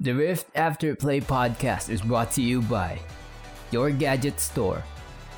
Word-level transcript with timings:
The 0.00 0.12
Rift 0.12 0.48
After 0.56 0.96
Play 0.96 1.20
podcast 1.20 1.88
is 1.88 2.02
brought 2.02 2.32
to 2.32 2.42
you 2.42 2.62
by 2.62 2.98
Your 3.70 3.92
Gadget 3.92 4.40
Store, 4.40 4.82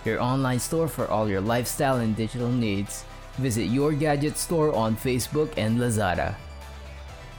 your 0.02 0.18
online 0.18 0.58
store 0.58 0.88
for 0.88 1.06
all 1.08 1.29
your 1.29 1.42
lifestyle 1.42 1.98
and 1.98 2.16
digital 2.16 2.48
needs. 2.48 3.04
Visit 3.37 3.64
Your 3.64 3.92
Gadget 3.92 4.38
Store 4.38 4.74
on 4.74 4.96
Facebook 4.96 5.53
and 5.58 5.79
Lazada. 5.79 6.37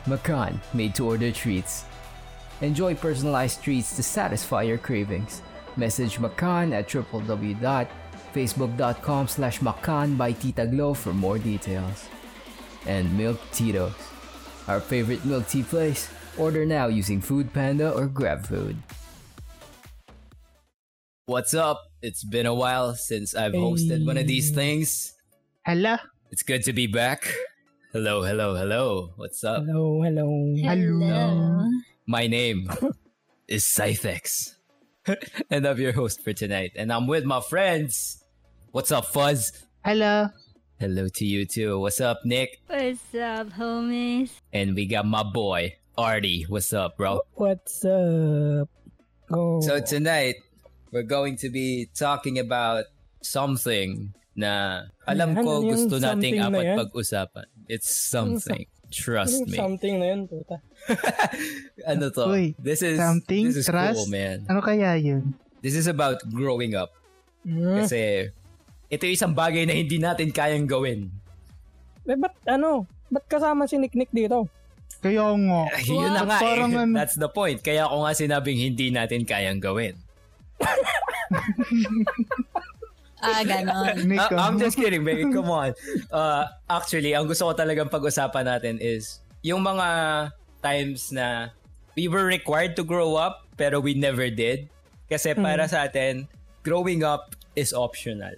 Macan 0.06 0.62
made 0.76 0.94
to 0.94 1.08
order 1.08 1.32
treats. 1.32 1.86
Enjoy 2.62 2.94
personalized 2.94 3.64
treats 3.64 3.96
to 3.96 4.04
satisfy 4.04 4.62
your 4.62 4.78
cravings. 4.78 5.42
Message 5.76 6.20
Macan 6.20 6.72
at 6.72 6.88
www.facebook.com 6.88 9.28
slash 9.28 9.60
Macan 9.64 10.16
by 10.16 10.34
Tita 10.34 10.68
Glow 10.68 10.94
for 10.94 11.14
more 11.14 11.40
details. 11.40 12.10
And 12.86 13.18
Milk 13.18 13.42
Tito's, 13.52 13.96
our 14.68 14.80
favorite 14.80 15.26
milk 15.26 15.48
tea 15.48 15.64
place. 15.64 16.12
Order 16.38 16.66
now 16.66 16.88
using 16.88 17.20
Food 17.20 17.52
Panda 17.54 17.92
or 17.92 18.08
GrabFood. 18.08 18.76
What's 21.26 21.54
up? 21.54 21.82
It's 22.02 22.24
been 22.24 22.46
a 22.46 22.54
while 22.54 22.94
since 22.94 23.36
I've 23.36 23.54
hosted 23.54 24.06
one 24.06 24.18
of 24.18 24.28
these 24.28 24.52
things. 24.52 25.14
Hello. 25.66 25.98
It's 26.32 26.44
good 26.44 26.64
to 26.64 26.74
be 26.74 26.88
back. 26.88 27.34
Hello, 27.92 28.22
hello, 28.24 28.56
hello. 28.56 29.14
What's 29.16 29.44
up? 29.44 29.66
Hello, 29.66 30.04
hello. 30.04 30.56
Hello. 30.58 31.14
Um, 31.14 31.84
my 32.06 32.28
name 32.28 32.70
is 33.48 33.64
Scythex. 33.64 34.56
and 35.50 35.66
I'm 35.66 35.80
your 35.80 35.94
host 35.94 36.24
for 36.24 36.34
tonight. 36.34 36.72
And 36.76 36.94
I'm 36.94 37.08
with 37.08 37.26
my 37.26 37.42
friends. 37.42 38.24
What's 38.72 38.92
up, 38.92 39.06
Fuzz? 39.06 39.52
Hello. 39.84 40.30
Hello 40.80 41.08
to 41.16 41.26
you 41.26 41.46
too. 41.46 41.80
What's 41.80 42.00
up, 42.00 42.20
Nick? 42.24 42.62
What's 42.68 43.16
up, 43.16 43.50
homies? 43.50 44.30
And 44.54 44.76
we 44.76 44.86
got 44.86 45.08
my 45.08 45.24
boy, 45.24 45.76
Artie. 45.98 46.46
What's 46.46 46.72
up, 46.74 46.96
bro? 46.96 47.26
What's 47.34 47.82
up? 47.84 48.70
Oh. 49.34 49.60
So 49.66 49.82
tonight, 49.82 50.38
we're 50.94 51.02
going 51.02 51.36
to 51.42 51.50
be 51.50 51.90
talking 51.98 52.38
about 52.38 52.86
something 53.26 54.14
na 54.38 54.86
alam 55.10 55.34
Ano 55.34 55.42
ko 55.42 55.52
gusto 55.66 55.98
nating 55.98 56.38
na 56.38 56.54
apat 56.54 56.64
yan? 56.64 56.78
pag-usapan. 56.78 57.46
It's 57.66 57.90
something. 57.90 58.70
Trust 58.94 59.42
Yung 59.42 59.50
me. 59.50 59.58
Something 59.58 59.94
na 59.98 60.06
yun, 60.14 60.22
puta. 60.30 60.62
ano 61.92 62.14
to? 62.14 62.24
Uy, 62.30 62.54
this 62.62 62.86
is 62.86 63.02
something, 63.02 63.50
this 63.50 63.66
is 63.66 63.68
trust? 63.68 63.98
cool, 63.98 64.08
man. 64.08 64.46
Ano 64.48 64.62
kaya 64.62 64.96
yun? 64.96 65.34
This 65.66 65.74
is 65.74 65.90
about 65.90 66.22
growing 66.30 66.78
up. 66.78 66.94
Hmm? 67.42 67.82
Kasi 67.84 68.30
ito 68.88 69.02
yung 69.04 69.18
isang 69.18 69.34
bagay 69.34 69.66
na 69.66 69.74
hindi 69.74 69.98
natin 69.98 70.30
kayang 70.30 70.70
gawin. 70.70 71.10
Eh, 72.06 72.16
ba't 72.16 72.38
ano? 72.48 72.86
Ba't 73.10 73.26
kasama 73.28 73.66
si 73.66 73.76
Nick 73.82 73.98
Nick 73.98 74.14
dito? 74.14 74.48
Kaya 75.08 75.26
nga. 75.32 75.62
Yun 75.88 76.10
na 76.10 76.22
nga 76.22 76.38
Parang 76.38 76.72
eh. 76.72 76.82
ano- 76.84 76.96
That's 76.96 77.16
the 77.16 77.30
point. 77.30 77.60
Kaya 77.60 77.88
ako 77.88 78.04
nga 78.04 78.12
sinabing 78.14 78.60
hindi 78.60 78.92
natin 78.92 79.24
kayang 79.24 79.58
gawin. 79.58 79.96
Ah, 83.18 83.42
ganon. 83.42 83.98
Nick, 84.10 84.22
Ah, 84.22 84.46
I'm 84.46 84.56
ano? 84.56 84.62
just 84.62 84.78
kidding, 84.78 85.02
baby. 85.02 85.26
Come 85.26 85.50
on. 85.50 85.74
Uh, 86.08 86.46
actually, 86.70 87.18
ang 87.18 87.26
gusto 87.26 87.50
ko 87.50 87.54
talagang 87.54 87.90
pag-usapan 87.90 88.46
natin 88.46 88.76
is 88.78 89.20
yung 89.42 89.66
mga 89.66 89.88
times 90.62 91.10
na 91.10 91.50
we 91.96 92.06
were 92.06 92.24
required 92.24 92.78
to 92.78 92.84
grow 92.84 93.18
up 93.18 93.48
pero 93.58 93.82
we 93.82 93.98
never 93.98 94.30
did. 94.30 94.70
Kasi 95.08 95.34
para 95.34 95.66
sa 95.66 95.88
atin, 95.88 96.30
growing 96.62 97.02
up 97.02 97.34
is 97.56 97.74
optional. 97.74 98.36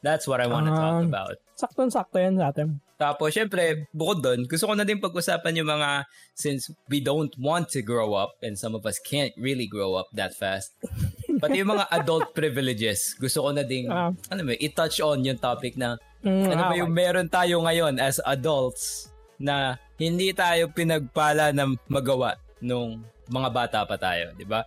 That's 0.00 0.24
what 0.24 0.40
I 0.40 0.48
want 0.48 0.66
to 0.66 0.72
talk 0.72 0.96
Ah. 0.96 1.04
about. 1.04 1.36
Sakto-sakto 1.54 2.16
yan 2.16 2.40
sa 2.40 2.48
atin. 2.48 2.80
Tapos, 3.02 3.34
syempre, 3.34 3.90
bukod 3.90 4.22
doon, 4.22 4.46
gusto 4.46 4.70
ko 4.70 4.78
na 4.78 4.86
din 4.86 5.02
pag-usapan 5.02 5.58
yung 5.58 5.66
mga, 5.74 6.06
since 6.38 6.70
we 6.86 7.02
don't 7.02 7.34
want 7.34 7.66
to 7.66 7.82
grow 7.82 8.14
up, 8.14 8.38
and 8.46 8.54
some 8.54 8.78
of 8.78 8.86
us 8.86 9.02
can't 9.02 9.34
really 9.34 9.66
grow 9.66 9.98
up 9.98 10.06
that 10.14 10.38
fast, 10.38 10.70
pati 11.42 11.66
yung 11.66 11.74
mga 11.74 11.90
adult 11.90 12.30
privileges, 12.30 13.18
gusto 13.18 13.42
ko 13.42 13.50
na 13.50 13.66
din, 13.66 13.90
Ah. 13.90 14.14
ano 14.30 14.40
mo, 14.46 14.54
i-touch 14.54 15.02
on 15.02 15.26
yung 15.26 15.42
topic 15.42 15.74
na, 15.74 15.98
Mm, 16.22 16.54
ano 16.54 16.62
ba 16.70 16.70
ah, 16.70 16.78
yung 16.78 16.94
meron 16.94 17.26
tayo 17.26 17.58
ngayon 17.66 17.98
as 17.98 18.22
adults, 18.22 19.10
na 19.42 19.74
hindi 19.98 20.30
tayo 20.30 20.70
pinagpala 20.70 21.50
na 21.50 21.66
magawa 21.90 22.38
nung 22.62 23.02
mga 23.26 23.48
bata 23.50 23.78
pa 23.82 23.98
tayo, 23.98 24.30
di 24.38 24.46
ba? 24.46 24.62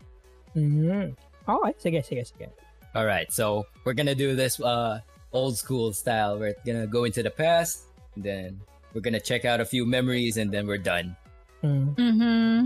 Mm. 0.51 1.15
Okay, 1.47 1.73
sige, 1.79 1.99
sige, 2.03 2.23
sige. 2.27 2.47
Alright, 2.91 3.31
so 3.31 3.63
we're 3.87 3.95
gonna 3.95 4.11
do 4.11 4.35
this 4.35 4.59
uh, 4.59 4.99
old 5.31 5.55
school 5.55 5.95
style. 5.95 6.35
We're 6.35 6.59
gonna 6.67 6.91
go 6.91 7.07
into 7.07 7.23
the 7.23 7.31
past, 7.31 7.84
and 8.15 8.23
then 8.23 8.49
we're 8.93 9.03
gonna 9.03 9.19
check 9.19 9.43
out 9.45 9.59
a 9.59 9.67
few 9.67 9.85
memories, 9.85 10.37
and 10.37 10.51
then 10.51 10.65
we're 10.65 10.81
done. 10.81 11.15
Mm. 11.63 11.95
Mm-hmm. 11.95 12.57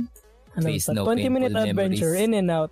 Ano, 0.57 0.65
Please, 0.65 0.89
no 0.89 1.05
20 1.05 1.29
minute 1.29 1.53
adventure, 1.53 2.13
memories. 2.13 2.23
in 2.25 2.33
and 2.35 2.49
out. 2.49 2.71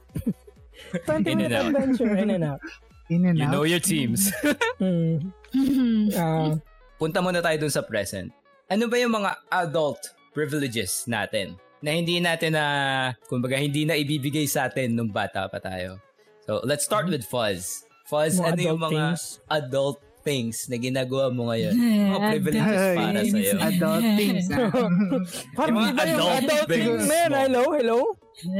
20 1.05 1.31
In 1.31 1.37
minute 1.37 1.51
and 1.51 1.53
out. 1.53 1.65
adventure, 1.73 2.13
in 2.15 2.29
and 2.31 2.43
out. 2.43 2.61
In 3.07 3.23
and 3.23 3.39
You 3.39 3.47
out. 3.47 3.51
know 3.55 3.63
your 3.63 3.79
teams. 3.79 4.35
Mm. 4.83 5.31
Ah, 6.19 6.59
Punta 6.99 7.23
muna 7.23 7.39
tayo 7.39 7.55
dun 7.55 7.71
sa 7.71 7.79
present. 7.79 8.33
Ano 8.67 8.91
ba 8.91 8.99
yung 8.99 9.15
mga 9.15 9.31
adult 9.47 10.11
privileges 10.35 11.07
natin 11.07 11.55
na 11.79 11.95
hindi 11.95 12.19
natin 12.19 12.51
na, 12.59 12.65
kumbaga, 13.31 13.55
hindi 13.55 13.87
na 13.87 13.95
ibibigay 13.95 14.43
sa 14.43 14.67
atin 14.67 14.91
nung 14.91 15.07
bata 15.07 15.47
pa 15.47 15.55
tayo? 15.57 16.03
So, 16.43 16.59
let's 16.67 16.83
start 16.83 17.07
with 17.07 17.23
Fuzz. 17.23 17.87
Fuzz, 18.11 18.37
Mga 18.37 18.47
ano 18.49 18.59
yung 18.59 18.81
mga 18.81 18.91
things. 19.15 19.39
adult 19.47 20.03
things 20.27 20.67
na 20.67 20.75
ginagawa 20.75 21.31
mo 21.31 21.47
ngayon? 21.47 21.71
Mga 21.79 22.19
privileges 22.35 22.83
Ay, 22.83 22.97
para 22.99 23.19
sa'yo. 23.23 23.53
Adult 23.63 24.03
things. 24.19 24.45
parang 25.57 25.71
Yung 25.71 25.77
mga 25.79 25.93
adult 26.03 26.33
adult 26.43 26.67
things 26.67 27.03
mo. 27.07 27.15
Hello, 27.31 27.63
hello? 27.71 27.99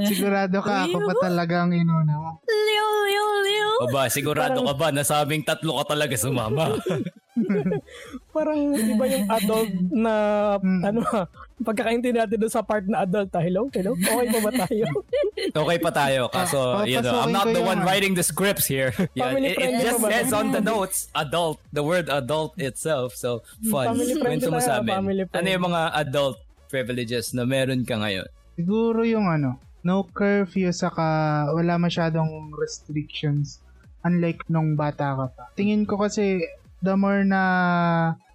Sigurado 0.07 0.57
ka 0.63 0.87
ako 0.87 0.97
pa 1.03 1.13
talagang 1.27 1.75
inuna 1.75 2.15
mo. 2.15 2.31
Liw, 2.47 2.89
liw, 3.11 3.29
liw. 3.43 3.71
O 3.83 3.91
ba, 3.91 4.07
sigurado 4.07 4.63
ka 4.63 4.73
ba 4.73 4.87
na 4.95 5.03
sabing 5.03 5.43
tatlo 5.43 5.83
ka 5.83 5.91
talaga 5.91 6.15
sumama? 6.15 6.71
Parang 8.35 8.59
iba 8.73 9.05
yung 9.07 9.27
adult 9.29 9.71
na, 9.89 10.13
ano 10.59 10.99
ha, 11.07 11.25
pagkakaintindi 11.57 12.17
natin 12.17 12.37
doon 12.37 12.53
sa 12.53 12.61
part 12.61 12.85
na 12.85 13.01
adult 13.01 13.29
ha. 13.33 13.41
Hello, 13.41 13.69
hello? 13.73 13.93
Okay 13.93 14.27
pa 14.29 14.39
ba 14.41 14.51
tayo? 14.53 14.85
Okay 15.37 15.77
pa 15.77 15.91
tayo. 15.93 16.21
Kaso, 16.33 16.81
Ah, 16.81 16.85
you 16.85 16.97
know, 16.97 17.21
I'm 17.21 17.31
not 17.31 17.49
the 17.49 17.61
one 17.61 17.81
ano. 17.81 17.87
writing 17.87 18.17
the 18.17 18.25
scripts 18.25 18.65
here. 18.65 18.89
Yeah, 19.17 19.33
it, 19.37 19.57
it 19.57 19.71
just 19.81 20.01
says 20.01 20.33
on 20.33 20.51
the 20.51 20.61
notes, 20.61 21.09
adult, 21.13 21.61
the 21.73 21.81
word 21.81 22.09
adult 22.09 22.57
itself. 22.57 23.13
So, 23.13 23.45
fun. 23.69 23.93
Family 23.93 24.17
friendly 24.17 24.45
Kwento 24.45 24.49
mo 24.53 24.59
sa 24.61 24.81
amin. 24.81 25.25
Ano 25.29 25.47
yung 25.47 25.65
mga 25.69 25.81
adult 25.93 26.37
privileges 26.69 27.33
na 27.33 27.45
meron 27.45 27.85
ka 27.85 27.97
ngayon? 27.97 28.27
Siguro 28.57 29.05
yung 29.05 29.29
ano, 29.29 29.61
no 29.85 30.03
curfew 30.03 30.73
saka 30.73 31.05
wala 31.53 31.79
masyadong 31.79 32.51
restrictions 32.57 33.61
unlike 34.03 34.41
nung 34.49 34.75
bata 34.75 35.15
ka 35.15 35.25
pa. 35.31 35.43
Tingin 35.55 35.87
ko 35.87 36.01
kasi 36.01 36.43
the 36.81 36.93
more 36.93 37.25
na 37.25 37.41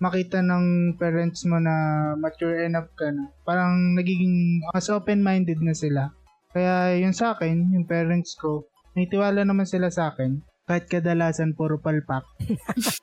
makita 0.03 0.43
ng 0.43 0.97
parents 0.99 1.47
mo 1.47 1.63
na 1.63 1.73
mature 2.19 2.67
enough 2.67 2.91
ka 2.99 3.11
na, 3.11 3.31
parang 3.47 3.95
nagiging 3.95 4.63
mas 4.75 4.91
open-minded 4.91 5.63
na 5.63 5.75
sila. 5.75 6.11
Kaya 6.53 6.99
yun 6.99 7.15
sa 7.17 7.33
akin, 7.33 7.73
yung 7.73 7.87
parents 7.89 8.37
ko, 8.37 8.67
may 8.93 9.09
tiwala 9.09 9.47
naman 9.47 9.65
sila 9.65 9.89
sa 9.89 10.13
akin. 10.13 10.43
Kahit 10.69 10.87
kadalasan 10.91 11.55
puro 11.57 11.79
palpak. 11.79 12.27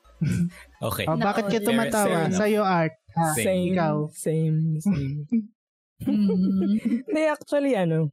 Okay. 0.84 1.08
Oh, 1.08 1.16
bakit 1.16 1.48
ka 1.48 1.64
tumatawa? 1.64 2.28
enough. 2.28 2.36
Sa'yo, 2.36 2.60
Art. 2.60 2.92
Ha? 3.16 3.32
Same, 3.32 3.72
Ikaw. 3.72 4.12
same, 4.12 4.76
same. 4.84 5.24
Mhm. 6.00 6.80
Hindi, 7.04 7.22
actually, 7.28 7.76
ano, 7.76 8.08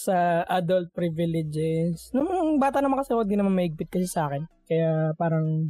sa 0.00 0.40
adult 0.48 0.88
privileges, 0.96 2.08
nung 2.16 2.56
bata 2.56 2.80
naman 2.80 2.96
kasi 3.04 3.12
ako, 3.12 3.28
di 3.28 3.36
naman 3.36 3.52
maigpit 3.52 3.92
kasi 3.92 4.08
sa 4.08 4.24
akin. 4.28 4.48
Kaya 4.64 5.12
parang 5.20 5.68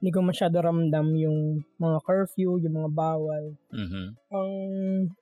hindi 0.00 0.10
ko 0.12 0.20
masyado 0.20 0.60
ramdam 0.60 1.16
yung 1.16 1.64
mga 1.80 1.98
curfew, 2.04 2.60
yung 2.60 2.74
mga 2.76 2.90
bawal. 2.92 3.44
Mhm. 3.72 4.04
Ang 4.32 4.50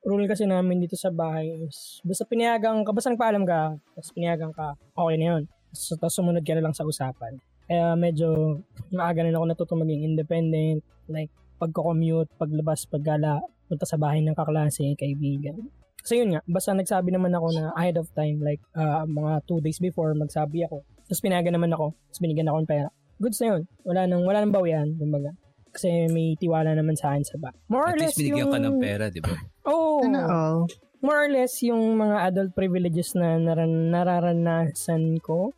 rule 0.03 0.27
kasi 0.27 0.45
namin 0.45 0.83
dito 0.83 0.99
sa 0.99 1.15
bahay 1.15 1.47
is, 1.65 2.03
basta 2.03 2.27
pinayagang 2.27 2.83
ka, 2.83 2.91
basta 2.91 3.11
nagpaalam 3.15 3.47
ka, 3.47 3.79
tapos 3.94 4.11
pinayagang 4.12 4.55
ka, 4.55 4.75
okay 4.99 5.17
na 5.19 5.26
yun. 5.37 5.43
So, 5.75 5.99
tapos 5.99 6.15
sumunod 6.19 6.43
ka 6.47 6.55
na 6.55 6.65
lang 6.65 6.75
sa 6.75 6.87
usapan. 6.87 7.38
Kaya 7.65 7.97
medyo 7.97 8.61
maaga 8.93 9.25
na 9.25 9.35
ako 9.35 9.47
natuto 9.49 9.75
maging 9.79 10.15
independent, 10.15 10.85
like 11.09 11.32
pagko-commute, 11.59 12.29
paglabas, 12.37 12.85
paggala, 12.87 13.41
punta 13.67 13.87
sa 13.88 13.97
bahay 13.97 14.21
ng 14.21 14.37
kaklase, 14.37 14.93
kaibigan. 14.99 15.56
Kasi 16.05 16.21
yun 16.21 16.37
nga, 16.37 16.44
basta 16.44 16.76
nagsabi 16.76 17.17
naman 17.17 17.32
ako 17.32 17.56
na 17.56 17.73
ahead 17.81 17.97
of 17.97 18.12
time, 18.12 18.37
like 18.44 18.61
ah, 18.76 19.09
mga 19.09 19.41
two 19.49 19.65
days 19.65 19.81
before, 19.81 20.12
magsabi 20.12 20.69
ako. 20.69 20.85
Tapos 21.09 21.21
pinayagan 21.25 21.56
naman 21.56 21.73
ako, 21.73 21.97
tapos 21.97 22.21
binigyan 22.21 22.53
ako 22.53 22.59
ng 22.61 22.69
pera. 22.69 22.88
Goods 23.20 23.38
na 23.43 23.46
yun. 23.56 23.62
Wala 23.87 24.00
nang, 24.06 24.22
wala 24.26 24.38
nang 24.43 24.55
bawian, 24.55 24.88
kumbaga. 24.99 25.31
Kasi 25.75 26.06
may 26.11 26.38
tiwala 26.38 26.70
naman 26.75 26.94
sa 26.94 27.14
akin 27.14 27.25
sa 27.26 27.37
ba. 27.38 27.50
More 27.66 27.90
or 27.90 27.94
At 27.94 28.00
less 28.00 28.14
least 28.14 28.31
binigyan 28.31 28.46
yung... 28.46 28.52
ka 28.55 28.58
ng 28.62 28.78
pera, 28.78 29.05
di 29.11 29.20
ba? 29.22 29.34
Oo. 29.66 30.06
Ano, 30.06 30.20
oh. 30.22 30.58
more 31.02 31.26
or 31.26 31.31
less 31.31 31.58
yung 31.66 31.99
mga 31.99 32.31
adult 32.31 32.52
privileges 32.55 33.19
na 33.19 33.37
naran, 33.37 33.90
nararanasan 33.90 35.19
ko. 35.19 35.50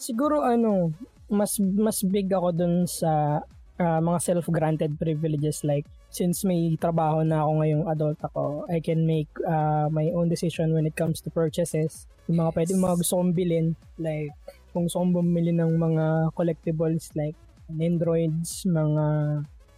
Siguro 0.00 0.42
ano, 0.42 0.96
mas 1.32 1.56
mas 1.60 2.00
big 2.04 2.28
ako 2.32 2.48
dun 2.52 2.74
sa 2.84 3.40
ah, 3.80 4.00
mga 4.00 4.18
self-granted 4.20 5.00
privileges 5.00 5.64
like 5.64 5.88
since 6.12 6.44
may 6.44 6.76
trabaho 6.76 7.24
na 7.24 7.40
ako 7.40 7.50
ngayong 7.64 7.84
adult 7.88 8.20
ako, 8.20 8.44
I 8.68 8.84
can 8.84 9.08
make 9.08 9.32
uh, 9.48 9.88
my 9.88 10.12
own 10.12 10.28
decision 10.28 10.76
when 10.76 10.84
it 10.84 10.92
comes 10.92 11.24
to 11.24 11.32
purchases. 11.32 12.04
Yung 12.28 12.44
mga 12.44 12.52
pwede, 12.52 12.70
yung 12.76 12.84
mga 12.84 13.00
gusto 13.00 13.16
kong 13.16 13.32
bilhin, 13.32 13.72
like 13.96 14.30
kung 14.72 14.88
gusto 14.88 14.98
kong 14.98 15.14
bumili 15.14 15.52
ng 15.52 15.72
mga 15.76 16.04
collectibles 16.32 17.12
like 17.14 17.36
Androids, 17.70 18.64
mga 18.64 19.04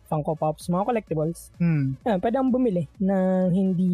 Funko 0.05 0.35
Pops, 0.35 0.69
mga 0.69 0.85
collectibles, 0.85 1.50
Hmm. 1.58 1.96
Ayan, 2.02 2.19
pwede 2.20 2.35
akong 2.37 2.55
bumili 2.55 2.85
na 2.99 3.46
hindi 3.49 3.91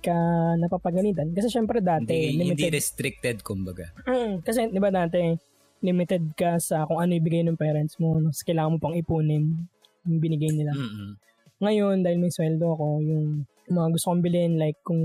ka 0.00 0.16
napapagalitan. 0.56 1.32
Kasi 1.32 1.50
syempre 1.50 1.82
dati, 1.82 2.14
Hindi, 2.14 2.46
hindi 2.46 2.62
limited. 2.62 2.72
restricted, 2.72 3.36
kumbaga. 3.42 3.90
Mm, 4.06 4.40
kasi 4.40 4.70
di 4.70 4.78
ba 4.78 4.90
dati, 4.90 5.34
limited 5.82 6.32
ka 6.34 6.56
sa 6.56 6.86
kung 6.86 6.98
ano 6.98 7.12
ibigay 7.12 7.42
ng 7.42 7.58
parents 7.58 7.98
mo. 7.98 8.16
No? 8.16 8.30
Tapos 8.30 8.46
kailangan 8.46 8.72
mo 8.72 8.78
pang 8.78 8.94
ipunin 8.94 9.66
yung 10.06 10.20
binigay 10.22 10.54
nila. 10.54 10.72
Mm-mm. 10.72 11.18
Ngayon, 11.58 12.04
dahil 12.04 12.18
may 12.20 12.30
sweldo 12.30 12.70
ako, 12.70 12.86
yung 13.02 13.26
mga 13.66 13.88
gusto 13.90 14.06
kong 14.10 14.22
bilhin, 14.22 14.52
like 14.56 14.78
kung, 14.80 15.02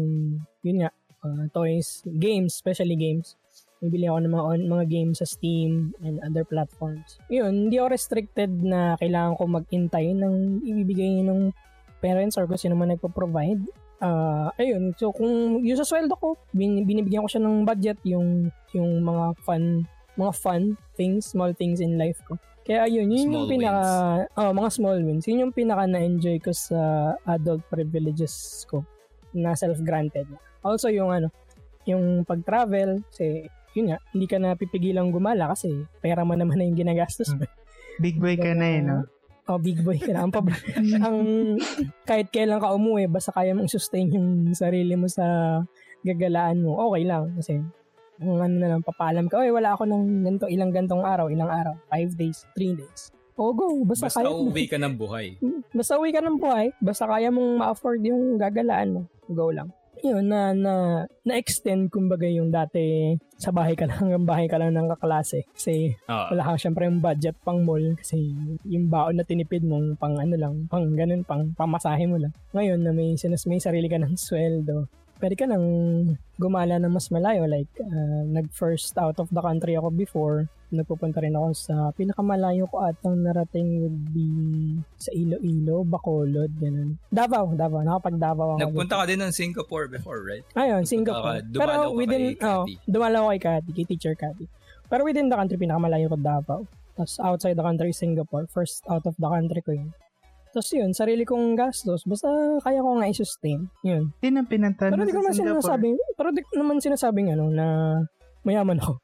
yun 0.61 0.85
nga, 0.85 0.91
uh, 1.25 1.49
toys, 1.49 2.05
games, 2.05 2.53
especially 2.53 2.93
games. 2.93 3.33
Bibili 3.81 4.05
ako 4.05 4.19
ng 4.21 4.33
mga, 4.37 4.45
on, 4.45 4.61
mga 4.69 4.85
games 4.85 5.17
sa 5.19 5.27
Steam 5.27 5.89
and 6.05 6.21
other 6.21 6.45
platforms. 6.45 7.17
Yun, 7.33 7.67
hindi 7.67 7.81
ako 7.81 7.97
restricted 7.97 8.53
na 8.61 8.93
kailangan 9.01 9.33
ko 9.41 9.49
mag-intay 9.49 10.13
ng 10.13 10.61
ibibigay 10.61 11.25
ng 11.25 11.49
parents 11.97 12.37
or 12.37 12.45
kung 12.45 12.61
sino 12.61 12.77
man 12.77 12.93
nagpo-provide. 12.93 13.57
Ah, 14.01 14.53
ayun, 14.61 14.93
so 14.97 15.09
kung 15.09 15.61
yung 15.65 15.77
sa 15.77 15.85
sweldo 15.85 16.13
ko, 16.13 16.37
bin, 16.53 16.85
binibigyan 16.85 17.25
ko 17.25 17.29
siya 17.29 17.41
ng 17.41 17.65
budget, 17.65 17.97
yung, 18.05 18.53
yung 18.73 19.01
mga 19.01 19.33
fun, 19.41 19.85
mga 20.13 20.33
fun 20.37 20.77
things, 20.93 21.33
small 21.33 21.53
things 21.53 21.81
in 21.81 21.97
life 21.97 22.21
ko. 22.29 22.37
Kaya 22.61 22.85
yun, 22.85 23.09
yun 23.09 23.33
yung 23.33 23.49
Small 23.49 23.49
pinaka, 23.49 23.81
oh, 24.37 24.53
mga 24.53 24.69
small 24.69 24.99
wins. 25.01 25.25
Yun 25.25 25.41
yung 25.49 25.53
pinaka 25.53 25.89
na-enjoy 25.89 26.37
ko 26.37 26.53
sa 26.53 27.13
adult 27.25 27.65
privileges 27.65 28.65
ko 28.69 28.85
na 29.33 29.57
self-granted. 29.57 30.29
Also 30.61 30.93
yung 30.93 31.09
ano, 31.09 31.33
yung 31.89 32.21
pag-travel, 32.21 33.01
kasi 33.09 33.49
yun 33.73 33.91
nga, 33.91 33.97
hindi 34.11 34.27
ka 34.27 34.37
na 34.37 34.55
pipigilang 34.55 35.09
gumala 35.09 35.51
kasi 35.51 35.71
pera 35.99 36.27
mo 36.27 36.35
naman 36.35 36.59
na 36.59 36.67
yung 36.67 36.79
ginagastos 36.79 37.31
mo. 37.31 37.47
Big 37.99 38.19
boy 38.19 38.35
ka 38.35 38.51
na 38.51 38.67
eh, 38.67 38.81
no? 38.81 39.03
Oh, 39.49 39.59
big 39.59 39.81
boy 39.81 39.97
ka 39.97 40.13
na. 40.13 40.23
Ang, 40.23 40.31
pab- 40.31 40.53
ang 41.07 41.17
kahit 42.05 42.29
kailan 42.29 42.61
ka 42.61 42.71
umuwi, 42.71 43.07
basta 43.07 43.33
kaya 43.33 43.51
mong 43.51 43.67
sustain 43.67 44.11
yung 44.11 44.53
sarili 44.53 44.95
mo 44.95 45.09
sa 45.09 45.59
gagalaan 46.03 46.61
mo, 46.61 46.77
okay 46.91 47.03
lang. 47.03 47.35
Kasi 47.35 47.59
kung 48.21 48.37
ano 48.37 48.55
na 48.55 48.67
lang, 48.75 48.81
papalam 48.85 49.25
ka, 49.25 49.41
oy, 49.41 49.49
wala 49.49 49.73
ako 49.73 49.89
ng 49.89 50.03
ganito, 50.23 50.45
ilang 50.45 50.69
gantong 50.69 51.03
araw, 51.03 51.27
ilang 51.27 51.49
araw, 51.49 51.73
5 51.89 52.13
days, 52.15 52.45
3 52.53 52.79
days. 52.79 53.09
O 53.33 53.49
go, 53.55 53.73
basta, 53.81 54.11
Basta 54.11 54.21
kaya 54.21 54.29
mo. 54.29 54.53
uwi 54.53 54.69
ka 54.69 54.77
ng 54.77 54.93
buhay. 54.93 55.39
Basta 55.73 55.97
uwi 55.97 56.13
ka 56.13 56.21
ng 56.21 56.37
buhay, 56.37 56.69
basta 56.77 57.09
kaya 57.09 57.33
mong 57.33 57.57
ma-afford 57.57 58.01
yung 58.05 58.37
gagalaan 58.37 58.89
mo, 58.93 59.01
go 59.25 59.49
lang. 59.49 59.73
Yun, 60.01 60.25
na, 60.33 60.49
na, 60.57 60.73
na-extend 61.21 61.93
kumbaga 61.93 62.25
yung 62.25 62.49
dati 62.49 63.13
sa 63.37 63.53
bahay 63.53 63.77
ka 63.77 63.85
lang, 63.85 63.97
hanggang 64.01 64.25
bahay 64.25 64.49
ka 64.49 64.57
lang 64.57 64.73
ng 64.73 64.89
kaklase. 64.97 65.45
Kasi 65.53 65.93
Oo. 66.09 66.27
wala 66.33 66.41
kang 66.41 66.61
syempre 66.61 66.89
yung 66.89 67.01
budget 67.01 67.37
pang 67.45 67.61
mall 67.61 67.93
kasi 67.97 68.33
yung 68.65 68.89
baon 68.89 69.21
na 69.21 69.25
tinipid 69.25 69.61
mo 69.61 69.77
pang 70.01 70.17
ano 70.17 70.35
lang, 70.37 70.65
pang 70.65 70.89
ganun, 70.97 71.21
pang 71.21 71.53
pamasahe 71.53 72.09
mo 72.09 72.17
lang. 72.17 72.33
Ngayon 72.57 72.81
na 72.81 72.91
may, 72.93 73.13
sinas, 73.13 73.45
may 73.45 73.61
sarili 73.61 73.85
ka 73.85 74.01
ng 74.01 74.17
sweldo, 74.25 74.89
pwede 75.21 75.37
ka 75.37 75.45
nang 75.45 75.65
gumala 76.41 76.81
na 76.81 76.89
mas 76.89 77.13
malayo. 77.13 77.45
Like, 77.45 77.69
uh, 77.77 78.25
nag-first 78.25 78.97
out 78.97 79.21
of 79.21 79.29
the 79.29 79.41
country 79.41 79.77
ako 79.77 79.93
before. 79.93 80.49
Nagpupunta 80.71 81.19
rin 81.19 81.35
ako 81.35 81.51
sa 81.51 81.75
pinakamalayo 81.91 82.63
ko 82.71 82.79
atang 82.79 83.19
narating 83.19 83.83
would 83.83 83.99
be 84.15 84.23
sa 84.95 85.11
Iloilo, 85.11 85.83
Bacolod, 85.83 86.47
ganun. 86.55 86.95
Davao, 87.11 87.51
Davao. 87.59 87.83
Nakapag 87.83 88.15
Davao 88.15 88.55
ako. 88.55 88.63
Nagpunta 88.63 88.95
ka 88.99 89.03
din 89.03 89.19
ng 89.19 89.35
Singapore 89.35 89.91
before, 89.91 90.23
right? 90.23 90.47
Ayun, 90.55 90.87
Singapore. 90.87 91.43
Dumalaw 91.43 91.59
Pero 91.59 91.75
ka 91.75 91.99
within, 91.99 92.23
kay 92.39 92.47
oh, 92.47 92.63
dumalaw 92.87 93.21
ako 93.27 93.29
kay 93.35 93.41
Cathy, 93.43 93.71
kay 93.75 93.85
Teacher 93.91 94.15
Cathy. 94.15 94.47
Pero 94.87 95.03
within 95.03 95.27
the 95.27 95.35
country, 95.35 95.59
pinakamalayo 95.59 96.07
ko 96.07 96.15
Davao. 96.15 96.63
Tapos 96.95 97.19
outside 97.19 97.59
the 97.59 97.63
country, 97.67 97.91
Singapore. 97.91 98.47
First 98.47 98.87
out 98.87 99.03
of 99.03 99.15
the 99.19 99.27
country 99.27 99.59
ko 99.59 99.75
yun. 99.75 99.91
Tapos 100.51 100.71
yun, 100.71 100.91
sarili 100.91 101.23
kong 101.23 101.55
gastos. 101.55 102.03
Basta 102.07 102.27
kaya 102.63 102.83
ko 102.83 102.99
nga 102.99 103.07
i-sustain. 103.07 103.67
Yun. 103.83 104.11
Yun 104.19 104.35
ang 104.39 104.47
pinuntahan 104.47 104.91
Pero 104.91 105.03
di 105.03 105.11
ko 105.11 105.19
sa 105.19 105.31
naman 105.31 105.35
Singapore. 105.35 105.63
sinasabing, 105.63 105.95
pero 106.15 106.27
di 106.31 106.41
ko 106.43 106.51
naman 106.59 106.75
sinasabing 106.79 107.27
ano, 107.35 107.45
na 107.51 107.67
mayaman 108.43 108.79
ako. 108.79 108.99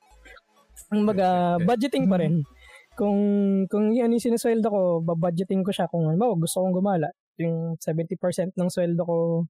Ang 0.93 1.03
baga, 1.05 1.57
budgeting 1.61 2.05
pa 2.07 2.17
rin. 2.21 2.41
Kung, 2.97 3.21
kung 3.69 3.93
yan 3.93 4.09
yung 4.09 4.25
sinasweldo 4.25 4.73
ko, 4.73 4.81
babudgeting 5.05 5.61
ko 5.61 5.69
siya 5.69 5.85
kung 5.85 6.09
ano, 6.09 6.33
gusto 6.33 6.65
kong 6.65 6.81
gumala. 6.81 7.13
Yung 7.37 7.77
70% 7.77 8.57
ng 8.57 8.69
sweldo 8.73 9.05
ko 9.05 9.45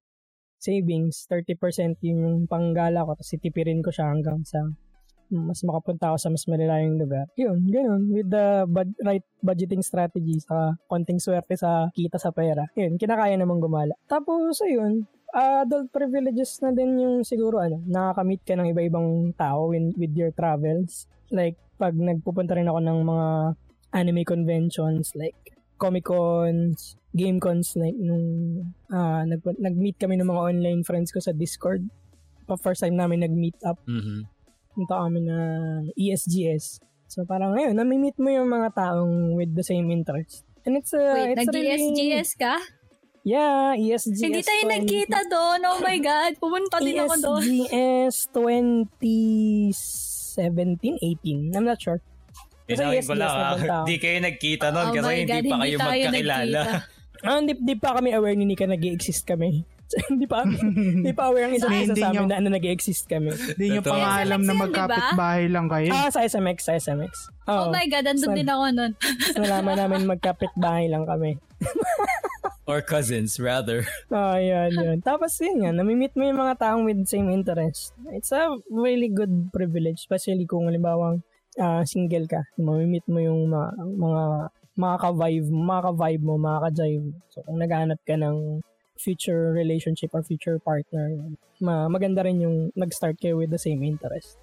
savings, 0.60 1.24
30% 1.32 1.96
yung 2.04 2.44
panggala 2.44 3.08
ko, 3.08 3.16
tapos 3.16 3.32
itipirin 3.40 3.80
ko 3.80 3.88
siya 3.88 4.12
hanggang 4.12 4.44
sa 4.44 4.60
mas 5.28 5.60
makapunta 5.60 6.12
ako 6.12 6.16
sa 6.16 6.28
mas 6.32 6.44
malalayong 6.48 6.96
lugar. 6.96 7.28
Yun, 7.36 7.68
ganun. 7.68 8.02
With 8.08 8.28
the 8.32 8.64
bud- 8.64 8.96
right 9.04 9.24
budgeting 9.44 9.84
strategy 9.84 10.40
sa 10.40 10.72
konting 10.88 11.20
swerte 11.20 11.52
sa 11.52 11.92
kita 11.92 12.16
sa 12.16 12.32
pera. 12.32 12.64
Yun, 12.76 12.96
kinakaya 12.96 13.36
namang 13.36 13.60
gumala. 13.60 13.92
Tapos, 14.08 14.56
ayun, 14.64 15.04
adult 15.34 15.92
privileges 15.92 16.58
na 16.60 16.72
din 16.72 16.98
yung 16.98 17.16
siguro 17.22 17.60
ano, 17.60 17.80
nakakamit 17.84 18.40
ka 18.42 18.56
ng 18.56 18.72
iba-ibang 18.72 19.32
tao 19.36 19.70
in, 19.72 19.92
with 19.94 20.12
your 20.16 20.32
travels. 20.32 21.04
Like, 21.28 21.56
pag 21.76 21.92
nagpupunta 21.92 22.56
rin 22.56 22.66
ako 22.66 22.80
ng 22.80 22.98
mga 23.04 23.28
anime 23.92 24.22
conventions, 24.24 25.12
like 25.14 25.36
Comic 25.76 26.08
Cons, 26.08 26.96
Game 27.14 27.38
Cons, 27.38 27.76
like 27.76 27.94
nung 27.94 28.26
ah, 28.90 29.22
nag, 29.22 29.40
nag-meet 29.44 29.96
kami 29.96 30.18
ng 30.18 30.26
mga 30.26 30.42
online 30.42 30.82
friends 30.82 31.12
ko 31.12 31.20
sa 31.20 31.30
Discord. 31.30 31.86
Pa 32.48 32.56
first 32.56 32.80
time 32.82 32.96
namin 32.96 33.22
nag-meet 33.22 33.60
up 33.62 33.78
Mhm. 33.86 34.26
punta 34.74 34.94
kami 34.96 35.22
ng 35.22 35.92
ESGS. 35.94 36.80
So 37.06 37.24
parang 37.24 37.56
ngayon, 37.56 37.74
nami-meet 37.74 38.16
mo 38.16 38.28
yung 38.28 38.48
mga 38.48 38.74
taong 38.74 39.32
with 39.34 39.52
the 39.52 39.64
same 39.64 39.88
interest. 39.88 40.44
And 40.64 40.76
it's 40.76 40.92
a, 40.92 41.00
Wait, 41.00 41.38
it's 41.38 41.48
really- 41.48 41.92
nag-ESGS 41.94 42.30
ka? 42.36 42.58
Yeah, 43.26 43.74
ESGS. 43.74 44.22
Hindi 44.22 44.40
tayo 44.46 44.62
20 44.68 44.74
nagkita 44.78 45.18
doon. 45.26 45.60
Oh 45.66 45.78
my 45.82 45.98
God. 46.00 46.32
Pumunta 46.38 46.78
din 46.78 46.98
ako 47.02 47.14
doon. 47.18 47.42
ESGS 47.42 48.30
2017, 50.38 50.98
18. 51.02 51.56
I'm 51.58 51.66
not 51.66 51.82
sure. 51.82 52.00
Kasi 52.68 52.84
yes, 52.84 53.08
ko 53.08 53.16
lang, 53.16 53.32
yes, 53.32 53.32
ah. 53.32 53.40
nagpunta 53.40 53.74
ako. 53.80 53.88
Di 53.88 53.96
kayo 53.96 54.18
nagkita 54.20 54.66
nun 54.68 54.84
Oh 54.84 54.92
kasi 54.92 55.08
my 55.08 55.16
hindi 55.16 55.32
God, 55.32 55.40
pa 55.40 55.56
hindi 55.56 55.56
kayo 55.56 55.78
tayo 55.80 55.88
magkakilala. 55.88 56.60
Ah, 57.18 57.42
hindi, 57.42 57.52
hindi 57.58 57.74
pa 57.74 57.88
kami 57.98 58.14
aware 58.14 58.36
ni 58.38 58.44
Nika 58.46 58.66
nag-exist 58.68 59.24
kami. 59.26 59.64
hindi 60.12 60.28
pa 60.28 60.44
hindi 60.44 61.12
pa 61.16 61.32
aware 61.32 61.48
ang 61.48 61.56
isa't 61.56 61.72
isa 61.72 61.96
Hindi 61.96 62.04
sa 62.04 62.12
amin 62.12 62.28
na 62.28 62.36
ano 62.44 62.48
nag-exist 62.52 63.08
kami. 63.08 63.32
Hindi 63.32 63.66
nyo 63.72 63.80
pa 63.80 63.96
nga 63.96 64.12
alam 64.20 64.44
na 64.44 64.52
yun, 64.52 64.60
magkapit 64.68 65.00
diba? 65.00 65.16
bahay 65.16 65.44
lang 65.48 65.66
kayo. 65.72 65.90
Ah, 65.96 66.12
sa 66.12 66.20
SMX, 66.28 66.58
sa 66.60 66.72
SMX. 66.76 67.12
Oh 67.48 67.72
my 67.72 67.88
God, 67.88 68.04
andun 68.04 68.36
din 68.36 68.48
ako 68.52 68.64
nun. 68.68 68.92
Nalaman 69.32 69.76
namin 69.80 70.00
magkapit 70.04 70.52
bahay 70.60 70.92
lang 70.92 71.08
kami. 71.08 71.40
Or 72.68 72.84
cousins, 72.84 73.40
rather. 73.40 73.88
Oh, 74.12 74.36
yun, 74.52 74.76
yun. 74.76 74.98
Tapos 75.00 75.40
yun 75.40 75.64
nga, 75.64 75.72
namimit 75.72 76.12
mo 76.12 76.28
yung 76.28 76.36
mga 76.36 76.60
taong 76.60 76.84
with 76.84 77.08
same 77.08 77.32
interest. 77.32 77.96
It's 78.12 78.28
a 78.28 78.52
really 78.68 79.08
good 79.08 79.48
privilege, 79.48 80.04
especially 80.04 80.44
kung 80.44 80.68
halimbawang 80.68 81.24
ah, 81.56 81.80
single 81.88 82.28
ka. 82.28 82.44
Mamimit 82.60 83.08
mo 83.08 83.24
yung 83.24 83.48
mga, 83.48 83.68
mga 83.80 84.24
makaka-vibe, 84.76 85.48
makaka-vibe 85.48 86.22
mo, 86.22 86.34
makaka-jive. 86.36 87.08
So, 87.32 87.40
kung 87.48 87.56
naghahanap 87.56 88.04
ka 88.04 88.20
ng 88.20 88.60
future 89.00 89.56
relationship 89.56 90.12
or 90.12 90.20
future 90.20 90.60
partner, 90.60 91.16
ma 91.64 91.88
maganda 91.88 92.20
rin 92.20 92.44
yung 92.44 92.56
nag-start 92.76 93.16
kayo 93.16 93.40
with 93.40 93.48
the 93.48 93.58
same 93.58 93.80
interest. 93.80 94.36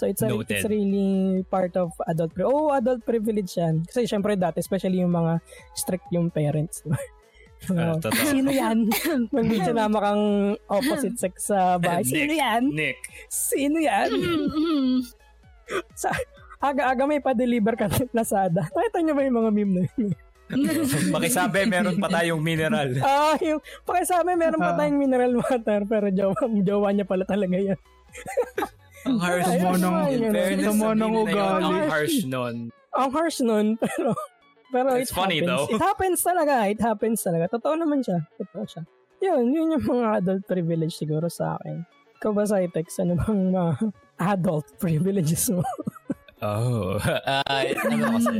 So 0.00 0.08
it's, 0.08 0.24
a, 0.24 0.32
Noted. 0.32 0.64
it's 0.64 0.64
really 0.64 1.44
part 1.44 1.76
of 1.76 1.92
adult 2.08 2.32
privilege. 2.32 2.56
Oh, 2.56 2.72
adult 2.72 3.04
privilege 3.04 3.52
yan. 3.60 3.84
Kasi 3.84 4.08
syempre 4.08 4.32
dati, 4.32 4.64
especially 4.64 5.04
yung 5.04 5.12
mga 5.12 5.44
strict 5.76 6.08
yung 6.08 6.32
parents. 6.32 6.80
totoo. 7.62 8.12
Sino 8.24 8.48
yan? 8.48 8.88
Pag 9.32 9.44
may 9.44 9.60
sinama 9.60 9.98
kang 10.00 10.24
opposite 10.66 11.16
sex 11.16 11.46
sa 11.46 11.76
bahay. 11.76 12.02
Sino 12.02 12.24
Nick. 12.26 12.38
yan? 12.38 12.62
Nick. 12.70 12.98
Sino 13.26 13.76
yan? 13.76 14.08
Mm-mm. 14.10 15.04
Sa, 15.94 16.10
aga-aga 16.58 17.04
may 17.04 17.20
pa-deliver 17.20 17.74
ka 17.74 17.86
ng 17.86 18.10
Lazada. 18.10 18.66
Nakita 18.66 18.98
niyo 19.00 19.12
ba 19.12 19.22
yung 19.22 19.38
mga 19.38 19.50
meme 19.50 19.72
na 19.72 19.82
yun? 19.94 20.12
Pakisabi, 21.14 21.62
meron 21.64 21.94
pa 21.96 22.10
tayong 22.10 22.42
mineral. 22.42 22.90
ah, 23.06 23.38
yung 23.38 23.62
pakisabi 23.84 24.34
meron 24.34 24.58
pa 24.58 24.74
Ah. 24.74 24.78
tayong 24.82 24.98
mineral 24.98 25.32
water 25.36 25.86
pero 25.86 26.10
jowa, 26.10 26.34
jowa 26.58 26.90
niya 26.90 27.06
pala 27.06 27.22
talaga 27.22 27.54
yan. 27.54 27.78
Ang 29.06 29.16
harsh 29.16 29.46
Ay, 29.46 29.56
nun. 29.56 29.78
tumonong- 29.78 30.10
In 30.10 30.22
fairness, 30.28 30.74
yun, 30.74 30.98
ugali. 31.00 31.62
Ang 31.62 31.86
harsh 31.86 32.18
nun. 32.26 32.56
Ang 32.90 33.10
harsh 33.14 33.38
nun, 33.40 33.66
pero 33.78 34.10
pero 34.70 34.94
It's 34.96 35.10
it 35.10 35.14
funny, 35.14 35.42
happens. 35.42 35.50
though. 35.50 35.66
It 35.70 35.82
happens 35.82 36.18
talaga. 36.22 36.54
It 36.70 36.80
happens 36.80 37.18
talaga. 37.20 37.44
Totoo 37.50 37.74
naman 37.76 38.00
siya. 38.00 38.22
Totoo 38.38 38.64
siya. 38.64 38.82
Yun, 39.20 39.52
yun 39.52 39.76
yung 39.76 39.84
mga 39.84 40.06
adult 40.18 40.44
privilege 40.46 40.96
siguro 40.96 41.28
sa 41.28 41.60
akin. 41.60 41.84
Ikaw 42.16 42.30
ba, 42.32 42.44
Cytex, 42.44 43.00
ano 43.00 43.20
bang 43.20 43.52
mga 43.52 43.64
adult 44.32 44.66
privileges 44.78 45.50
mo? 45.52 45.60
Oh. 46.40 46.96
Ah, 47.28 47.44
ano 47.68 48.06
kasi? 48.16 48.36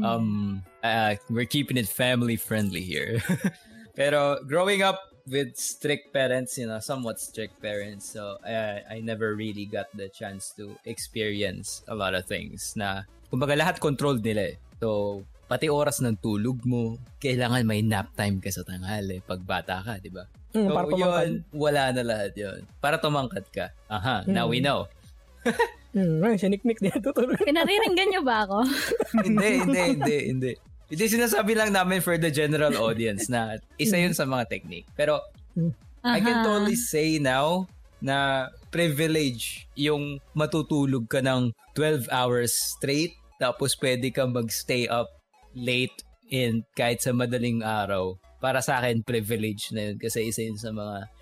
Um, 0.00 0.62
Uh, 0.84 1.16
we're 1.32 1.48
keeping 1.48 1.80
it 1.80 1.88
family 1.88 2.36
friendly 2.36 2.84
here. 2.84 3.16
Pero 3.98 4.36
growing 4.44 4.84
up 4.84 5.00
with 5.24 5.56
strict 5.56 6.12
parents, 6.12 6.60
you 6.60 6.68
know, 6.68 6.76
somewhat 6.76 7.16
strict 7.16 7.56
parents, 7.56 8.04
so 8.04 8.36
uh, 8.44 8.84
I 8.84 9.00
never 9.00 9.32
really 9.32 9.64
got 9.64 9.88
the 9.96 10.12
chance 10.12 10.52
to 10.60 10.76
experience 10.84 11.80
a 11.88 11.96
lot 11.96 12.12
of 12.12 12.28
things 12.28 12.76
na 12.76 13.08
kumbaga 13.32 13.56
lahat 13.56 13.80
controlled 13.80 14.20
nila 14.20 14.52
eh. 14.52 14.56
So, 14.78 15.20
pati 15.44 15.68
oras 15.68 16.00
ng 16.00 16.16
tulog 16.16 16.64
mo, 16.64 16.96
kailangan 17.18 17.62
may 17.62 17.84
nap 17.84 18.10
time 18.12 18.40
ka 18.40 18.48
sa 18.48 18.64
tanghali 18.64 19.20
pag 19.20 19.40
bata 19.40 19.80
ka, 19.80 20.00
di 20.00 20.08
ba? 20.08 20.24
Mm, 20.52 20.66
So, 20.66 20.70
para 20.70 20.86
tumangkad. 20.86 21.26
yun, 21.26 21.30
wala 21.52 21.82
na 21.90 22.02
lahat 22.02 22.32
yun. 22.34 22.60
Para 22.78 22.96
tumangkad 22.96 23.46
ka. 23.50 23.66
Aha, 23.86 24.24
now 24.26 24.46
we 24.46 24.58
know. 24.58 24.86
Hmm, 25.94 26.24
ay, 26.24 26.34
siniknik 26.34 26.80
din 26.80 26.90
tutulog. 26.98 27.38
Pinariringgan 27.46 28.08
niyo 28.10 28.22
ba 28.22 28.42
ako? 28.42 28.66
hindi, 29.22 29.48
hindi, 29.62 29.80
hindi, 29.94 30.16
hindi. 30.32 30.52
Hindi 30.84 31.04
sinasabi 31.06 31.54
lang 31.54 31.70
namin 31.70 32.02
for 32.02 32.18
the 32.18 32.28
general 32.28 32.74
audience 32.76 33.30
na 33.30 33.56
isa 33.78 33.96
yun 33.96 34.12
sa 34.12 34.26
mga 34.26 34.50
technique. 34.50 34.86
Pero 34.94 35.22
I 36.02 36.18
can 36.18 36.42
totally 36.42 36.76
say 36.76 37.16
now 37.16 37.64
na 37.98 38.50
privilege 38.68 39.64
yung 39.72 40.20
matutulog 40.34 41.08
ka 41.08 41.18
ng 41.18 41.54
12 41.72 42.10
hours 42.10 42.52
straight 42.52 43.16
tapos 43.44 43.76
pwede 43.76 44.08
ka 44.08 44.24
magstay 44.24 44.88
up 44.88 45.12
late 45.52 45.92
in 46.32 46.64
kahit 46.72 47.04
sa 47.04 47.12
madaling 47.12 47.60
araw. 47.60 48.16
Para 48.40 48.64
sa 48.64 48.80
akin, 48.80 49.04
privilege 49.04 49.68
na 49.76 49.92
yun 49.92 49.96
kasi 50.00 50.32
isa 50.32 50.40
yun 50.40 50.56
sa 50.56 50.72
mga 50.72 51.12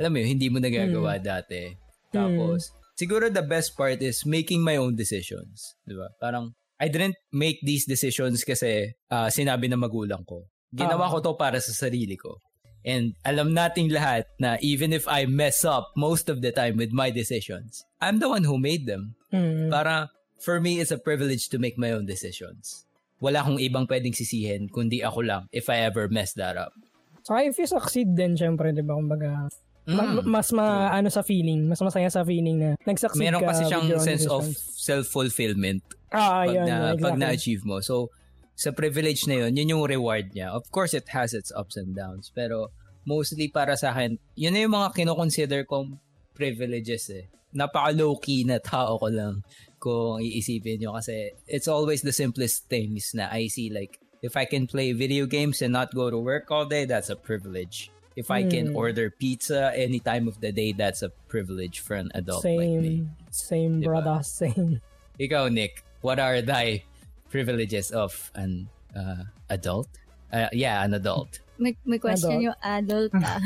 alam 0.00 0.10
mo 0.10 0.16
yun, 0.18 0.32
hindi 0.32 0.48
mo 0.48 0.58
nagagawa 0.58 1.20
dati. 1.20 1.76
Tapos, 2.08 2.72
siguro 2.96 3.28
the 3.28 3.44
best 3.44 3.76
part 3.76 4.00
is 4.00 4.24
making 4.24 4.64
my 4.64 4.80
own 4.80 4.96
decisions. 4.96 5.76
Di 5.84 5.92
ba? 5.92 6.08
Parang, 6.16 6.56
I 6.80 6.88
didn't 6.88 7.20
make 7.28 7.60
these 7.60 7.84
decisions 7.84 8.40
kasi 8.40 8.96
ah, 9.12 9.28
sinabi 9.28 9.68
ng 9.68 9.76
magulang 9.76 10.24
ko. 10.24 10.48
Ginawa 10.72 11.06
Ah. 11.06 11.12
ko 11.12 11.16
to 11.20 11.36
para 11.36 11.60
sa 11.60 11.76
sarili 11.76 12.16
ko. 12.16 12.40
And 12.80 13.12
alam 13.28 13.52
nating 13.52 13.92
lahat 13.92 14.24
na 14.40 14.56
even 14.64 14.96
if 14.96 15.04
I 15.04 15.28
mess 15.28 15.68
up 15.68 15.92
most 15.92 16.32
of 16.32 16.40
the 16.40 16.48
time 16.48 16.80
with 16.80 16.96
my 16.96 17.12
decisions, 17.12 17.84
I'm 18.00 18.24
the 18.24 18.32
one 18.32 18.48
who 18.48 18.56
made 18.56 18.88
them. 18.88 19.20
Hmm. 19.28 19.68
Para 19.68 20.08
for 20.40 20.60
me, 20.60 20.80
it's 20.80 20.90
a 20.90 20.98
privilege 20.98 21.48
to 21.52 21.60
make 21.60 21.76
my 21.76 21.92
own 21.92 22.08
decisions. 22.08 22.84
Wala 23.20 23.44
akong 23.44 23.60
ibang 23.60 23.84
pwedeng 23.84 24.16
sisihin 24.16 24.72
kundi 24.72 25.04
ako 25.04 25.20
lang 25.20 25.44
if 25.52 25.68
I 25.68 25.84
ever 25.84 26.08
mess 26.08 26.32
that 26.40 26.56
up. 26.56 26.72
Saka 27.20 27.44
if 27.44 27.60
you 27.60 27.68
succeed 27.68 28.16
din, 28.16 28.32
syempre, 28.32 28.72
di 28.72 28.80
ba, 28.80 28.96
kumbaga, 28.96 29.52
ma- 29.84 30.08
Mm. 30.16 30.24
mas 30.24 30.48
ma, 30.56 30.88
ano 30.88 31.12
sa 31.12 31.20
feeling, 31.20 31.68
mas 31.68 31.80
masaya 31.84 32.08
sa 32.08 32.24
feeling 32.24 32.56
na 32.56 32.70
nag-succeed 32.88 33.20
Meron 33.20 33.44
ka 33.44 33.52
kasi 33.52 33.64
with 33.64 33.70
siyang 33.72 33.88
sense 34.00 34.24
of 34.24 34.48
self-fulfillment 34.56 35.84
ah, 36.16 36.48
pag, 36.48 36.56
yun, 36.56 36.64
na, 36.64 36.76
yun, 36.76 36.80
pag 36.96 36.96
exactly. 36.96 37.20
na-achieve 37.20 37.62
mo. 37.68 37.76
So, 37.84 38.08
sa 38.56 38.72
privilege 38.72 39.28
na 39.28 39.44
yun, 39.46 39.56
yun 39.56 39.72
yung 39.76 39.84
reward 39.84 40.32
niya. 40.32 40.52
Of 40.52 40.68
course, 40.72 40.92
it 40.96 41.08
has 41.12 41.32
its 41.32 41.52
ups 41.52 41.76
and 41.76 41.92
downs. 41.96 42.32
Pero, 42.32 42.72
mostly 43.04 43.48
para 43.48 43.76
sa 43.76 43.92
akin, 43.92 44.20
yun 44.36 44.52
na 44.52 44.64
yung 44.64 44.74
mga 44.76 44.96
kinoconsider 44.96 45.64
kong 45.64 45.96
privileges 46.36 47.08
eh. 47.12 47.28
Napaka 47.52 47.92
low-key 47.92 48.44
na 48.44 48.60
tao 48.60 48.96
ko 49.00 49.08
lang 49.08 49.44
kung 49.80 50.20
iisipin 50.20 50.78
nyo 50.84 50.92
kasi 51.00 51.32
it's 51.48 51.66
always 51.66 52.04
the 52.04 52.12
simplest 52.12 52.68
things 52.68 53.16
na 53.16 53.32
I 53.32 53.48
see 53.48 53.72
like 53.72 53.96
if 54.20 54.36
I 54.36 54.44
can 54.44 54.68
play 54.68 54.92
video 54.92 55.24
games 55.24 55.64
and 55.64 55.72
not 55.72 55.96
go 55.96 56.12
to 56.12 56.20
work 56.20 56.52
all 56.52 56.68
day, 56.68 56.84
that's 56.84 57.08
a 57.08 57.16
privilege. 57.16 57.88
If 58.20 58.28
I 58.28 58.44
can 58.44 58.76
Hmm. 58.76 58.76
order 58.76 59.08
pizza 59.08 59.72
any 59.72 59.96
time 59.96 60.28
of 60.28 60.44
the 60.44 60.52
day, 60.52 60.76
that's 60.76 61.00
a 61.00 61.08
privilege 61.32 61.80
for 61.80 61.96
an 61.96 62.12
adult 62.12 62.44
like 62.44 62.68
me. 62.84 63.08
Same, 63.32 63.32
same, 63.32 63.72
Diba? 63.80 63.96
brother, 63.96 64.18
same. 64.26 64.84
Ikaw, 65.16 65.48
Nick, 65.48 65.80
what 66.04 66.20
are 66.20 66.44
thy 66.44 66.84
privileges 67.32 67.88
of 67.88 68.12
an 68.36 68.68
uh, 68.92 69.24
adult? 69.48 69.88
Uh, 70.28 70.52
yeah, 70.52 70.84
an 70.84 70.92
adult. 70.92 71.40
May, 71.56 71.76
may 71.84 71.96
question 72.00 72.40
Adult. 72.40 72.44
yung 72.44 72.58
adult 72.64 73.12
ah. 73.20 73.36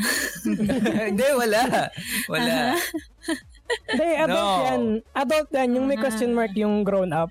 Hindi, 1.07 1.27
wala. 1.35 1.91
Wala. 2.31 2.79
Hindi, 3.65 4.07
adult 4.23 4.37
No. 4.37 4.61
yan. 4.63 4.83
Adult 5.13 5.49
yan, 5.51 5.69
yung 5.73 5.85
may 5.85 5.97
question 5.97 6.31
mark 6.31 6.53
yung 6.53 6.83
grown 6.83 7.09
up. 7.09 7.29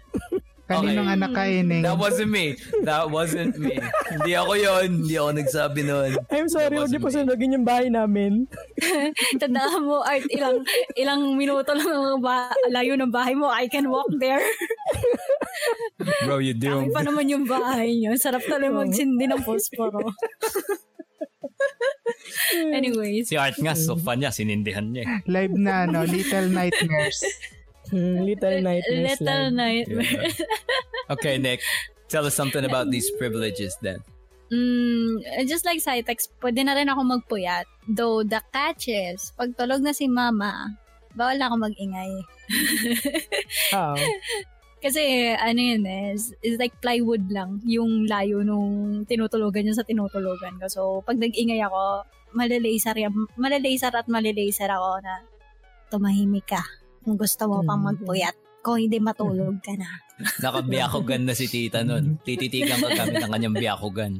Kaninong 0.65 1.05
Okay. 1.05 1.17
anak 1.21 1.31
ka, 1.37 1.43
Ining? 1.45 1.85
That 1.85 2.01
wasn't 2.01 2.33
me. 2.33 2.57
That 2.89 3.05
wasn't 3.07 3.53
me. 3.61 3.77
Hindi 4.09 4.33
ako 4.33 4.57
yon. 4.57 5.05
Hindi 5.05 5.15
ako 5.15 5.31
nagsabi 5.37 5.81
nun. 5.85 6.17
I'm 6.33 6.49
sorry, 6.49 6.73
huwag 6.73 6.89
niyo 6.89 7.05
sunugin 7.05 7.53
yung 7.53 7.69
bahay 7.69 7.93
namin. 7.93 8.49
Tandaan 9.45 9.85
mo, 9.85 10.01
Art, 10.01 10.25
ilang 10.33 10.65
ilang 10.97 11.37
minuto 11.37 11.69
lang 11.69 11.85
ang 11.85 12.17
ba- 12.17 12.57
layo 12.73 12.97
ng 12.97 13.13
bahay 13.13 13.37
mo. 13.37 13.53
I 13.53 13.69
can 13.69 13.93
walk 13.93 14.09
there. 14.17 14.41
Bro, 16.25 16.41
you 16.41 16.57
Dami 16.57 16.89
doomed. 16.89 16.97
pa 16.97 17.05
naman 17.05 17.29
yung 17.29 17.45
bahay 17.45 17.93
niyo. 17.95 18.17
Sarap 18.17 18.41
talaga 18.49 18.73
magsindi 18.75 19.29
ng 19.29 19.45
posporo. 19.45 20.01
Anyways, 22.73 23.29
Si 23.29 23.37
Art 23.37 23.57
nga, 23.57 23.75
sofa 23.75 24.15
niya, 24.15 24.31
sinindihan 24.31 24.89
niya. 24.89 25.05
eh. 25.05 25.21
Live 25.27 25.55
na, 25.55 25.85
no? 25.85 26.03
Little 26.05 26.49
Nightmares. 26.49 27.21
Hmm, 27.85 28.25
little 28.25 28.65
nightmares 28.65 29.21
little 29.21 29.53
lang. 29.53 29.61
nightmare. 29.61 30.33
Okay, 31.13 31.37
Nick. 31.37 31.61
Tell 32.09 32.25
us 32.25 32.33
something 32.33 32.65
about 32.65 32.89
these 32.89 33.13
privileges 33.21 33.77
then. 33.85 34.01
Mm, 34.49 35.21
just 35.45 35.69
like 35.69 35.85
Cytex, 35.85 36.33
pwede 36.41 36.65
na 36.65 36.73
rin 36.73 36.89
ako 36.89 37.05
magpuyat. 37.05 37.69
Though 37.85 38.25
the 38.25 38.41
catch 38.49 38.89
is, 38.89 39.37
pag 39.37 39.53
tulog 39.53 39.85
na 39.85 39.93
si 39.93 40.09
mama, 40.09 40.81
bawal 41.13 41.37
na 41.37 41.53
ako 41.53 41.57
mag-ingay. 41.61 42.13
Ah, 43.71 43.97
Kasi 44.85 45.01
ano 45.33 45.57
yun 45.57 45.83
eh, 45.89 46.13
is, 46.13 46.37
is 46.45 46.61
like 46.61 46.77
plywood 46.79 47.25
lang 47.33 47.65
yung 47.65 48.05
layo 48.05 48.45
nung 48.45 49.01
tinutulugan 49.09 49.65
niya 49.65 49.81
sa 49.81 49.89
tinutulugan 49.89 50.61
ko. 50.61 50.69
So, 50.69 50.81
pag 51.01 51.17
nag-ingay 51.17 51.65
ako, 51.65 52.05
malalaser, 52.37 52.93
yan, 52.93 53.15
malalaser 53.35 53.97
at 53.97 54.05
malalaser 54.05 54.69
ako 54.69 55.01
na 55.01 55.25
tumahimik 55.89 56.45
ka 56.45 56.61
kung 57.01 57.17
gusto 57.17 57.49
mo 57.49 57.65
pang 57.65 57.81
Mm. 57.81 57.89
magpuyat. 57.97 58.37
Kung 58.61 58.77
hindi 58.77 58.97
matulog 58.97 59.61
ka 59.61 59.73
na. 59.73 59.89
Nakabiyakugan 60.45 61.25
na 61.25 61.33
si 61.33 61.45
tita 61.45 61.81
nun. 61.81 62.17
Tititigan 62.21 62.81
ka 62.81 62.93
gamit 62.95 63.21
ang 63.21 63.33
kanyang 63.33 63.57
biyakugan. 63.57 64.13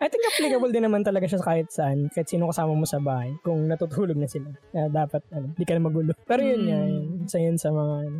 I 0.00 0.08
think 0.08 0.24
applicable 0.24 0.72
din 0.72 0.84
naman 0.84 1.04
talaga 1.04 1.28
siya 1.28 1.40
kahit 1.40 1.68
saan, 1.68 2.08
kahit 2.08 2.24
sino 2.24 2.48
kasama 2.48 2.72
mo 2.72 2.84
sa 2.84 3.00
bahay, 3.00 3.36
kung 3.40 3.68
natutulog 3.68 4.16
na 4.16 4.24
sila. 4.24 4.48
Kaya 4.68 4.88
dapat, 4.88 5.20
ano, 5.28 5.52
di 5.52 5.64
ka 5.64 5.76
na 5.76 5.84
magulo. 5.84 6.12
Pero 6.24 6.40
yun 6.40 6.60
Mm. 6.60 6.66
nga, 6.66 6.78
yun. 6.82 7.04
Isa 7.20 7.38
yun 7.38 7.56
sa 7.56 7.68
mga, 7.68 7.94
ano. 8.04 8.18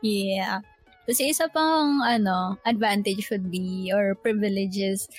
Yeah. 0.00 0.60
Kasi 1.02 1.34
isa 1.34 1.50
pang 1.50 2.00
ano, 2.00 2.56
advantage 2.62 3.26
would 3.30 3.50
be 3.50 3.90
or 3.90 4.14
privileges, 4.14 5.10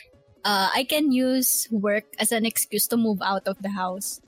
uh, 0.42 0.72
I 0.72 0.84
can 0.84 1.12
use 1.12 1.68
work 1.72 2.08
as 2.18 2.32
an 2.32 2.48
excuse 2.48 2.88
to 2.92 2.98
move 2.98 3.20
out 3.22 3.46
of 3.46 3.60
the 3.60 3.76
house. 3.76 4.24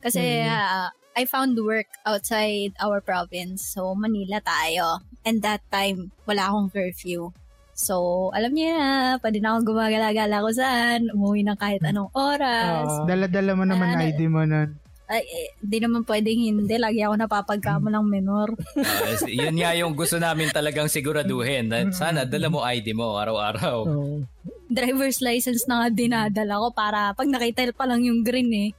Kasi 0.00 0.46
Mm. 0.46 0.48
uh, 0.48 0.88
I 1.12 1.26
found 1.26 1.58
work 1.58 1.90
outside 2.06 2.72
our 2.78 3.02
province. 3.02 3.66
So, 3.74 3.92
Manila 3.98 4.38
tayo. 4.40 5.02
And 5.26 5.42
that 5.42 5.60
time, 5.68 6.14
wala 6.24 6.48
akong 6.48 6.70
curfew. 6.72 7.34
So, 7.74 8.30
alam 8.32 8.54
niya 8.56 8.72
na, 8.78 8.88
pwede 9.20 9.42
na 9.42 9.52
akong 9.52 9.74
gumagala-gala 9.74 10.40
ko 10.40 10.48
saan, 10.54 11.10
umuwi 11.12 11.44
ng 11.44 11.58
kahit 11.58 11.82
anong 11.84 12.08
oras. 12.14 12.88
Ah. 12.88 13.04
Dala-dala 13.04 13.52
mo 13.52 13.64
naman 13.66 13.98
Ano? 13.98 14.06
ID 14.06 14.20
mo 14.30 14.46
nun. 14.46 14.79
Ay, 15.10 15.26
eh, 15.26 15.50
di 15.58 15.82
naman 15.82 16.06
pwedeng 16.06 16.38
hindi. 16.38 16.74
Lagi 16.78 17.02
ako 17.02 17.18
napapagkama 17.18 17.90
ng 17.90 18.06
minor. 18.06 18.54
Uh, 18.78 19.26
yun 19.26 19.58
nga 19.58 19.74
yung 19.74 19.90
gusto 19.98 20.22
namin 20.22 20.54
talagang 20.54 20.86
siguraduhin. 20.86 21.66
Na 21.66 21.90
sana 21.90 22.22
dala 22.22 22.46
mo 22.46 22.62
ID 22.62 22.94
mo 22.94 23.18
araw-araw. 23.18 23.78
oh. 23.90 24.22
driver's 24.70 25.18
license 25.18 25.66
na 25.66 25.82
nga 25.82 25.88
dinadala 25.90 26.62
ko 26.62 26.68
para 26.70 27.10
pag 27.18 27.26
nakita 27.26 27.74
pa 27.74 27.90
lang 27.90 28.06
yung 28.06 28.22
green 28.22 28.54
eh. 28.54 28.70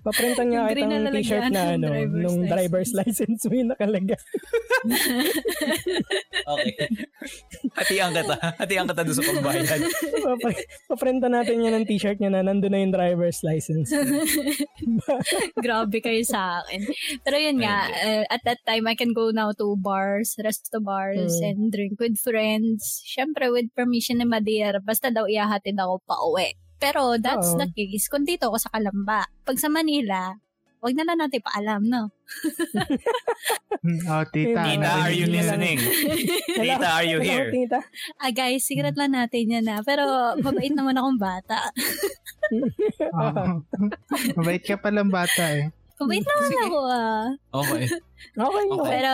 Paprintan 0.00 0.48
nga 0.48 0.68
na 0.68 0.96
ang 0.96 1.12
t-shirt 1.12 1.48
na, 1.48 1.76
ng 1.76 1.76
ano, 1.76 1.86
driver's 1.86 2.16
nung 2.16 2.38
license. 2.38 2.50
driver's 2.50 2.92
license 2.94 3.40
mo 3.44 3.52
yung 3.54 3.70
nakalaga. 3.70 4.16
Okay. 6.50 6.74
Hatian 7.76 8.10
ka 8.10 8.22
ta. 8.26 8.36
Hatian 8.58 8.88
ka 8.88 8.94
ta 8.96 9.04
doon 9.04 9.14
sa 9.14 9.22
pambayad. 9.22 9.80
Papa- 10.24 10.66
Paprintan 10.88 11.30
natin 11.30 11.62
yan 11.62 11.74
ng 11.76 11.86
t-shirt 11.86 12.18
niya 12.18 12.32
na 12.32 12.42
nandun 12.42 12.72
na 12.72 12.80
yung 12.80 12.90
driver's 12.90 13.38
license. 13.44 13.92
Grabe 15.64 15.98
kayo 16.00 16.22
sa 16.24 16.58
akin. 16.58 16.80
Pero 17.22 17.36
yun 17.38 17.60
nga, 17.60 17.86
uh, 17.86 18.24
at 18.26 18.42
that 18.42 18.58
time, 18.64 18.88
I 18.88 18.96
can 18.96 19.12
go 19.12 19.30
now 19.30 19.52
to 19.54 19.76
bars, 19.78 20.34
resto 20.40 20.80
bars, 20.80 21.38
Mm. 21.38 21.46
and 21.46 21.60
drink 21.70 21.94
with 22.00 22.18
friends. 22.18 23.04
Siyempre, 23.04 23.52
with 23.52 23.70
permission 23.70 24.18
ni 24.18 24.26
Madeira, 24.26 24.80
basta 24.80 25.12
daw 25.12 25.28
ihahatid 25.28 25.76
ako 25.76 26.02
pa 26.02 26.16
uwi. 26.18 26.50
Pero 26.80 27.20
that's 27.20 27.52
Oo. 27.54 27.60
the 27.60 27.68
case 27.70 28.08
kung 28.08 28.24
dito 28.24 28.48
ako 28.48 28.56
sa 28.56 28.72
Kalamba. 28.72 29.28
Pag 29.44 29.60
sa 29.60 29.68
Manila, 29.68 30.32
wag 30.80 30.96
na 30.96 31.04
lang 31.04 31.20
natin 31.20 31.44
paalam, 31.44 31.84
no? 31.84 32.08
Oh, 34.08 34.24
tita. 34.32 34.64
Tita, 34.64 34.64
Tita, 34.72 34.90
are 35.04 35.12
you 35.12 35.28
listening? 35.28 35.78
Tita, 36.48 36.88
are 36.88 37.04
you 37.04 37.20
here? 37.20 37.52
Tita. 37.52 37.84
Ah, 38.16 38.32
guys, 38.32 38.64
secret 38.64 38.96
lang 38.96 39.12
natin 39.12 39.52
yan 39.52 39.64
na. 39.68 39.84
Pero, 39.84 40.08
mabait 40.40 40.72
naman 40.72 40.96
akong 40.96 41.20
bata. 41.20 41.68
Oo. 43.12 43.44
Mabait 44.40 44.64
ka 44.64 44.80
palang 44.80 45.12
bata 45.12 45.44
eh. 45.52 45.68
Wait 46.06 46.24
naman 46.24 46.50
ako 46.64 46.78
ah. 46.86 47.24
Okay. 47.54 47.84
Okay, 48.30 48.64
okay. 48.68 48.90
Pero, 48.94 49.12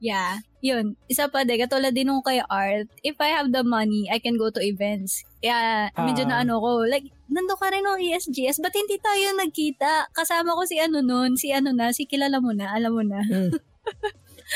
yeah. 0.00 0.40
Yun. 0.58 0.96
Isa 1.06 1.28
pa 1.28 1.44
din, 1.44 1.60
katulad 1.60 1.92
din 1.92 2.08
nung 2.08 2.20
kay 2.20 2.40
Art, 2.42 2.88
if 3.00 3.14
I 3.16 3.30
have 3.30 3.48
the 3.48 3.60
money, 3.60 4.08
I 4.08 4.16
can 4.16 4.34
go 4.34 4.48
to 4.48 4.58
events. 4.58 5.22
Kaya, 5.38 5.88
medyo 5.94 6.24
Ah. 6.24 6.28
na 6.28 6.36
ano 6.42 6.56
ko, 6.56 6.82
like, 6.82 7.04
nando 7.28 7.54
ka 7.54 7.68
rin 7.68 7.84
ng 7.84 8.00
ESGS, 8.02 8.58
ba't 8.58 8.72
hindi 8.72 8.96
tayo 8.96 9.32
nagkita? 9.34 10.08
Kasama 10.10 10.56
ko 10.56 10.64
si 10.64 10.76
ano 10.76 10.98
nun, 10.98 11.36
si 11.36 11.52
ano 11.52 11.70
na, 11.70 11.92
si 11.92 12.04
kilala 12.04 12.40
mo 12.40 12.50
na, 12.50 12.72
alam 12.72 12.90
mo 12.90 13.04
na. 13.04 13.20
Mm. 13.22 13.52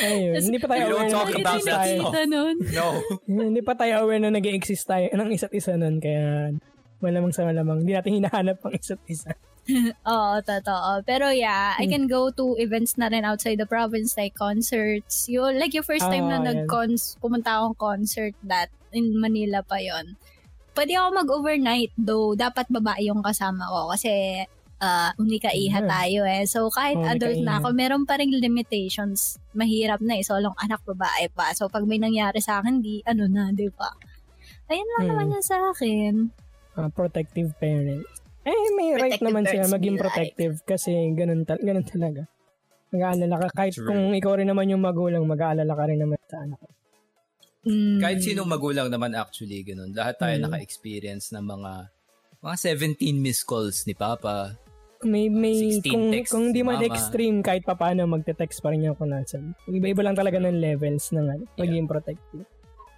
Ayun, 0.03 0.43
hindi 0.49 0.59
pa 0.59 0.67
tayo 0.67 0.85
aware 0.91 1.09
talk 1.09 1.29
na 1.29 1.37
nag-exist 1.39 1.71
tayo. 1.71 2.01
nun. 2.27 2.57
No. 2.67 2.87
Hindi 3.47 3.61
pa 3.63 3.73
tayo 3.77 3.93
aware 4.03 4.21
na 4.21 4.33
nag-exist 4.33 4.85
tayo 4.85 5.07
ng 5.07 5.29
isa't 5.31 5.53
isa 5.53 5.77
nun, 5.77 6.01
kaya 6.01 6.51
malamang 6.99 7.31
sa 7.31 7.47
malamang. 7.47 7.85
Hindi 7.85 7.95
natin 7.95 8.17
hinahanap 8.19 8.59
ang 8.59 8.75
isa't 8.75 9.01
isa. 9.07 9.33
Oo, 10.07 10.35
totoo. 10.41 11.01
Pero 11.03 11.29
yeah, 11.29 11.73
I 11.75 11.85
Hmm. 11.85 11.91
can 11.91 12.05
go 12.07 12.29
to 12.31 12.55
events 12.59 12.95
na 12.95 13.09
rin 13.09 13.25
outside 13.25 13.57
the 13.57 13.65
province, 13.65 14.13
like 14.15 14.35
concerts. 14.35 15.25
Yung, 15.27 15.57
like 15.57 15.73
yung 15.73 15.83
first 15.83 16.05
time 16.05 16.27
Ah, 16.27 16.37
na 16.37 16.39
yan. 16.39 16.69
nag-cons, 16.69 17.17
pumunta 17.19 17.57
akong 17.57 17.75
concert 17.75 18.35
that 18.43 18.69
in 18.91 19.17
Manila 19.17 19.61
pa 19.61 19.77
yon. 19.77 20.21
Pwede 20.71 20.93
ako 20.93 21.09
mag-overnight, 21.17 21.95
though 21.97 22.35
dapat 22.35 22.67
babae 22.69 23.07
yung 23.07 23.23
kasama 23.23 23.65
ko 23.65 23.89
kasi 23.89 24.43
uh, 24.77 25.11
unika-iha 25.17 25.81
Yeah. 25.81 25.89
tayo 25.89 26.21
eh. 26.27 26.45
So 26.45 26.69
kahit 26.69 26.99
Unika-iha. 26.99 27.15
adult 27.17 27.41
na 27.41 27.55
ako, 27.57 27.69
meron 27.73 28.05
pa 28.05 28.19
rin 28.19 28.29
limitations. 28.29 29.39
Mahirap 29.53 30.03
na 30.03 30.19
eh. 30.19 30.23
Solong 30.23 30.53
anak 30.59 30.83
babae 30.85 31.31
pa. 31.31 31.55
So 31.55 31.69
pag 31.69 31.87
may 31.87 31.97
nangyari 31.97 32.37
sa 32.39 32.59
akin, 32.59 32.79
di 32.79 33.01
ano 33.03 33.25
na, 33.25 33.49
di 33.49 33.71
ba? 33.71 33.89
Ayun 34.67 34.89
lang 34.91 35.01
Hmm. 35.01 35.11
naman 35.11 35.27
yun 35.33 35.45
sa 35.47 35.57
akin. 35.71 36.15
Ah, 36.75 36.91
protective 36.91 37.55
parents. 37.57 38.21
Eh, 38.45 38.69
may 38.77 38.93
right 38.93 39.17
Protective 39.17 39.25
naman 39.25 39.45
sila 39.49 39.65
maging 39.73 39.97
right. 39.97 40.05
protective 40.05 40.55
kasi 40.69 40.93
ganun, 41.17 41.49
tal- 41.49 41.65
ganun 41.65 41.87
talaga. 41.89 42.23
Mag-aalala 42.93 43.35
ka. 43.41 43.47
Kahit 43.57 43.75
True. 43.75 43.89
kung 43.89 44.03
ikaw 44.13 44.39
rin 44.39 44.49
naman 44.53 44.71
yung 44.71 44.85
magulang, 44.85 45.25
mag-aalala 45.25 45.73
ka 45.73 45.85
rin 45.89 45.99
naman 45.99 46.21
sa 46.29 46.45
anak. 46.45 46.61
Mm. 47.65 47.99
Kahit 48.05 48.21
sinong 48.21 48.47
magulang 48.47 48.93
naman 48.93 49.17
actually, 49.17 49.65
ganun. 49.65 49.91
Lahat 49.97 50.21
tayo 50.21 50.37
Mm. 50.37 50.45
naka-experience 50.47 51.33
ng 51.33 51.45
mga 51.45 51.73
mga 52.45 52.57
17 52.77 53.25
missed 53.25 53.49
calls 53.49 53.89
ni 53.89 53.97
Papa. 53.97 54.53
May, 55.01 55.33
may, 55.33 55.81
16 55.81 55.85
kung, 55.89 56.05
kung 56.29 56.47
di 56.53 56.61
man 56.61 56.81
extreme, 56.81 57.41
kahit 57.41 57.65
pa 57.65 57.77
paano, 57.77 58.05
magte-text 58.05 58.61
pa 58.61 58.73
rin 58.73 58.85
yung 58.85 58.97
kung 58.97 59.13
nasan. 59.13 59.57
Iba-iba 59.69 60.05
lang 60.05 60.17
talaga 60.17 60.37
ng 60.41 60.61
levels 60.61 61.13
ng 61.13 61.25
ano, 61.25 61.45
pagiging 61.57 61.89
protective. 61.89 62.45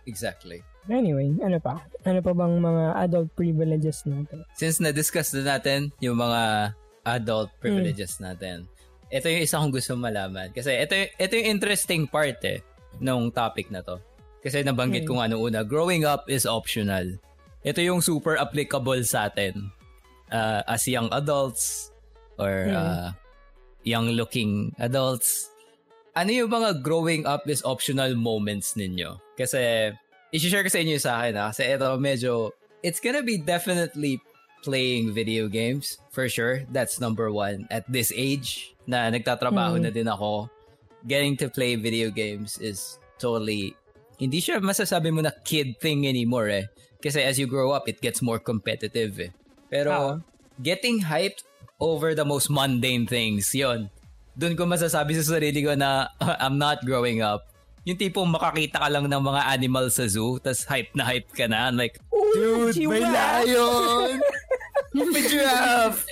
Exactly. 0.06 0.62
Anyway, 0.86 1.34
ano 1.42 1.58
pa? 1.58 1.82
Ano 2.02 2.22
pa 2.22 2.30
bang 2.30 2.54
mga 2.56 2.84
adult 2.96 3.28
privileges 3.34 4.06
natin? 4.06 4.46
Since 4.54 4.78
na-discuss 4.78 5.34
na 5.34 5.58
natin 5.58 5.90
yung 5.98 6.16
mga 6.16 6.72
adult 7.02 7.50
Hmm. 7.50 7.60
privileges 7.60 8.18
natin, 8.18 8.70
ito 9.08 9.26
yung 9.26 9.42
isa 9.42 9.58
kong 9.58 9.74
gusto 9.74 9.94
malaman. 9.94 10.50
Kasi 10.50 10.74
ito, 10.74 10.94
ito 10.94 11.32
yung 11.34 11.48
interesting 11.52 12.06
part 12.06 12.38
eh, 12.42 12.62
nung 12.98 13.30
topic 13.30 13.70
na 13.70 13.82
to. 13.82 13.98
Kasi 14.40 14.62
nabanggit 14.62 15.02
ko 15.04 15.18
nga 15.18 15.26
nung 15.26 15.42
una, 15.42 15.66
growing 15.66 16.06
up 16.06 16.30
is 16.30 16.46
optional. 16.46 17.02
Ito 17.66 17.82
yung 17.82 17.98
super 17.98 18.38
applicable 18.38 19.02
sa 19.02 19.26
atin 19.26 19.74
uh, 20.30 20.62
as 20.66 20.86
young 20.86 21.10
adults 21.10 21.90
or 22.38 22.70
Hmm. 22.70 22.74
uh, 22.74 23.08
young 23.82 24.14
looking 24.14 24.70
adults. 24.78 25.50
Ano 26.14 26.30
yung 26.30 26.48
mga 26.48 26.78
growing 26.80 27.26
up 27.26 27.44
is 27.44 27.60
optional 27.62 28.14
moments 28.14 28.72
ninyo? 28.74 29.18
Kasi, 29.34 29.90
i-share 30.32 30.62
ko 30.62 30.70
sa 30.70 30.80
inyo 30.82 30.98
sa 30.98 31.22
akin 31.22 31.34
ha. 31.36 31.44
Kasi 31.52 31.62
ito 31.68 31.86
medyo, 31.98 32.50
it's 32.82 32.98
gonna 32.98 33.22
be 33.22 33.38
definitely 33.38 34.18
playing 34.64 35.14
video 35.14 35.46
games 35.46 35.98
for 36.10 36.26
sure. 36.28 36.66
That's 36.72 36.98
number 36.98 37.30
one. 37.30 37.66
At 37.70 37.86
this 37.86 38.10
age 38.10 38.74
na 38.86 39.06
nagtatrabaho 39.10 39.78
Hmm. 39.78 39.86
na 39.86 39.90
din 39.90 40.08
ako, 40.10 40.50
getting 41.06 41.38
to 41.38 41.46
play 41.46 41.76
video 41.78 42.10
games 42.10 42.58
is 42.58 42.98
totally 43.18 43.76
hindi 44.16 44.40
siya 44.40 44.58
masasabi 44.64 45.12
mo 45.12 45.20
na 45.20 45.30
kid 45.44 45.76
thing 45.78 46.08
anymore 46.08 46.48
eh. 46.48 46.66
Kasi 46.98 47.20
as 47.20 47.36
you 47.38 47.44
grow 47.46 47.70
up, 47.70 47.84
it 47.86 48.00
gets 48.00 48.24
more 48.24 48.40
competitive 48.40 49.20
eh. 49.20 49.30
Pero 49.68 49.90
Ah. 49.92 50.14
getting 50.64 51.04
hyped 51.04 51.44
over 51.78 52.16
the 52.16 52.24
most 52.24 52.48
mundane 52.48 53.04
things, 53.04 53.52
yon. 53.52 53.92
Doon 54.34 54.56
ko 54.56 54.64
masasabi 54.64 55.12
sa 55.14 55.36
sarili 55.36 55.60
ko 55.60 55.76
na 55.76 56.08
I'm 56.42 56.56
not 56.56 56.80
growing 56.82 57.20
up. 57.20 57.52
Yung 57.86 57.94
tipong 57.94 58.26
makakita 58.26 58.82
ka 58.82 58.88
lang 58.90 59.06
ng 59.06 59.22
mga 59.22 59.42
animals 59.46 59.94
sa 60.02 60.10
zoo, 60.10 60.42
tas 60.42 60.66
hype 60.66 60.90
na 60.98 61.06
hype 61.06 61.30
ka 61.30 61.46
na. 61.46 61.70
I'm 61.70 61.78
like, 61.78 62.02
dude, 62.34 62.74
may 62.82 62.98
giraffe!" 62.98 63.46
lion! 63.46 64.18
may 65.14 65.22
giraffe! 65.22 66.02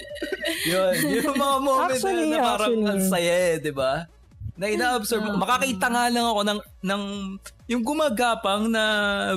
yun, 0.70 0.94
yung 1.18 1.34
mga 1.34 1.56
moments 1.58 1.98
Actually, 1.98 2.30
na, 2.30 2.38
na 2.38 2.46
parang 2.46 2.74
ang 2.86 3.02
saya 3.10 3.34
eh, 3.50 3.54
di 3.58 3.74
ba? 3.74 4.06
Na 4.54 4.70
ina-absorb 4.70 5.26
mo. 5.26 5.34
Makakita 5.34 5.90
nga 5.90 6.06
lang 6.14 6.26
ako 6.30 6.40
ng, 6.46 6.60
ng 6.86 7.02
yung 7.66 7.82
gumagapang 7.82 8.70
na 8.70 8.84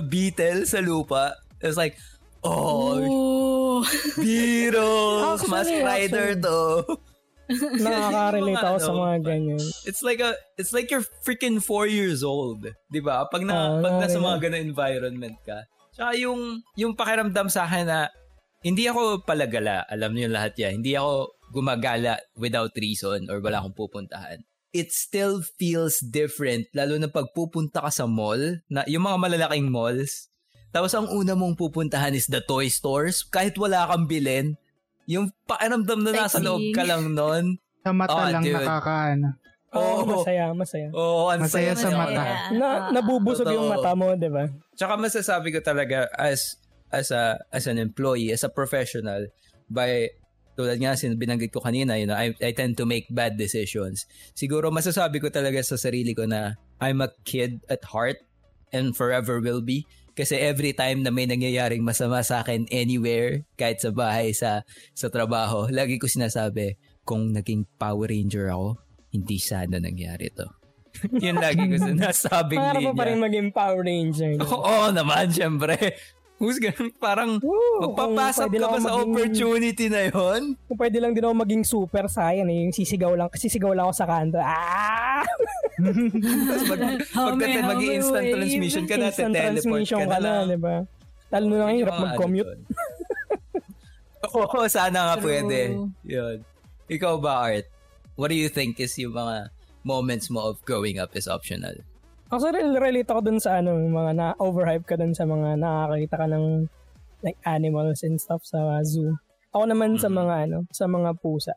beetle 0.06 0.62
sa 0.70 0.78
lupa. 0.78 1.34
It's 1.58 1.74
like, 1.74 1.98
oh, 2.46 3.02
Ooh. 3.02 3.82
Beatles! 4.22 5.42
Mask 5.50 5.74
Rider 5.74 6.38
to. 6.38 6.62
Nakaka-relate 7.84 8.64
ako 8.64 8.78
sa 8.80 8.92
ano, 8.92 9.02
mga 9.08 9.18
ganyan. 9.24 9.64
It's 9.88 10.04
like 10.04 10.20
a 10.20 10.36
it's 10.60 10.76
like 10.76 10.92
you're 10.92 11.06
freaking 11.24 11.64
four 11.64 11.88
years 11.88 12.22
old. 12.22 12.68
'Di 12.92 13.00
ba? 13.00 13.24
Pag 13.32 13.48
na 13.48 13.56
Oo, 13.56 13.84
pag 13.84 13.94
nasa 14.04 14.20
mga 14.20 14.38
ganung 14.44 14.66
environment 14.68 15.38
ka. 15.48 15.64
Tsaka 15.96 16.12
yung 16.20 16.62
yung 16.76 16.94
pakiramdam 16.94 17.48
sa 17.48 17.64
akin 17.64 17.88
na 17.88 18.00
hindi 18.62 18.90
ako 18.90 19.24
palagala, 19.24 19.88
alam 19.88 20.12
niyo 20.12 20.28
lahat 20.28 20.60
'yan. 20.60 20.84
Hindi 20.84 21.00
ako 21.00 21.40
gumagala 21.56 22.20
without 22.36 22.76
reason 22.76 23.32
or 23.32 23.40
wala 23.40 23.64
akong 23.64 23.88
pupuntahan. 23.88 24.44
It 24.76 24.92
still 24.92 25.40
feels 25.56 26.04
different 26.04 26.68
lalo 26.76 27.00
na 27.00 27.08
pag 27.08 27.32
pupunta 27.32 27.80
ka 27.80 27.92
sa 27.92 28.04
mall, 28.06 28.60
na 28.68 28.84
yung 28.86 29.08
mga 29.08 29.18
malalaking 29.18 29.72
malls. 29.72 30.28
Tapos 30.76 30.92
ang 30.92 31.08
una 31.08 31.34
mong 31.34 31.56
pupuntahan 31.56 32.12
is 32.12 32.28
the 32.28 32.44
toy 32.44 32.68
stores 32.68 33.24
kahit 33.24 33.56
wala 33.56 33.88
kang 33.88 34.06
bilhin. 34.06 34.60
Yung 35.08 35.32
pakiramdam 35.48 36.04
na 36.04 36.12
nasa 36.14 36.44
loob 36.44 36.62
ka 36.76 36.84
lang 36.84 37.16
nun. 37.16 37.56
Sa 37.82 37.96
mata 37.96 38.12
Ah, 38.14 38.30
lang 38.36 38.44
dude. 38.44 38.60
nakakaano. 38.60 39.28
Oo, 39.72 40.04
Oo. 40.04 40.04
masaya, 40.04 40.46
masaya. 40.52 40.88
Oo, 40.92 41.28
ang 41.28 41.44
Masaya 41.44 41.76
saya 41.76 41.88
sa 41.88 41.90
mata. 41.92 42.24
Na, 42.56 42.68
nabubusog 42.92 43.48
yung 43.48 43.68
mata 43.72 43.92
mo, 43.96 44.16
di 44.16 44.28
ba? 44.28 44.48
Tsaka 44.76 44.96
masasabi 44.96 45.52
ko 45.52 45.60
talaga 45.60 46.08
as 46.16 46.56
as 46.88 47.12
a 47.12 47.36
as 47.52 47.68
an 47.68 47.76
employee, 47.76 48.32
as 48.32 48.44
a 48.44 48.52
professional 48.52 49.28
by 49.68 50.08
tulad 50.56 50.80
nga 50.80 50.96
sin 50.98 51.20
binanggit 51.20 51.52
ko 51.52 51.60
kanina, 51.62 52.00
you 52.00 52.08
know, 52.08 52.16
I, 52.18 52.34
I 52.42 52.56
tend 52.56 52.80
to 52.80 52.88
make 52.88 53.06
bad 53.12 53.36
decisions. 53.38 54.08
Siguro 54.34 54.72
masasabi 54.72 55.20
ko 55.22 55.28
talaga 55.30 55.60
sa 55.62 55.76
sarili 55.78 56.16
ko 56.16 56.26
na 56.26 56.56
I'm 56.82 57.00
a 57.00 57.12
kid 57.28 57.60
at 57.70 57.84
heart 57.92 58.18
and 58.72 58.96
forever 58.96 59.38
will 59.40 59.62
be. 59.62 59.86
Kasi 60.18 60.34
every 60.42 60.74
time 60.74 61.06
na 61.06 61.14
may 61.14 61.30
nangyayaring 61.30 61.86
masama 61.86 62.26
sa 62.26 62.42
akin 62.42 62.66
anywhere, 62.74 63.46
kahit 63.54 63.78
sa 63.78 63.94
bahay, 63.94 64.34
sa 64.34 64.66
sa 64.98 65.14
trabaho, 65.14 65.70
lagi 65.70 66.02
ko 66.02 66.10
sinasabi, 66.10 66.74
kung 67.06 67.30
naging 67.30 67.70
Power 67.78 68.10
Ranger 68.10 68.50
ako, 68.50 68.82
hindi 69.14 69.38
sana 69.38 69.78
nangyari 69.78 70.34
to. 70.34 70.50
Yun 71.24 71.38
lagi 71.38 71.70
ko 71.70 71.78
sinasabing 71.94 72.58
Para 72.58 72.82
linya. 72.82 72.90
mo 72.90 72.98
pa 72.98 73.06
rin 73.06 73.22
maging 73.22 73.48
Power 73.54 73.86
Ranger. 73.86 74.42
no? 74.42 74.50
Oo 74.66 74.90
naman, 74.90 75.30
syempre. 75.30 75.78
Who's 76.38 76.62
gonna, 76.62 76.78
parang 77.02 77.42
Kung 77.42 77.94
pwede 77.94 78.22
ka 78.30 78.62
lang 78.62 78.72
ba 78.72 78.80
sa 78.80 78.94
maging- 78.94 79.10
opportunity 79.10 79.86
na 79.90 80.02
yon? 80.06 80.42
Kung 80.70 80.78
pwede 80.78 80.98
lang 80.98 81.12
din 81.12 81.26
ako 81.26 81.34
maging 81.36 81.64
super 81.64 82.06
saiyan 82.06 82.46
eh. 82.46 82.58
Yung 82.62 82.72
sisigaw 82.72 83.14
lang, 83.14 83.26
sisigaw 83.32 83.74
lang 83.74 83.90
ako 83.90 83.96
sa 83.96 84.06
kanto. 84.06 84.38
Ah! 84.38 85.26
Tapos 85.76 86.64
mag, 86.68 86.82
Hame, 87.18 87.30
pagka 87.34 87.46
hame, 87.48 87.66
mag-instant 87.68 88.22
wave. 88.24 88.34
transmission 88.34 88.84
ka 88.86 88.96
na, 88.96 89.08
Instant 89.10 89.34
teleport 89.34 89.46
transmission 89.66 90.00
ka 90.00 90.08
na 90.08 90.20
lang. 90.20 90.44
di 90.48 90.60
ba? 90.60 90.76
Lalo 91.28 91.46
na 91.48 91.58
lang 91.58 91.70
hirap 91.76 91.96
mag-commute. 92.00 92.54
Oo, 94.38 94.60
sana 94.68 95.00
nga 95.04 95.16
True. 95.18 95.26
pwede. 95.26 95.58
Yun. 96.04 96.38
Ikaw 96.88 97.14
ba, 97.18 97.50
Art? 97.50 97.68
What 98.14 98.30
do 98.30 98.38
you 98.38 98.48
think 98.48 98.78
is 98.78 98.94
yung 98.98 99.14
mga 99.14 99.50
moments 99.82 100.28
mo 100.28 100.42
of 100.44 100.62
growing 100.64 100.98
up 100.98 101.14
is 101.14 101.26
optional? 101.26 101.74
Actually, 102.28 102.60
relate 102.76 103.08
ako 103.08 103.24
dun 103.24 103.40
sa 103.40 103.64
ano, 103.64 103.80
mga 103.80 104.12
na-overhype 104.12 104.84
ka 104.84 105.00
dun 105.00 105.16
sa 105.16 105.24
mga 105.24 105.56
nakakita 105.56 106.16
ka 106.20 106.28
ng 106.28 106.68
like 107.24 107.40
animals 107.48 108.04
and 108.04 108.20
stuff 108.20 108.44
sa 108.44 108.84
zoo. 108.84 109.16
Ako 109.56 109.64
naman 109.64 109.96
sa 109.96 110.12
Mhm. 110.12 110.18
mga 110.20 110.36
ano, 110.44 110.58
sa 110.76 110.86
mga 110.92 111.16
pusa. 111.24 111.56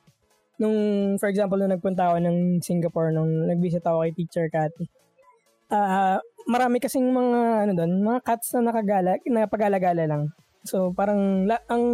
Nung, 0.62 0.76
for 1.18 1.26
example, 1.26 1.58
nung 1.58 1.74
nagpunta 1.74 2.14
ako 2.14 2.16
ng 2.22 2.38
Singapore, 2.62 3.10
nung 3.10 3.50
nag-visit 3.50 3.82
ako 3.82 4.06
kay 4.06 4.12
Teacher 4.14 4.46
Cathy, 4.46 4.86
ah 5.74 6.22
marami 6.46 6.78
kasing 6.78 7.10
mga, 7.10 7.40
ano 7.66 7.72
doon, 7.74 7.92
mga 8.02 8.20
cats 8.24 8.54
na 8.56 8.70
nakagala, 8.70 9.18
napagala-gala 9.26 10.04
lang. 10.06 10.22
So, 10.64 10.92
parang, 10.92 11.46
la, 11.50 11.58
ang 11.66 11.84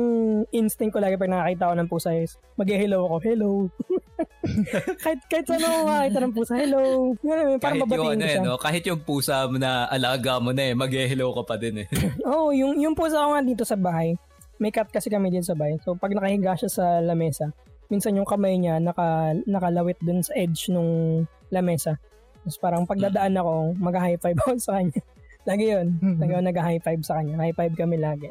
instinct 0.53 0.93
ko 0.95 1.01
lagi 1.01 1.17
pag 1.17 1.31
nakakita 1.33 1.71
ko 1.71 1.75
ng 1.77 1.91
pusa 1.91 2.11
is, 2.13 2.37
mag-hello 2.57 3.07
ako, 3.09 3.17
hello. 3.25 3.51
kahit, 5.05 5.21
kahit 5.29 5.45
saan 5.47 5.63
ako 5.63 5.79
makakita 5.87 6.19
ng 6.23 6.35
pusa, 6.35 6.53
hello. 6.57 6.83
Parang 7.21 7.59
kahit 7.61 7.81
yung 7.87 8.07
ano 8.07 8.23
ko 8.23 8.27
eh, 8.27 8.33
siya. 8.33 8.43
no? 8.43 8.59
kahit 8.59 8.85
yung 8.87 9.03
pusa 9.03 9.35
mo 9.51 9.57
na 9.59 9.87
alaga 9.91 10.39
mo 10.39 10.51
na 10.55 10.63
eh, 10.71 10.75
mag-hello 10.75 11.35
ka 11.37 11.43
pa 11.43 11.55
din 11.59 11.85
eh. 11.85 11.87
Oo, 12.29 12.49
oh, 12.49 12.51
yung, 12.55 12.79
yung 12.81 12.95
pusa 12.95 13.23
ko 13.23 13.35
nga 13.35 13.43
dito 13.45 13.65
sa 13.67 13.77
bahay, 13.77 14.15
may 14.57 14.73
cat 14.73 14.89
kasi 14.89 15.13
kami 15.13 15.29
dito 15.29 15.45
sa 15.45 15.59
bahay. 15.59 15.77
So, 15.85 15.95
pag 15.99 16.15
nakahiga 16.17 16.57
siya 16.57 16.71
sa 16.73 16.85
lamesa, 17.05 17.53
minsan 17.93 18.17
yung 18.19 18.27
kamay 18.27 18.59
niya 18.59 18.83
naka, 18.83 19.37
nakalawit 19.47 19.99
dun 20.03 20.23
sa 20.23 20.33
edge 20.35 20.71
nung 20.73 21.25
lamesa. 21.53 21.99
Tapos 22.47 22.59
parang 22.63 22.87
pagdadaan 22.87 23.35
ako, 23.39 23.75
mag-high 23.75 24.19
five 24.23 24.39
ako 24.39 24.59
sa 24.63 24.79
kanya. 24.79 25.03
Lagi 25.51 25.65
yun. 25.71 25.87
Mhm. 26.03 26.19
Lagi 26.23 26.33
ako 26.35 26.43
nag-high 26.43 26.83
five 26.83 27.03
sa 27.03 27.13
kanya. 27.19 27.35
High 27.39 27.55
five 27.55 27.75
kami 27.75 27.97
lagi. 27.99 28.31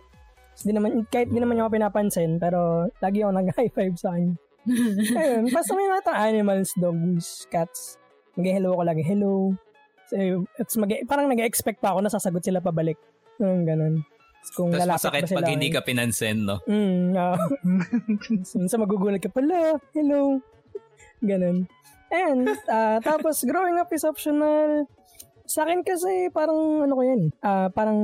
Tapos 0.55 0.63
di 0.63 0.71
naman, 0.71 1.03
kahit 1.11 1.27
di 1.31 1.39
naman 1.39 1.59
niya 1.59 1.67
ako 1.67 1.75
pinapansin, 1.75 2.31
pero 2.39 2.87
lagi 3.03 3.23
ako 3.23 3.31
nag-high 3.35 3.71
five 3.71 3.95
sa 3.99 4.15
kanya. 4.15 4.35
Ayun, 5.19 5.43
basta 5.53 5.71
may 5.77 5.87
mga 5.87 6.03
tang 6.05 6.19
animals, 6.19 6.69
dogs, 6.77 7.45
cats. 7.53 8.01
Mag-hello 8.35 8.75
ako 8.75 8.83
lagi, 8.83 9.03
hello. 9.05 9.53
So, 10.09 10.45
it's 10.61 10.75
mag 10.77 10.91
parang 11.09 11.29
nag-expect 11.29 11.81
pa 11.81 11.93
ako 11.93 12.05
na 12.05 12.11
sasagot 12.13 12.41
sila 12.45 12.61
pabalik. 12.61 12.97
Yung 13.41 13.65
ganun. 13.65 14.05
Kung 14.53 14.69
Tapos 14.69 15.01
masakit 15.01 15.25
pag 15.33 15.49
hindi 15.49 15.73
ka 15.73 15.81
pinansin, 15.81 16.45
no? 16.45 16.61
Mm, 16.69 17.17
oo. 17.17 17.37
Minsan 18.61 18.77
magugulat 18.77 19.17
ka 19.17 19.33
pala, 19.33 19.81
hello. 19.97 20.37
Ganun. 21.25 21.65
And, 22.13 22.53
ah, 22.69 23.01
tapos 23.01 23.41
growing 23.41 23.81
up 23.81 23.89
is 23.89 24.05
optional. 24.05 24.85
Sa 25.49 25.65
akin 25.65 25.81
kasi 25.81 26.29
parang 26.33 26.85
ano 26.85 26.93
ko 26.97 27.03
yan, 27.05 27.21
ah 27.45 27.69
parang 27.69 27.97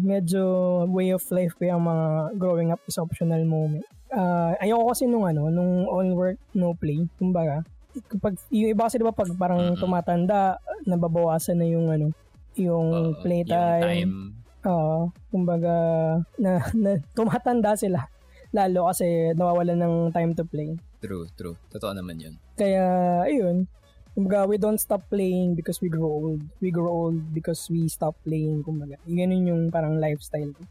medyo 0.00 0.84
way 0.88 1.12
of 1.12 1.24
life 1.32 1.52
ko 1.60 1.68
yung 1.68 1.84
mga 1.84 2.36
growing 2.40 2.72
up 2.72 2.80
is 2.88 2.96
optional 2.96 3.40
moment. 3.44 3.84
Ah, 4.08 4.56
ayoko 4.56 4.88
kasi 4.96 5.04
nung 5.04 5.28
ano, 5.28 5.52
nung 5.52 5.84
all 5.84 6.08
work, 6.16 6.38
no 6.56 6.72
play. 6.72 7.04
Kumbaga, 7.20 7.60
kapag, 8.08 8.40
yung 8.48 8.72
iba 8.72 8.88
kasi 8.88 8.96
diba 8.96 9.12
pag 9.12 9.28
parang 9.36 9.76
Mm-mm. 9.76 9.80
tumatanda, 9.80 10.56
nababawasan 10.88 11.60
na 11.60 11.68
yung 11.68 11.92
ano, 11.92 12.16
yung 12.56 12.88
Oo, 12.88 13.20
playtime. 13.20 13.84
Yung 13.84 13.84
time. 13.84 14.14
Oo. 14.64 14.98
Kumbaga, 15.28 15.74
na, 16.40 16.64
na, 16.72 16.90
tumatanda 17.12 17.76
sila. 17.76 18.08
Lalo 18.48 18.88
kasi 18.88 19.36
nawawalan 19.36 19.76
ng 19.76 19.94
time 20.16 20.32
to 20.32 20.44
play. 20.48 20.72
True, 21.04 21.28
true. 21.36 21.60
Totoo 21.68 21.92
naman 21.92 22.16
yun. 22.16 22.34
Kaya, 22.56 22.84
ayun. 23.28 23.68
Kumbaga, 24.16 24.48
we 24.48 24.56
don't 24.56 24.80
stop 24.80 25.04
playing 25.12 25.52
because 25.54 25.78
we 25.84 25.92
grow 25.92 26.08
old. 26.08 26.40
We 26.58 26.72
grow 26.72 26.90
old 26.90 27.20
because 27.36 27.68
we 27.68 27.86
stop 27.92 28.16
playing. 28.24 28.64
Kumbaga, 28.64 28.96
ganun 29.04 29.46
yung 29.46 29.62
parang 29.68 30.00
lifestyle 30.00 30.50
ko. 30.56 30.64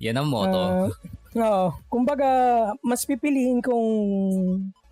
Yan 0.00 0.16
ang 0.16 0.28
motto. 0.32 0.56
Ah, 0.56 0.88
Oo. 1.36 1.66
Kumbaga, 1.86 2.28
mas 2.80 3.04
pipiliin 3.04 3.60
kong 3.60 3.88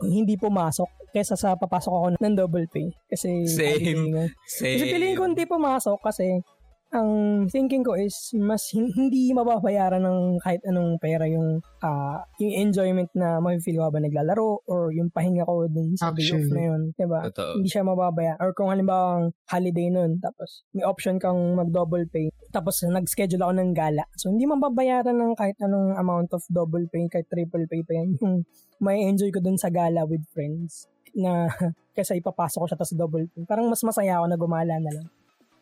hindi 0.04 0.36
pumasok 0.38 1.10
kesa 1.10 1.34
sa 1.34 1.56
papasok 1.56 1.92
ako 1.92 2.06
ng 2.20 2.36
double 2.36 2.68
pay. 2.68 2.92
Kasi, 3.08 3.48
Same. 3.48 4.30
Same. 4.44 4.76
Kasi 4.76 4.84
piliin 4.92 5.16
ko 5.16 5.24
hindi 5.24 5.48
pumasok 5.48 5.98
kasi 6.04 6.44
ang 6.88 7.44
thinking 7.52 7.84
ko 7.84 7.92
is 7.92 8.32
mas 8.32 8.64
hin- 8.72 8.92
hindi 8.96 9.28
mababayaran 9.36 10.00
ng 10.00 10.40
kahit 10.40 10.64
anong 10.64 10.96
pera 10.96 11.28
yung 11.28 11.60
ah, 11.84 12.24
yung 12.40 12.68
enjoyment 12.68 13.12
na 13.12 13.44
mafe-feel 13.44 13.76
ko 13.76 13.92
habang 13.92 14.08
naglalaro 14.08 14.64
or 14.64 14.88
yung 14.96 15.12
pahinga 15.12 15.44
ko 15.44 15.68
dun 15.68 15.92
sa 16.00 16.16
day 16.16 16.32
off 16.32 16.48
na 16.48 16.62
yun. 16.72 16.82
Diba? 16.96 17.20
Totoo. 17.28 17.60
Hindi 17.60 17.68
siya 17.68 17.84
mababayaran. 17.84 18.40
Or 18.40 18.56
kung 18.56 18.72
halimbawa 18.72 19.20
ang 19.20 19.26
holiday 19.52 19.92
nun, 19.92 20.16
tapos 20.16 20.64
may 20.72 20.84
option 20.84 21.20
kang 21.20 21.36
mag-double 21.60 22.08
pay, 22.08 22.32
tapos 22.48 22.80
nag-schedule 22.80 23.44
ako 23.44 23.52
ng 23.60 23.70
gala. 23.76 24.04
So, 24.16 24.32
hindi 24.32 24.48
mababayaran 24.48 25.12
ng 25.12 25.36
kahit 25.36 25.60
anong 25.60 25.92
amount 26.00 26.32
of 26.32 26.40
double 26.48 26.88
pay, 26.88 27.04
kahit 27.12 27.28
triple 27.28 27.68
pay 27.68 27.84
pa 27.84 27.92
yan. 28.00 28.16
Yung 28.24 28.48
may 28.80 29.04
enjoy 29.04 29.28
ko 29.28 29.44
dun 29.44 29.60
sa 29.60 29.68
gala 29.68 30.08
with 30.08 30.24
friends 30.32 30.88
na 31.12 31.52
kaysa 31.96 32.16
ipapasok 32.16 32.64
ko 32.64 32.66
siya 32.72 32.78
tapos 32.80 32.96
double 32.96 33.28
pay. 33.28 33.44
Parang 33.44 33.68
mas 33.68 33.84
masaya 33.84 34.16
ako 34.16 34.26
na 34.32 34.38
gumala 34.40 34.76
na 34.80 34.88
lang. 34.88 35.08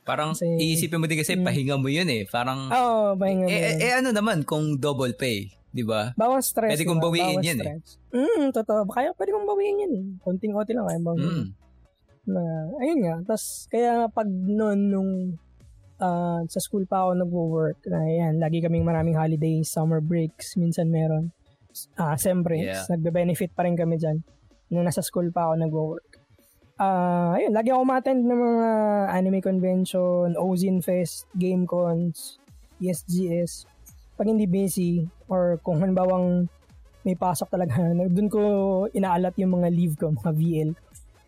Parang 0.07 0.33
Kasi- 0.33 0.55
iisipin 0.55 0.97
mo 0.97 1.05
din 1.05 1.19
kasi 1.19 1.35
Mm. 1.35 1.43
pahinga 1.43 1.77
mo 1.77 1.91
yun 1.91 2.07
eh. 2.07 2.23
Parang, 2.25 2.71
Oo, 2.71 2.79
oh, 3.03 3.09
pahinga 3.13 3.43
mo 3.43 3.51
eh, 3.51 3.59
eh, 3.59 3.73
yun. 3.75 3.83
eh, 3.83 3.93
ano 3.99 4.09
naman 4.11 4.47
kung 4.47 4.79
double 4.79 5.13
pay, 5.13 5.51
di 5.69 5.83
ba? 5.83 6.15
Bawang 6.15 6.41
stress. 6.41 6.71
pwede 6.71 6.87
kong 6.87 7.03
bawiin 7.03 7.43
yan 7.43 7.59
eh. 7.59 7.67
stress. 7.67 7.99
Mm, 8.15 8.55
totoo. 8.55 8.87
Kaya 8.87 9.11
pwede 9.13 9.31
kong 9.31 9.45
bawiin 9.45 9.83
yan. 9.83 9.93
Konting 10.21 10.55
ote 10.55 10.71
lang 10.71 10.87
kaya 10.87 11.03
bawiin. 11.03 11.27
Mm. 11.29 11.47
na 12.27 12.43
ayun 12.77 12.99
nga 13.01 13.15
tas 13.25 13.71
kaya 13.71 13.91
nga 13.97 14.09
pag 14.11 14.27
noon 14.27 14.91
nung 14.91 15.11
ah, 15.97 16.43
sa 16.45 16.59
school 16.59 16.83
pa 16.83 17.01
ako 17.01 17.15
nagwo-work 17.17 17.79
na 17.87 18.03
yan 18.03 18.35
lagi 18.37 18.59
kaming 18.59 18.83
maraming 18.83 19.15
holidays 19.15 19.71
summer 19.71 20.03
breaks 20.03 20.59
minsan 20.59 20.91
meron 20.91 21.31
ah 21.95 22.19
sem 22.19 22.43
breaks 22.43 22.67
Yeah. 22.83 22.91
nagbe-benefit 22.91 23.55
pa 23.55 23.63
rin 23.63 23.79
kami 23.79 23.97
diyan 23.97 24.27
nung 24.69 24.83
nasa 24.83 25.07
school 25.07 25.31
pa 25.31 25.47
ako 25.47 25.55
nagwo-work 25.57 26.16
ah 26.77 27.33
ayun 27.33 27.53
lagi 27.53 27.71
ako 27.71 27.83
ma-attend 27.83 28.21
ng 28.21 28.37
mga 28.37 28.69
anime 29.11 29.41
convention 29.41 30.37
Ozin 30.37 30.79
Fest 30.79 31.25
game 31.33 31.65
cons 31.65 32.37
ESGS 32.79 33.65
pag 34.13 34.29
hindi 34.29 34.45
busy 34.45 35.01
or 35.27 35.57
kung 35.61 35.81
halimbawang 35.81 36.49
may 37.03 37.15
pasok 37.15 37.49
talaga 37.49 37.81
doon 38.15 38.29
ko 38.29 38.41
inaalat 38.91 39.33
yung 39.37 39.57
mga 39.57 39.69
leave 39.71 39.95
ko 39.95 40.13
mga 40.13 40.33
VL 40.33 40.71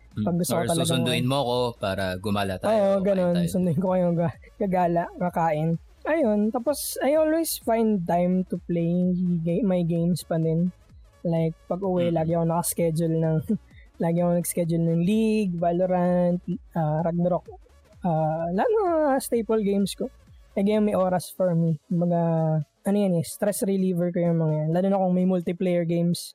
Mm. 0.09 0.25
Pag 0.25 0.35
gusto 0.35 0.51
ko 0.51 0.57
Or 0.57 0.65
talagang- 0.65 0.89
susunduin 0.89 1.21
mo 1.23 1.39
ko 1.39 1.57
para 1.77 2.17
gumala 2.17 2.57
tayo. 2.57 2.97
Oo, 2.97 2.99
ganun. 2.99 3.29
tayo. 3.31 3.45
Sunduin 3.47 3.77
ko 3.77 3.93
kayong 3.93 4.17
ga- 4.17 4.39
gagala, 4.57 5.05
kakain. 5.15 5.77
Ayun, 6.01 6.49
tapos 6.49 6.97
I 6.99 7.13
always 7.13 7.61
find 7.61 8.01
time 8.03 8.41
to 8.49 8.57
play 8.59 9.13
my 9.61 9.85
games 9.85 10.25
pa 10.25 10.35
din. 10.35 10.73
Like, 11.21 11.53
pag 11.69 11.79
uwi, 11.79 12.09
Mm. 12.09 12.15
lagi 12.15 12.31
ako 12.33 12.43
nakaschedule 12.43 13.15
ng, 13.15 13.37
lagi 13.99 14.17
ako 14.17 14.31
nag-schedule 14.33 14.79
ng 14.81 15.01
League, 15.01 15.53
Valorant, 15.53 16.39
ah, 16.71 16.99
Ragnarok, 16.99 17.45
uh, 18.01 18.47
lahat 18.49 18.71
mga 18.73 18.93
staple 19.19 19.61
games 19.61 19.91
ko. 19.93 20.07
Lagi 20.53 20.75
may 20.77 20.95
oras 20.95 21.29
for 21.29 21.51
me. 21.51 21.77
Mga, 21.85 22.21
ano 22.81 22.95
yan 22.97 23.13
eh, 23.13 23.23
stress 23.23 23.61
reliever 23.61 24.09
ko 24.09 24.19
yung 24.19 24.39
mga 24.39 24.53
yan. 24.57 24.69
Lalo 24.71 24.87
na 24.87 24.97
kung 24.97 25.13
may 25.13 25.23
multiplayer 25.23 25.83
games 25.83 26.31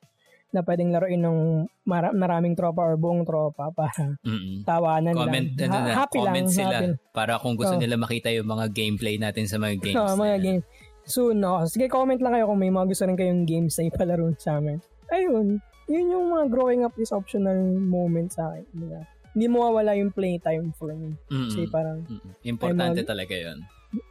na 0.49 0.61
pwedeng 0.61 0.87
laruin 0.89 1.19
ng 1.19 1.37
mara- 1.83 2.15
maraming 2.15 2.55
tropa 2.55 2.79
or 2.81 2.95
buong 2.95 3.27
tropa 3.27 3.75
para 3.75 4.15
Mm-mm. 4.23 4.63
tawanan 4.63 5.11
Comment, 5.11 5.51
lang. 5.51 5.67
ano 5.67 5.73
Ha- 5.73 5.83
na, 5.83 5.93
happy 5.97 6.17
comment 6.17 6.47
lang, 6.47 6.55
sila 6.55 6.75
happy. 6.79 6.89
para 7.11 7.33
kung 7.35 7.55
gusto 7.55 7.75
Oo. 7.75 7.81
nila 7.81 7.99
makita 7.99 8.31
yung 8.31 8.47
mga 8.47 8.71
gameplay 8.71 9.19
natin 9.19 9.45
sa 9.45 9.59
mga 9.59 9.75
games. 9.83 9.97
Oo, 9.99 10.15
mga 10.15 10.31
na- 10.31 10.39
game. 10.39 10.63
Soon, 11.03 11.37
no? 11.37 11.59
Sige, 11.65 11.85
comment 11.85 12.17
lang 12.17 12.33
kayo 12.33 12.47
kung 12.47 12.57
may 12.57 12.71
mga 12.71 12.87
gusto 12.87 13.03
rin 13.03 13.13
kayong 13.13 13.43
games 13.43 13.75
na 13.75 13.83
ipalaro 13.85 14.31
sa 14.37 14.57
amin. 14.57 14.79
Ayun, 15.07 15.59
yun 15.85 16.05
yung 16.09 16.25
mga 16.29 16.45
growing 16.49 16.81
up 16.81 16.93
is 16.97 17.11
optional 17.11 17.55
moment 17.75 18.33
sa 18.33 18.49
akin. 18.49 18.65
Diba? 18.71 19.01
Hindi 19.35 19.45
mawawala 19.47 19.91
yung 19.95 20.09
playtime 20.09 20.71
for 20.73 20.91
me. 20.91 21.13
Kasi 21.27 21.67
parang, 21.67 22.07
Mm-mm. 22.07 22.33
Importante 22.41 23.03
mag- 23.03 23.09
talaga 23.09 23.35
yun. 23.35 23.59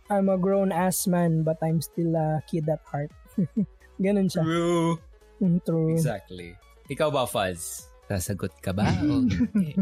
I'm 0.08 0.28
a 0.28 0.36
grown-ass 0.36 1.04
man 1.06 1.44
but 1.44 1.60
I'm 1.60 1.80
still 1.80 2.14
a 2.14 2.40
kid 2.44 2.68
at 2.68 2.80
heart. 2.88 3.12
Ganun 4.04 4.28
siya. 4.28 4.44
True. 4.44 4.96
Mm, 5.42 5.58
True. 5.60 5.92
Exactly. 5.92 6.56
Ikaw 6.88 7.08
ba, 7.08 7.24
Fuzz? 7.24 7.88
Sasagot 8.04 8.52
ka 8.60 8.72
ba? 8.72 8.84
o 9.04 9.24
hindi? 9.24 9.76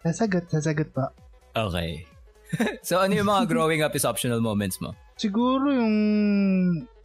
Sasagot, 0.00 0.48
sasagot 0.48 0.88
pa. 0.90 1.12
okay. 1.52 2.04
so, 2.86 2.96
ano 2.96 3.12
yung 3.12 3.28
mga 3.28 3.44
growing 3.44 3.84
up 3.84 3.92
is 3.92 4.08
optional 4.08 4.40
moments 4.40 4.80
mo? 4.80 4.96
Siguro 5.20 5.68
yung 5.68 5.94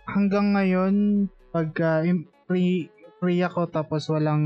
hanggang 0.07 0.55
ngayon, 0.55 0.93
pagka 1.51 2.07
im- 2.07 2.31
free, 2.47 2.87
free 3.23 3.39
ako 3.39 3.71
tapos 3.71 4.11
walang, 4.11 4.43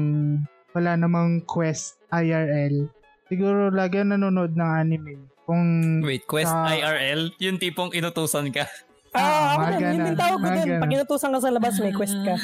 wala 0.77 0.93
namang 0.93 1.41
quest 1.49 1.97
IRL, 2.13 2.85
siguro 3.25 3.73
lagi 3.73 3.97
ako 3.97 4.13
nanonood 4.13 4.53
ng 4.53 4.69
anime. 4.69 5.17
Kung, 5.49 5.65
Wait, 6.05 6.29
Quest 6.29 6.53
Ah. 6.53 6.69
IRL? 6.69 7.33
Yung 7.41 7.57
tipong 7.57 7.89
inutusan 7.97 8.53
ka? 8.53 8.69
Ah, 9.17 9.55
ako 9.55 9.61
mga 9.63 9.71
din. 9.71 9.81
Yun 9.81 9.97
din 10.03 10.17
tawag 10.19 10.37
ko 10.37 10.49
din. 10.51 10.77
Pag 10.77 10.93
inutusan 10.93 11.33
ka 11.33 11.39
sa 11.41 11.49
labas, 11.49 11.73
may 11.81 11.89
quest 11.89 12.19
ka. 12.21 12.35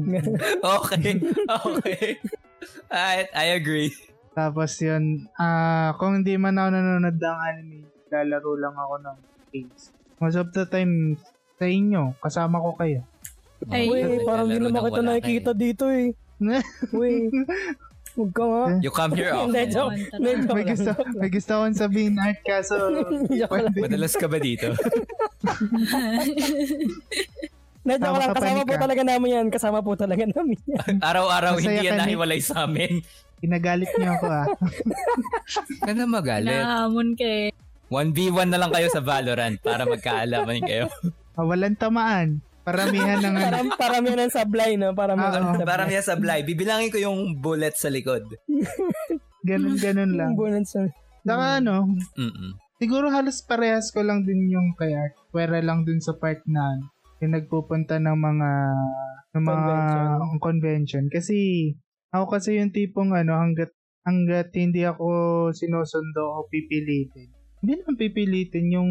okay. 0.80 1.20
Okay. 1.44 2.06
I, 2.88 3.28
I 3.36 3.46
agree. 3.52 3.92
tapos 4.32 4.80
yun, 4.80 5.28
ah 5.36 5.92
kung 5.98 6.22
hindi 6.22 6.40
man 6.40 6.56
ako 6.56 6.68
nanonood 6.72 7.18
ng 7.20 7.38
anime, 7.42 7.84
lalaro 8.08 8.52
lang 8.56 8.72
ako 8.72 8.94
ng 9.02 9.16
games. 9.50 9.92
Most 10.16 10.38
of 10.40 10.48
the 10.56 10.64
time, 10.64 11.20
sa 11.58 11.68
inyo, 11.68 12.16
kasama 12.16 12.64
ko 12.64 12.72
kayo. 12.78 13.04
Ay, 13.66 13.86
Uy, 13.86 14.00
parang 14.22 14.46
hindi 14.46 14.60
naman 14.62 14.82
kita 14.84 15.02
nakikita 15.02 15.50
ka 15.50 15.58
dito 15.58 15.84
eh. 15.88 16.12
Uy, 16.92 17.32
huwag 18.14 18.30
ka 18.30 18.44
nga. 18.44 18.62
eh. 18.68 18.78
You 18.80 18.90
come 18.90 19.12
here 19.12 19.32
often. 19.32 19.66
joke. 19.66 19.92
Hindi, 20.12 20.30
joke 20.38 20.52
may 20.52 20.64
gusto, 20.66 20.90
may 21.14 21.30
gusto 21.30 21.52
akong 21.54 21.76
sabihin 21.76 22.14
art 22.16 22.40
kaso. 22.42 22.76
Madalas 23.82 24.12
ka 24.12 24.26
ba 24.26 24.38
dito? 24.38 24.70
Joke 27.86 28.02
Tama 28.02 28.18
lang. 28.18 28.28
ka, 28.28 28.34
Kasama 28.34 28.58
po 28.58 28.66
Panika. 28.66 28.82
talaga 28.82 29.02
namin 29.04 29.28
yan. 29.30 29.46
Kasama 29.46 29.78
po 29.78 29.92
talaga 29.94 30.24
namin 30.26 30.58
yan. 30.60 30.94
Araw-araw 30.98 31.52
Masaya 31.54 31.66
hindi 31.70 31.86
yan 31.86 31.86
ka 31.88 31.96
ni- 31.96 32.02
nahiwalay 32.04 32.40
sa 32.40 32.66
amin. 32.66 32.98
Pinagalit 33.38 33.90
niyo 33.94 34.10
ako 34.12 34.26
ah. 34.26 34.46
Ka 35.78 35.92
na 35.92 36.02
magalit. 36.04 36.50
Nahamon 36.50 37.14
ka 37.14 37.22
eh. 37.22 37.54
1v1 37.86 38.48
na 38.48 38.58
lang 38.58 38.74
kayo 38.74 38.90
sa 38.90 38.98
Valorant 38.98 39.54
para 39.60 39.86
magkaalaman 39.86 40.58
kayo. 40.60 40.90
Ah, 41.32 41.46
walang 41.46 41.78
tamaan. 41.78 42.42
Paramihan 42.66 43.22
ng 43.22 43.34
ano. 43.38 43.46
Parang 43.46 43.68
paramihan 43.78 44.18
ng 44.26 44.34
sablay, 44.34 44.74
no? 44.74 44.90
Paramihan 44.90 45.38
Oo. 45.38 45.54
ng 45.54 45.58
sablay. 45.62 45.70
Para 45.70 45.84
niya 45.86 46.02
sablay. 46.02 46.40
Bibilangin 46.42 46.90
ko 46.90 46.98
yung 46.98 47.38
bullet 47.38 47.78
sa 47.78 47.86
likod. 47.86 48.26
Ganun-ganun 49.48 50.18
lang. 50.18 50.34
Bunod 50.34 50.66
sa... 50.66 50.82
Saka 51.22 51.58
ano, 51.62 51.90
Mm-mm. 52.18 52.54
siguro 52.78 53.10
halos 53.10 53.42
parehas 53.42 53.90
ko 53.90 54.02
lang 54.02 54.22
din 54.22 54.50
yung 54.50 54.74
kay 54.74 54.94
Art. 54.94 55.14
Pwera 55.30 55.58
lang 55.62 55.86
dun 55.86 55.98
sa 55.98 56.14
part 56.18 56.42
na 56.46 56.78
yung 57.18 57.34
nagpupunta 57.34 57.98
ng 57.98 58.14
mga 58.14 58.50
ng 59.34 59.42
mga 59.42 59.74
Convention. 59.74 60.38
convention. 60.42 61.04
Kasi 61.10 61.38
Ako 62.14 62.30
kasi 62.30 62.56
yung 62.56 62.70
tipong 62.70 63.12
ano, 63.12 63.36
hanggat, 63.36 63.74
hanggat 64.06 64.48
hindi 64.56 64.86
ako 64.86 65.06
sinusundo 65.52 66.22
o 66.24 66.46
pipilitin. 66.48 67.28
Hindi 67.66 67.82
naman 67.82 67.98
pipilitin 67.98 68.66
yung, 68.70 68.90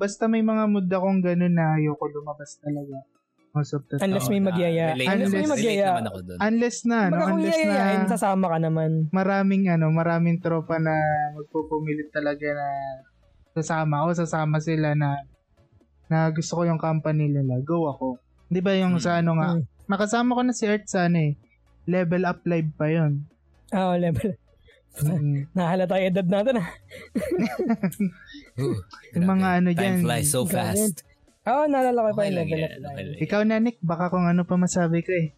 basta 0.00 0.32
may 0.32 0.40
mga 0.40 0.64
mood 0.64 0.88
akong 0.88 1.20
ganun 1.20 1.52
na 1.52 1.76
ayoko 1.76 2.08
lumabas 2.08 2.56
talaga. 2.56 3.04
Most 3.52 3.76
of 3.76 3.84
the 3.84 4.00
time. 4.00 4.08
Unless 4.08 4.32
may 4.32 4.40
magyaya. 4.40 4.96
relate, 4.96 5.08
Unless 5.12 5.28
may 5.30 5.44
magyaya. 5.44 5.86
naman 5.92 6.06
ako 6.08 6.18
dun. 6.24 6.38
Unless 6.40 6.78
na, 6.88 6.98
no? 7.12 7.24
Unless 7.28 7.60
na 7.60 7.76
sasama 8.08 8.46
ka 8.48 8.56
naman. 8.56 8.90
maraming 9.12 9.68
ano, 9.68 9.92
maraming 9.92 10.40
tropa 10.40 10.80
na 10.80 10.96
magpupumilit 11.36 12.08
talaga 12.08 12.48
na 12.48 12.66
sasama 13.52 14.08
o 14.08 14.16
sasama 14.16 14.56
sila 14.56 14.96
na 14.96 15.20
na 16.08 16.32
gusto 16.32 16.56
ko 16.56 16.62
yung 16.64 16.80
company 16.80 17.28
nila, 17.28 17.60
go 17.60 17.92
ako. 17.92 18.16
Di 18.48 18.64
ba 18.64 18.72
yung 18.72 18.96
Hmm. 18.96 19.04
sa 19.04 19.20
ano 19.20 19.36
nga, 19.36 19.48
Hmm. 19.52 19.68
nakasama 19.84 20.32
ko 20.32 20.40
na 20.40 20.56
si 20.56 20.64
Art 20.64 20.88
sa 20.88 21.04
ano 21.04 21.20
eh, 21.20 21.36
level 21.84 22.24
up 22.24 22.40
live 22.48 22.72
pa 22.72 22.88
yun. 22.88 23.28
Ah, 23.68 23.92
oh, 23.92 24.00
level. 24.00 24.32
Mm. 24.32 24.47
Nahalata 25.54 25.94
yung 26.00 26.08
edad 26.10 26.26
natin 26.26 26.54
ah. 26.58 26.68
Ooh, 28.60 28.78
Yung 29.14 29.26
mga 29.26 29.48
ano 29.62 29.68
Time 29.70 29.78
dyan. 29.78 30.02
flies 30.02 30.28
so 30.32 30.42
fast. 30.42 31.06
Oo, 31.48 31.64
oh, 31.64 31.66
naalala 31.70 32.10
ko 32.10 32.12
pa 32.12 32.20
Okay 32.20 32.28
yung 32.28 32.36
lang 32.36 32.48
level 32.50 32.60
yan, 32.60 32.80
okay 32.82 33.04
lang. 33.08 33.18
Ikaw 33.24 33.40
na 33.46 33.56
Nick, 33.62 33.78
baka 33.80 34.10
kung 34.10 34.26
ano 34.26 34.42
pa 34.44 34.58
masabi 34.58 35.00
ko 35.00 35.12
eh. 35.14 35.28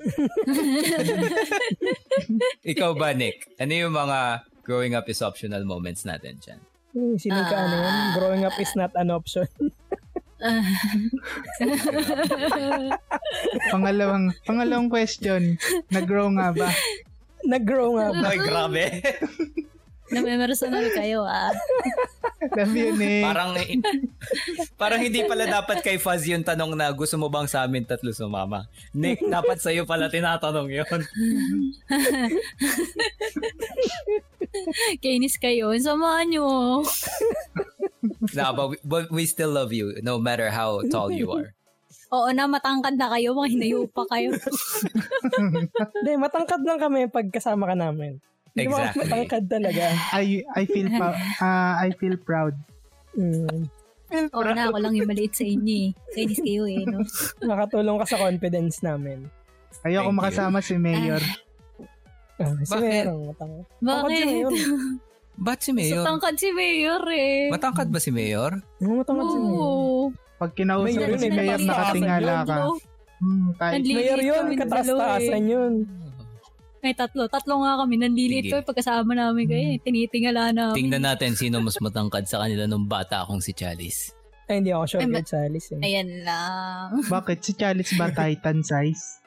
Ikaw 2.72 2.90
ba, 2.96 3.12
Nick? 3.12 3.44
Ano 3.60 3.72
yung 3.76 3.92
mga 3.92 4.18
growing 4.64 4.96
up 4.96 5.06
is 5.06 5.20
optional 5.20 5.62
moments 5.68 6.08
natin 6.08 6.40
dyan? 6.40 6.60
Hmm, 6.90 7.14
sino 7.14 7.38
ka 7.46 7.54
ano 7.54 7.76
yun? 7.76 7.92
Ah. 7.92 8.10
Growing 8.18 8.42
up 8.42 8.56
is 8.58 8.72
not 8.74 8.90
an 8.96 9.14
option. 9.14 9.46
Pangalawang, 13.70 14.32
pangalawang 14.48 14.88
question, 14.88 15.60
nag-grow 15.92 16.32
nga 16.34 16.50
ba? 16.56 16.72
Nag-grow 17.50 17.98
nga 17.98 18.06
ba? 18.14 18.26
Ay, 18.30 18.38
grabe. 18.38 18.84
Na-personal 20.10 20.90
kayo 20.90 21.22
ah. 21.22 21.54
Love 22.58 22.74
you, 22.74 22.90
Nick. 22.98 23.22
parang, 23.22 23.54
parang 24.80 25.00
hindi 25.02 25.22
pala 25.22 25.46
dapat 25.46 25.86
kay 25.86 26.02
Fuzz 26.02 26.26
yung 26.26 26.42
tanong 26.42 26.74
na 26.74 26.90
gusto 26.90 27.14
mo 27.14 27.30
bang 27.30 27.46
sa 27.46 27.62
amin 27.62 27.86
tatlo 27.86 28.10
sumama? 28.10 28.66
Nick, 28.90 29.22
dapat 29.22 29.62
sa'yo 29.62 29.86
pala 29.86 30.10
tinatanong 30.10 30.66
yon. 30.66 31.00
Kainis 34.98 35.38
kayo. 35.38 35.70
Samahan 35.78 36.26
nyo. 36.32 36.82
nah, 38.34 38.50
but 38.50 38.74
we, 38.74 38.76
but 38.82 39.06
we 39.14 39.22
still 39.30 39.54
love 39.54 39.70
you 39.70 39.94
no 40.02 40.18
matter 40.18 40.50
how 40.50 40.82
tall 40.90 41.12
you 41.12 41.30
are. 41.30 41.54
Oo 42.10 42.28
na, 42.34 42.50
matangkad 42.50 42.98
na 42.98 43.06
kayo. 43.14 43.38
Mga 43.38 43.48
hinayo 43.54 43.80
pa 43.86 44.02
kayo. 44.10 44.34
Hindi, 45.94 46.12
matangkad 46.18 46.62
lang 46.66 46.82
kami 46.82 47.06
pag 47.06 47.30
kasama 47.30 47.70
ka 47.70 47.76
namin. 47.78 48.18
Hindi 48.50 48.66
mo 48.66 48.82
Exactly. 48.82 49.00
matangkad 49.06 49.44
talaga. 49.46 49.84
I, 50.10 50.42
I 50.58 50.62
feel 50.66 50.90
pa, 50.90 51.14
ah, 51.38 51.78
I 51.78 51.94
feel 51.94 52.18
proud. 52.18 52.58
Hmm. 53.14 53.70
Oo 54.10 54.42
na, 54.42 54.66
ako 54.66 54.78
lang 54.82 54.94
yung 54.98 55.06
maliit 55.06 55.38
sa 55.38 55.46
inyo 55.46 55.74
eh. 55.86 55.88
Kainis 56.10 56.42
kayo 56.42 56.66
eh. 56.66 56.82
No? 56.82 57.06
Nakatulong 57.46 57.96
ka 58.02 58.06
sa 58.10 58.18
confidence 58.18 58.82
namin. 58.82 59.30
Ayoko 59.86 60.10
Thank 60.10 60.10
you. 60.10 60.18
makasama 60.18 60.58
si 60.58 60.74
Mayor. 60.74 61.22
Ah, 62.42 62.58
si 62.58 62.74
Bakit? 62.74 63.04
Merong 63.06 63.22
matangkad. 63.30 63.64
Si 63.70 63.84
Bakit? 63.86 64.26
Mayor. 64.26 64.52
Ba't 65.40 65.60
si 65.62 65.70
Mayor? 65.70 66.02
tangkad 66.02 66.34
si 66.36 66.48
Mayor 66.50 67.02
eh. 67.06 67.48
Matangkad 67.54 67.88
ba 67.88 68.00
si 68.02 68.10
Mayor? 68.10 68.52
Oo, 68.82 68.94
matangkad 68.98 69.26
si 69.30 69.38
Mayor. 69.38 70.10
Pag 70.40 70.56
kinausap 70.56 71.04
yun 71.04 71.20
si 71.20 71.28
eh, 71.28 71.32
Mayor, 71.32 71.60
nakatingala 71.60 72.34
ka. 72.42 72.56
Hmm, 73.20 73.52
kahit 73.54 73.84
Mayor 73.84 74.18
yun, 74.18 74.44
kataas-taasan 74.56 75.44
yun. 75.44 75.72
May 76.80 76.96
tatlo. 76.96 77.28
Tatlo 77.28 77.60
nga 77.60 77.76
kami. 77.76 78.00
Nanlilit 78.00 78.48
ko 78.48 78.64
pagkasama 78.64 79.12
namin 79.12 79.44
kayo. 79.44 79.64
eh. 79.68 79.76
Tinitingala 79.78 80.48
namin. 80.48 80.76
Tingnan 80.80 81.04
natin 81.04 81.36
sino 81.36 81.60
mas 81.60 81.76
matangkad 81.76 82.24
sa 82.24 82.40
kanila 82.40 82.64
nung 82.64 82.88
bata 82.88 83.20
akong 83.20 83.44
si 83.44 83.52
Chalice. 83.52 84.16
Ay, 84.48 84.64
hindi 84.64 84.72
ako 84.72 84.84
sure 84.88 85.00
Ay, 85.04 85.12
kay 85.12 85.26
Chalice 85.28 85.68
eh. 85.70 85.84
Ayan 85.84 86.24
lang. 86.24 86.88
bakit 87.12 87.44
si 87.44 87.52
Chalice 87.52 87.92
ba 87.94 88.08
Titan 88.08 88.64
size? 88.64 89.20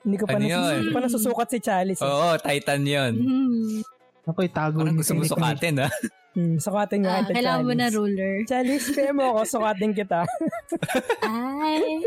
Hindi 0.00 0.16
ko 0.16 0.24
pa, 0.24 0.38
Ano 0.38 0.46
nasus- 0.46 0.70
yun? 0.70 0.82
pa 0.88 0.98
nasusukat 1.02 1.48
si 1.50 1.58
Chalice. 1.58 2.00
Eh. 2.00 2.06
Oo, 2.06 2.38
Titan 2.38 2.82
yon. 2.86 3.12
Hmm. 3.18 3.82
Ako, 4.24 4.38
itago 4.40 4.78
Parang 4.78 4.94
niyo 4.94 5.02
gusto 5.02 5.12
mo 5.12 5.22
si 5.26 5.30
sukatin, 5.34 5.82
ha? 5.82 5.88
Hmm, 6.40 6.56
sukatin 6.56 7.04
nga 7.04 7.12
Ah, 7.12 7.22
kita, 7.22 7.36
kailangan 7.36 7.60
mo 7.60 7.72
na 7.76 7.84
Chalice. 7.84 7.96
ruler. 8.00 8.34
Chalice, 8.48 8.88
kaya 8.90 9.12
mo 9.12 9.24
ako, 9.28 9.40
sukatin 9.44 9.92
kita. 9.92 10.24
Ay. 11.20 12.00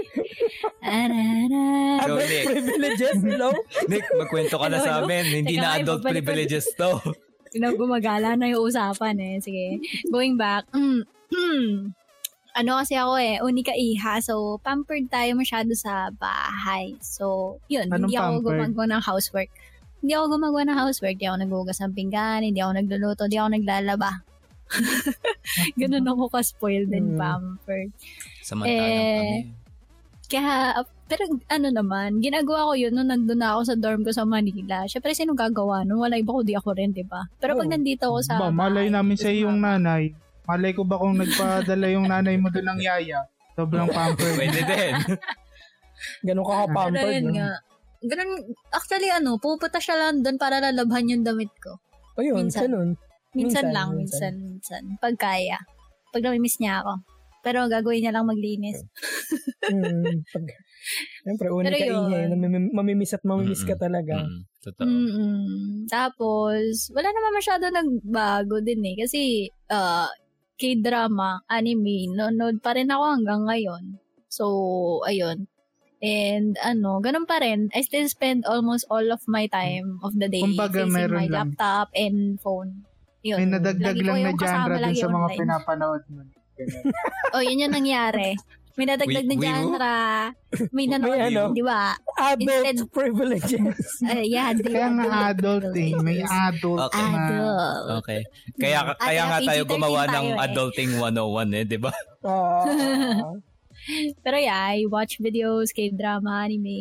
Arara. 0.82 1.65
Go, 2.02 2.17
Adult 2.17 2.26
Nick. 2.26 2.46
privileges, 2.50 3.17
no? 3.22 3.50
Nick, 3.86 4.06
magkwento 4.12 4.56
ka 4.58 4.67
na 4.67 4.78
Ano, 4.78 4.86
sa 4.86 4.91
amin. 5.00 5.26
Hindi 5.30 5.54
Teka, 5.54 5.62
na 5.62 5.69
ay, 5.69 5.80
adult 5.80 6.02
ko. 6.02 6.10
privileges 6.10 6.65
to. 6.74 6.91
Sino 7.54 7.69
gumagala 7.78 8.34
na 8.34 8.50
yung 8.50 8.65
usapan 8.65 9.13
eh. 9.22 9.36
Sige. 9.38 9.78
Going 10.10 10.34
back. 10.34 10.65
Mm, 10.74 11.06
mm. 11.30 11.69
ano 12.54 12.72
kasi 12.78 12.93
ako 12.93 13.13
eh, 13.17 13.38
unika 13.41 13.74
iha. 13.74 14.17
So, 14.17 14.58
pampered 14.62 15.10
tayo 15.10 15.34
masyado 15.34 15.69
sa 15.74 16.10
bahay. 16.10 16.98
So, 17.02 17.58
yun. 17.69 17.89
Anong 17.89 18.10
hindi 18.10 18.17
ako 18.17 18.30
pampered? 18.41 18.46
gumagawa 18.74 18.86
ng 18.89 19.04
housework. 19.06 19.50
Hindi 20.04 20.13
ako 20.13 20.26
gumagawa 20.30 20.62
ng 20.68 20.78
housework. 20.78 21.16
Hindi 21.16 21.26
ako 21.26 21.38
naghugas 21.39 21.80
ng 21.80 21.96
pinggan. 21.96 22.44
Hindi 22.44 22.60
ako 22.60 22.72
nagluluto. 22.76 23.22
Hindi 23.24 23.39
ako 23.39 23.50
naglalaba. 23.56 24.12
Ganun 25.80 26.06
ako 26.06 26.24
ka-spoiled 26.30 26.92
and 26.92 27.16
Mm. 27.16 27.20
pampered. 27.20 27.89
Samantalang 28.42 28.84
Eh, 28.84 29.16
kami. 29.16 29.39
Kaya, 30.28 30.54
pero 31.06 31.24
ano 31.48 31.68
naman, 31.70 32.18
ginagawa 32.18 32.68
ko 32.68 32.74
yun 32.74 32.92
nung 32.92 33.08
nandun 33.08 33.38
na 33.38 33.54
ako 33.54 33.62
sa 33.63 33.76
dorm 33.78 34.02
ko 34.02 34.10
sa 34.10 34.26
Manila. 34.26 34.84
Siyempre, 34.84 35.13
sino 35.13 35.32
gagawa 35.32 35.86
nun? 35.86 36.02
Wala 36.02 36.18
iba 36.18 36.34
kundi 36.34 36.52
ako 36.52 36.74
rin, 36.74 36.89
di 36.89 37.06
ba? 37.06 37.24
Pero 37.38 37.54
pag 37.54 37.70
Oo. 37.70 37.72
nandito 37.72 38.04
ako 38.10 38.20
sa 38.20 38.34
Ba, 38.36 38.50
malay 38.50 38.89
namin 38.89 39.16
sa 39.16 39.30
yung 39.30 39.62
nanay. 39.62 40.10
Malay 40.44 40.74
ko 40.74 40.84
ba 40.84 40.98
kung 40.98 41.16
nagpadala 41.16 41.88
yung 41.88 42.10
nanay 42.10 42.36
mo 42.36 42.50
doon 42.50 42.76
ng 42.76 42.82
yaya? 42.82 43.24
Sobrang 43.54 43.88
pampered. 43.88 44.36
Pwede 44.36 44.60
din. 44.60 44.94
Ganun 46.26 46.44
ka 46.44 46.52
Pero 46.52 46.66
ka-pampered, 46.66 47.13
yun 47.16 47.30
no? 47.30 47.36
nga. 47.38 47.52
Ganun, 48.04 48.30
actually 48.70 49.08
ano, 49.08 49.39
pupunta 49.39 49.80
siya 49.80 49.96
lang 49.96 50.20
doon 50.22 50.36
para 50.36 50.60
lalabhan 50.60 51.08
yung 51.08 51.24
damit 51.24 51.52
ko. 51.63 51.80
O 52.13 52.22
yun, 52.22 52.48
Minsan. 52.48 52.70
ganun. 52.70 52.89
Minsan, 53.34 53.66
Minsan, 53.66 53.66
lang, 53.74 53.89
minsan. 53.98 54.34
minsan, 54.38 54.84
minsan. 54.84 54.84
Pag 55.02 55.16
kaya. 55.18 55.58
Pag 56.13 56.22
namimiss 56.22 56.62
niya 56.62 56.86
ako. 56.86 57.02
Pero 57.44 57.66
gagawin 57.68 58.06
niya 58.06 58.13
lang 58.16 58.30
maglinis. 58.30 58.80
Mm, 59.63 60.28
pag, 60.28 60.44
Siyempre, 61.24 61.48
una 61.48 61.72
Pero 61.72 61.80
ka 61.80 61.86
yun. 61.88 62.04
ingay, 62.12 62.24
mamimiss 62.76 63.16
at 63.16 63.24
mamimiss 63.24 63.63
ka 63.63 63.80
talaga. 63.80 64.20
Mm, 64.28 64.44
totoo. 64.60 64.84
mm 64.84 65.88
Tapos, 65.88 66.92
wala 66.92 67.08
naman 67.08 67.32
masyado 67.32 67.72
nagbago 67.72 68.60
din 68.60 68.84
eh. 68.92 68.96
Kasi, 69.00 69.48
uh, 69.72 70.12
K-drama, 70.60 71.48
anime, 71.48 72.12
nanonood 72.12 72.60
pa 72.60 72.76
rin 72.76 72.92
ako 72.92 73.04
hanggang 73.08 73.42
ngayon. 73.48 73.84
So, 74.28 74.46
ayun. 75.08 75.48
And 76.04 76.60
ano, 76.60 77.00
ganun 77.00 77.24
pa 77.24 77.39
rin. 77.39 77.72
I 77.72 77.80
still 77.80 78.04
spend 78.06 78.44
almost 78.44 78.84
all 78.88 79.08
of 79.08 79.24
my 79.26 79.48
time 79.48 80.04
of 80.04 80.12
the 80.13 80.28
day 80.28 80.44
Kumbaga, 80.44 80.84
facing 80.84 80.92
my 80.92 81.08
lang. 81.08 81.32
laptop 81.32 81.88
and 81.96 82.36
phone. 82.38 82.84
Yun. 83.24 83.39
May 83.39 83.48
nadagdag 83.50 83.96
Lagi 83.96 84.04
lang 84.04 84.20
na 84.20 84.32
genre 84.36 84.76
dun 84.76 84.92
sa 84.94 85.08
mga 85.08 85.16
online. 85.26 85.39
pinapanood 85.39 86.04
mo. 86.12 86.22
Ganun. 86.54 86.84
Oh, 87.34 87.39
yun 87.39 87.63
yung 87.63 87.72
nangyari. 87.72 88.36
May 88.74 88.86
nadagdag 88.86 89.26
na 89.26 89.36
genre. 89.38 89.98
May 90.70 90.86
nanood, 90.86 91.13
May 91.16 91.30
ano? 91.30 91.44
di 91.50 91.63
ba? 91.63 91.96
Adult 92.20 92.68
Instead- 92.68 92.89
privileges. 92.92 93.88
Uh, 94.04 94.20
yeah, 94.20 94.52
di 94.52 94.60
Kaya 94.60 94.92
nga 94.92 95.32
adult 95.32 95.72
eh. 95.72 95.94
May 95.96 96.20
adult 96.20 96.92
Okay. 96.92 97.06
na. 97.08 97.22
Adult. 97.24 97.88
Okay. 98.04 98.20
Kaya 98.60 98.80
kaya 98.98 99.22
nga 99.24 99.38
PG-13 99.39 99.48
tayo 99.48 99.62
gumawa 99.66 100.02
ng 100.04 100.12
tayo 100.12 100.30
eh. 100.36 100.44
adulting 100.44 100.92
101 101.00 101.08
eh, 101.54 101.63
'di 101.63 101.78
ba? 101.80 101.92
Oo. 102.28 103.39
Pero 104.17 104.38
yeah, 104.38 104.72
I 104.72 104.86
watch 104.86 105.17
videos, 105.17 105.69
K-drama, 105.69 106.43
anime. 106.43 106.78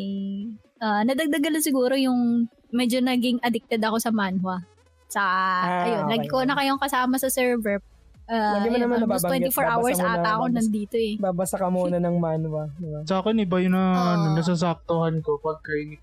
Ah, 0.77 1.03
nadagdagan 1.03 1.53
lang 1.53 1.63
siguro 1.63 1.95
yung 1.95 2.47
medyo 2.69 2.99
naging 2.99 3.39
addicted 3.39 3.79
ako 3.79 3.99
sa 3.99 4.11
manhwa. 4.11 4.63
Sa, 5.07 5.21
Ah, 5.21 5.85
ayun, 5.85 6.01
okay. 6.01 6.11
lagi 6.11 6.27
ko 6.27 6.39
na 6.41 6.55
kayong 6.55 6.79
kasama 6.79 7.15
sa 7.17 7.29
server. 7.29 7.79
Ah, 8.25 8.57
Lagi 8.57 8.67
mo 8.67 8.77
ayun, 8.77 8.83
naman 8.87 8.99
almost 9.03 9.23
nababanggit, 9.23 9.53
24 9.53 9.67
hours 9.69 9.99
ata 9.99 10.09
na, 10.17 10.31
ako 10.33 10.45
babasa- 10.45 10.57
nandito 10.57 10.97
eh. 10.97 11.15
Babasa 11.17 11.57
ka 11.57 11.69
muna 11.69 11.97
ng 11.99 12.17
manwa. 12.17 12.65
di 12.73 12.89
ba? 12.89 13.01
Sa 13.05 13.19
akin, 13.19 13.35
iba 13.37 13.57
yun 13.59 13.73
na 13.73 13.83
Oo. 13.85 14.09
ano, 14.09 14.27
nasasaktuhan 14.35 15.15
ko 15.21 15.37
pag 15.37 15.59
kainit. 15.61 16.01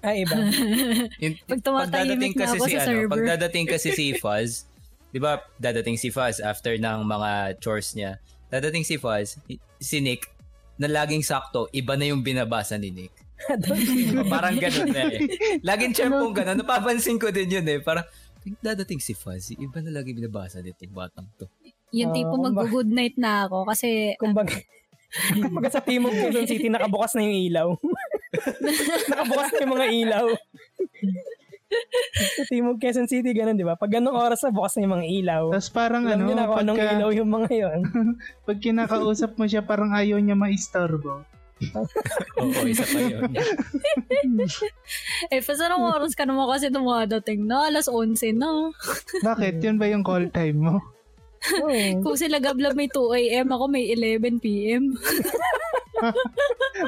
Ay, 0.00 0.22
iba. 0.22 0.34
Yung- 1.22 1.38
Pag 1.42 1.60
tumatahimik 1.60 2.34
na 2.34 2.44
ako 2.48 2.64
sa 2.66 2.76
ano, 2.76 2.86
server. 2.86 3.08
pag 3.08 3.24
dadating 3.34 3.66
kasi 3.66 3.88
si 3.90 4.10
Fuzz, 4.22 4.66
'di 5.10 5.18
ba? 5.18 5.38
Dadating 5.56 5.94
si 5.94 6.10
Fuzz 6.10 6.38
after 6.38 6.74
ng 6.74 6.98
mga 7.02 7.30
chores 7.58 7.94
niya. 7.94 8.18
Dadating 8.48 8.82
si 8.82 8.96
Fuzz, 8.96 9.38
si 9.78 9.96
Nick 9.98 10.26
na 10.82 10.90
laging 10.90 11.22
sakto, 11.22 11.70
iba 11.70 11.94
na 11.94 12.10
yung 12.10 12.20
binabasa 12.20 12.74
ni 12.74 12.90
Nick. 12.90 13.14
Parang 14.32 14.54
ganun 14.54 14.90
na 14.90 15.02
eh. 15.06 15.22
Laging 15.62 15.94
siya 15.94 16.10
pong 16.10 16.34
ganun. 16.34 16.58
Napapansin 16.58 17.18
ko 17.18 17.30
din 17.30 17.50
yun 17.52 17.66
eh. 17.66 17.78
Parang, 17.78 18.02
dadating 18.58 18.98
si 18.98 19.14
Fuzz, 19.14 19.54
iba 19.54 19.78
na 19.78 19.94
lagi 19.94 20.10
binabasa 20.10 20.58
dito 20.58 20.82
yung 20.82 20.94
batang 20.96 21.26
to. 21.38 21.46
Yung 21.92 22.10
Oo, 22.10 22.16
tipo 22.16 22.34
kumbaga- 22.34 22.58
mag-good 22.58 22.90
night 22.90 23.14
na 23.14 23.46
ako 23.46 23.68
kasi 23.68 24.18
Kumbaga, 24.18 24.54
kumbaga 25.38 25.68
sa 25.68 25.84
Timog 25.84 26.14
Quezon 26.14 26.48
City, 26.48 26.66
nakabukas 26.66 27.14
na 27.14 27.22
yung 27.22 27.38
ilaw. 27.46 27.68
nakabukas 29.12 29.50
na 29.52 29.60
yung 29.60 29.74
mga 29.74 29.86
ilaw. 29.92 30.26
Sa 32.38 32.44
Timog 32.48 32.78
Quezon 32.78 33.08
City, 33.08 33.32
ganun, 33.32 33.56
di 33.58 33.66
ba? 33.66 33.74
Pag 33.76 33.98
ganung 33.98 34.16
oras 34.16 34.44
na, 34.44 34.54
bukas 34.54 34.76
na 34.76 34.84
yung 34.84 34.94
mga 35.00 35.06
ilaw. 35.08 35.44
Tapos 35.52 35.70
parang 35.72 36.02
Alam 36.06 36.28
ano, 36.28 36.32
na 36.34 36.44
kung 36.48 36.60
anong 36.62 36.78
pagka, 36.78 36.92
ilaw 36.96 37.10
yung 37.12 37.30
mga 37.30 37.50
yon. 37.52 37.80
pag 38.48 38.58
kinakausap 38.58 39.30
mo 39.36 39.44
siya, 39.48 39.62
parang 39.64 39.90
ayaw 39.92 40.18
niya 40.20 40.36
maistorbo. 40.36 41.24
Oo, 42.42 42.66
isa 42.66 42.82
pa 42.82 42.98
yun. 42.98 43.30
Eh, 45.30 45.38
pa 45.38 45.54
anong 45.54 45.94
oras 45.94 46.12
ka 46.18 46.26
naman 46.26 46.50
kasi 46.50 46.66
dumadating 46.68 47.46
na? 47.46 47.70
Alas 47.70 47.86
11 47.86 48.34
na. 48.34 48.74
Bakit? 49.22 49.62
Yun 49.62 49.78
ba 49.78 49.86
yung 49.86 50.02
call 50.02 50.28
time 50.34 50.58
mo? 50.58 50.74
Oo. 51.42 52.02
Kung 52.06 52.16
sila 52.16 52.38
gablab 52.38 52.78
may 52.78 52.86
2 52.86 53.18
a.m., 53.18 53.46
ako 53.50 53.64
may 53.66 53.90
11 53.90 54.38
p.m. 54.38 54.94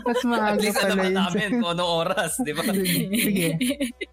Mas 0.04 0.18
At 0.18 0.26
maaga 0.26 0.58
least 0.58 0.78
alam 0.82 0.98
pala 0.98 1.02
na 1.02 1.06
yun. 1.06 1.14
namin 1.14 1.48
kung 1.62 1.70
anong 1.78 1.92
oras, 2.02 2.32
di 2.42 2.52
ba? 2.54 2.62
Sige. 3.26 3.48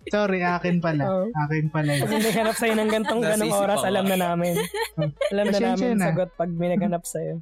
Sorry, 0.10 0.40
akin 0.46 0.78
pala. 0.78 1.04
Oo. 1.10 1.26
Akin 1.34 1.66
pala 1.74 1.92
yun. 1.98 2.06
Pag 2.06 2.12
may 2.14 2.24
naghanap 2.26 2.56
sa'yo 2.58 2.74
ng 2.78 2.90
gantong 2.92 3.22
ganong 3.22 3.54
oras, 3.56 3.80
ako. 3.82 3.90
alam 3.90 4.06
na 4.06 4.18
namin. 4.18 4.54
alam 5.34 5.46
na 5.50 5.60
namin 5.62 5.90
na. 5.98 6.06
sagot 6.14 6.30
pag 6.38 6.50
may 6.54 6.70
naghanap 6.70 7.04
sa'yo. 7.06 7.42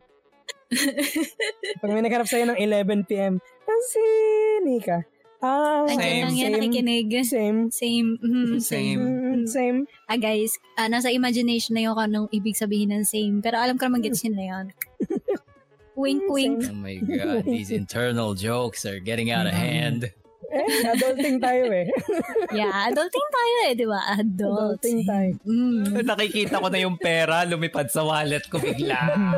pag 1.82 1.90
may 1.92 2.04
naghanap 2.06 2.28
sa'yo 2.30 2.46
ng 2.48 2.60
11pm, 2.60 3.34
ang 3.42 3.82
sini 3.92 4.76
ka. 4.80 5.04
Ah, 5.40 5.88
Andiyan 5.88 6.04
Same. 6.04 6.20
lang 6.20 6.36
yan, 6.36 6.52
nakikinig. 6.52 7.08
Same. 7.24 7.60
Same. 7.72 8.20
mhm, 8.20 8.60
Same. 8.60 9.00
Mm, 9.00 9.48
same. 9.48 9.78
Ah, 10.04 10.20
guys, 10.20 10.60
ah, 10.76 10.92
nasa 10.92 11.16
imagination 11.16 11.80
na 11.80 11.88
yung 11.88 11.96
kung 11.96 12.12
anong 12.12 12.28
ibig 12.36 12.60
sabihin 12.60 12.92
ng 12.92 13.08
same. 13.08 13.40
Pero 13.40 13.56
alam 13.56 13.80
ko 13.80 13.88
naman 13.88 14.04
gets 14.04 14.20
nyo 14.28 14.36
na 14.36 14.46
yun. 14.46 14.66
wink, 16.04 16.24
wink. 16.28 16.60
Oh 16.68 16.76
my 16.76 17.00
God, 17.00 17.48
these 17.48 17.72
internal 17.72 18.36
jokes 18.36 18.84
are 18.84 19.00
getting 19.00 19.32
out 19.32 19.48
of 19.48 19.56
hand. 19.56 20.12
Eh, 20.50 20.82
adulting 20.82 21.38
tayo 21.38 21.70
eh. 21.70 21.86
Yeah, 22.58 22.90
adulting 22.90 23.28
tayo 23.30 23.56
eh, 23.70 23.74
di 23.78 23.86
ba? 23.86 24.02
Adult. 24.18 24.82
adulting 24.82 25.06
tayo. 25.06 25.32
Mm. 25.46 26.02
Nakikita 26.02 26.58
ko 26.58 26.68
na 26.74 26.80
yung 26.82 26.98
pera, 26.98 27.46
lumipad 27.46 27.94
sa 27.94 28.02
wallet 28.02 28.42
ko 28.50 28.58
bigla. 28.58 28.98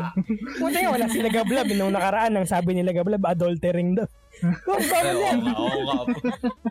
Buti 0.63 0.77
nga 0.79 0.89
wala 0.95 1.11
sila 1.11 1.27
gablab. 1.27 1.67
Nung 1.75 1.91
nakaraan, 1.91 2.39
ang 2.39 2.47
sabi 2.47 2.73
nila 2.73 2.95
gablab, 2.95 3.21
adultering 3.27 3.99
daw. 3.99 4.07
Kung 4.41 4.81
oo 4.81 5.29
oo 5.55 5.79
nga 5.85 5.97
po. 6.05 6.17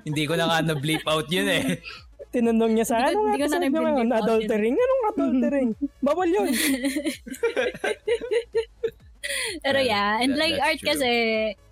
Hindi 0.02 0.22
ko 0.26 0.34
na 0.34 0.44
nga 0.50 0.58
na-bleep 0.62 1.04
out 1.06 1.26
yun 1.30 1.48
eh. 1.48 1.78
tinanong 2.30 2.78
niya 2.78 2.86
sa 2.86 2.94
Hindi 3.02 3.10
ko- 3.10 3.10
ano 3.10 3.26
hindi 3.26 3.38
ko 3.38 3.46
nga 3.46 3.50
na 3.50 3.58
sabi 3.58 3.74
binigyan 3.74 4.10
out 4.10 4.22
adultering? 4.22 4.74
Anong 4.78 5.02
adultering? 5.10 5.70
Bawal 5.98 6.28
yun. 6.30 6.48
Pero 9.60 9.78
yeah, 9.78 10.18
and 10.22 10.32
that- 10.34 10.40
like 10.40 10.56
art 10.58 10.80
true. 10.80 10.90
kasi, 10.94 11.10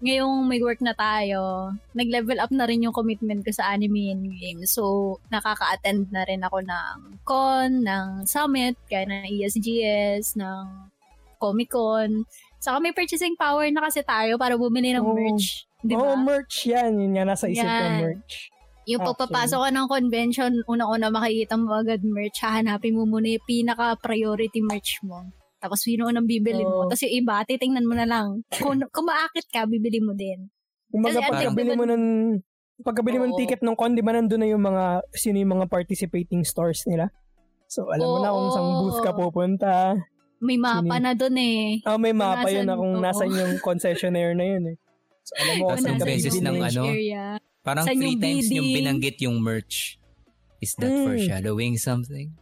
ngayong 0.05 0.47
may 0.47 0.61
work 0.61 0.79
na 0.85 0.93
tayo, 0.95 1.73
nag-level 1.97 2.39
up 2.39 2.53
na 2.53 2.69
rin 2.69 2.85
yung 2.85 2.93
commitment 2.93 3.41
ko 3.43 3.51
sa 3.51 3.73
anime 3.73 4.13
and 4.13 4.25
games. 4.37 4.71
So, 4.75 5.17
nakaka-attend 5.33 6.13
na 6.13 6.23
rin 6.29 6.45
ako 6.45 6.61
ng 6.63 6.97
con, 7.25 7.83
ng 7.83 8.29
summit, 8.29 8.77
kaya 8.87 9.09
ng 9.09 9.27
ESGS, 9.33 10.37
ng 10.37 10.65
Comic-Con. 11.39 12.27
Saka 12.59 12.83
may 12.83 12.93
purchasing 12.93 13.39
power 13.39 13.71
na 13.71 13.87
kasi 13.87 14.03
tayo 14.03 14.37
para 14.37 14.59
bumili 14.59 14.91
ng 14.93 15.07
Oo. 15.07 15.15
merch. 15.15 15.67
Di 15.79 15.95
Oo, 15.95 16.14
ba? 16.14 16.19
merch 16.19 16.67
yan. 16.67 16.99
Yun 16.99 17.12
nga, 17.14 17.25
nasa 17.25 17.47
isip 17.47 17.62
ko, 17.62 17.87
merch. 18.03 18.51
Yung 18.88 19.05
pagpapasok 19.05 19.61
ka 19.62 19.71
ng 19.71 19.87
convention, 19.87 20.51
una-una 20.64 21.12
makikita 21.12 21.55
mo 21.61 21.77
agad 21.77 22.01
merch, 22.03 22.41
hahanapin 22.41 22.97
mo 22.97 23.05
muna 23.05 23.29
yung 23.37 23.45
pinaka-priority 23.45 24.64
merch 24.64 25.05
mo. 25.05 25.29
Tapos 25.61 25.85
yun 25.85 26.07
ang 26.07 26.17
unang 26.17 26.29
bibili 26.31 26.64
mo. 26.64 26.88
Tapos 26.88 27.05
yung 27.05 27.14
iba, 27.21 27.45
titingnan 27.45 27.87
mo 27.87 27.95
na 27.95 28.09
lang. 28.09 28.43
Kung, 28.49 28.81
kung 28.95 29.07
maakit 29.07 29.47
ka, 29.53 29.69
bibili 29.69 30.01
mo 30.01 30.17
din. 30.17 30.49
Kumbaga, 30.88 31.21
pagkabili 31.21 31.77
mo 31.77 31.85
ng 31.85 32.05
pagkabili 32.81 33.17
mo 33.21 33.27
ng 33.29 33.37
ticket 33.37 33.61
ng 33.61 33.77
con, 33.77 33.93
di 33.93 34.01
ba 34.01 34.14
nandun 34.17 34.41
na 34.41 34.49
yung 34.49 34.62
mga, 34.64 35.05
sino 35.12 35.37
yung 35.37 35.53
mga 35.61 35.67
participating 35.69 36.47
stores 36.47 36.87
nila? 36.88 37.11
So, 37.69 37.93
alam 37.93 38.09
mo 38.09 38.19
na 38.25 38.33
kung 38.33 38.51
saan 38.55 38.71
booth 38.81 39.01
ka 39.05 39.12
pupunta. 39.12 39.99
May 40.41 40.57
mapa 40.57 40.97
Sino- 40.97 41.05
na 41.05 41.12
dun 41.12 41.37
eh. 41.37 41.83
Ah, 41.85 42.01
may 42.01 42.14
mapa 42.17 42.49
yun 42.49 42.64
na 42.64 42.79
kung 42.79 42.97
oo. 42.97 43.03
nasan 43.05 43.35
yung 43.35 43.61
concessionaire 43.67 44.33
na 44.33 44.47
yun 44.49 44.64
eh. 44.73 44.77
So, 45.29 45.33
alam 45.37 45.55
mo 45.55 45.64
kung 45.69 45.73
Tapos 45.77 45.85
ang 45.85 46.01
beses 46.01 46.37
ng 46.41 46.57
ano, 46.57 46.83
area. 46.88 47.25
Parang 47.61 47.85
Saan 47.85 48.01
three 48.01 48.17
yung 48.17 48.23
times 48.25 48.47
yung 48.49 48.69
binanggit 48.73 49.17
yung 49.21 49.37
merch. 49.38 50.01
Is 50.59 50.73
that 50.81 50.88
Mm. 50.88 51.05
foreshadowing 51.05 51.77
something? 51.77 52.33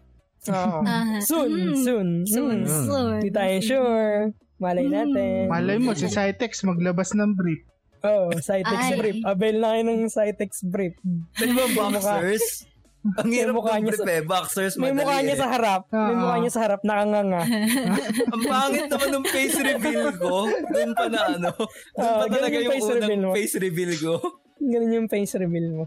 Oo. 0.46 0.79
Ah, 0.87 1.18
soon, 1.18 1.51
mm, 1.51 1.75
soon, 1.83 2.09
Soon, 2.25 2.59
mm. 2.62 2.87
soon. 2.87 3.12
Hindi 3.18 3.33
tayo 3.35 3.57
sure. 3.61 4.11
Malay 4.57 4.87
Mm. 4.87 4.94
natin. 4.94 5.40
Malay 5.51 5.77
mo, 5.77 5.90
si 5.92 6.07
Cytex 6.07 6.62
maglabas 6.62 7.11
ng 7.12 7.35
brief. 7.35 7.61
Oh, 8.07 8.31
Cytex 8.38 8.94
Ay. 8.94 8.94
brief. 8.94 9.18
Avail 9.27 9.57
na 9.59 9.68
kayo 9.75 9.83
ng 9.85 10.01
Cytex 10.07 10.51
brief. 10.62 10.94
Di 11.37 11.51
ba 11.51 11.66
boxers? 11.75 12.70
Ang 13.19 13.27
May 13.27 13.38
hirap 13.38 13.55
mukha 13.55 13.75
niya 13.77 13.95
sa- 13.95 14.09
eh. 14.09 14.23
Boxers, 14.23 14.75
May 14.77 14.90
mukha 14.90 15.16
niya 15.19 15.33
eh. 15.33 15.40
sa 15.40 15.49
harap. 15.49 15.83
May 15.88 15.99
Oo. 16.09 16.21
mukha 16.21 16.37
niya 16.38 16.53
sa 16.53 16.61
harap, 16.62 16.81
nakanganga. 16.83 17.42
Ang 18.35 18.42
pangit 18.45 18.87
naman 18.87 19.09
ng 19.12 19.27
face 19.27 19.59
reveal 19.59 20.05
ko. 20.16 20.37
Doon 20.49 20.90
pa 20.92 21.05
na 21.07 21.21
ano. 21.29 21.51
Doon 21.55 21.69
pa 21.97 22.25
ganun 22.25 22.33
talaga 22.33 22.55
yung 22.55 22.62
yung 22.62 22.73
face 22.73 22.88
reveal 22.88 23.07
unang 23.12 23.23
mo. 23.23 23.33
face 23.33 23.55
reveal 23.57 23.92
ko. 23.97 24.14
Ganun 24.57 24.92
yung 24.92 25.07
face 25.07 25.35
reveal 25.37 25.69
mo. 25.71 25.85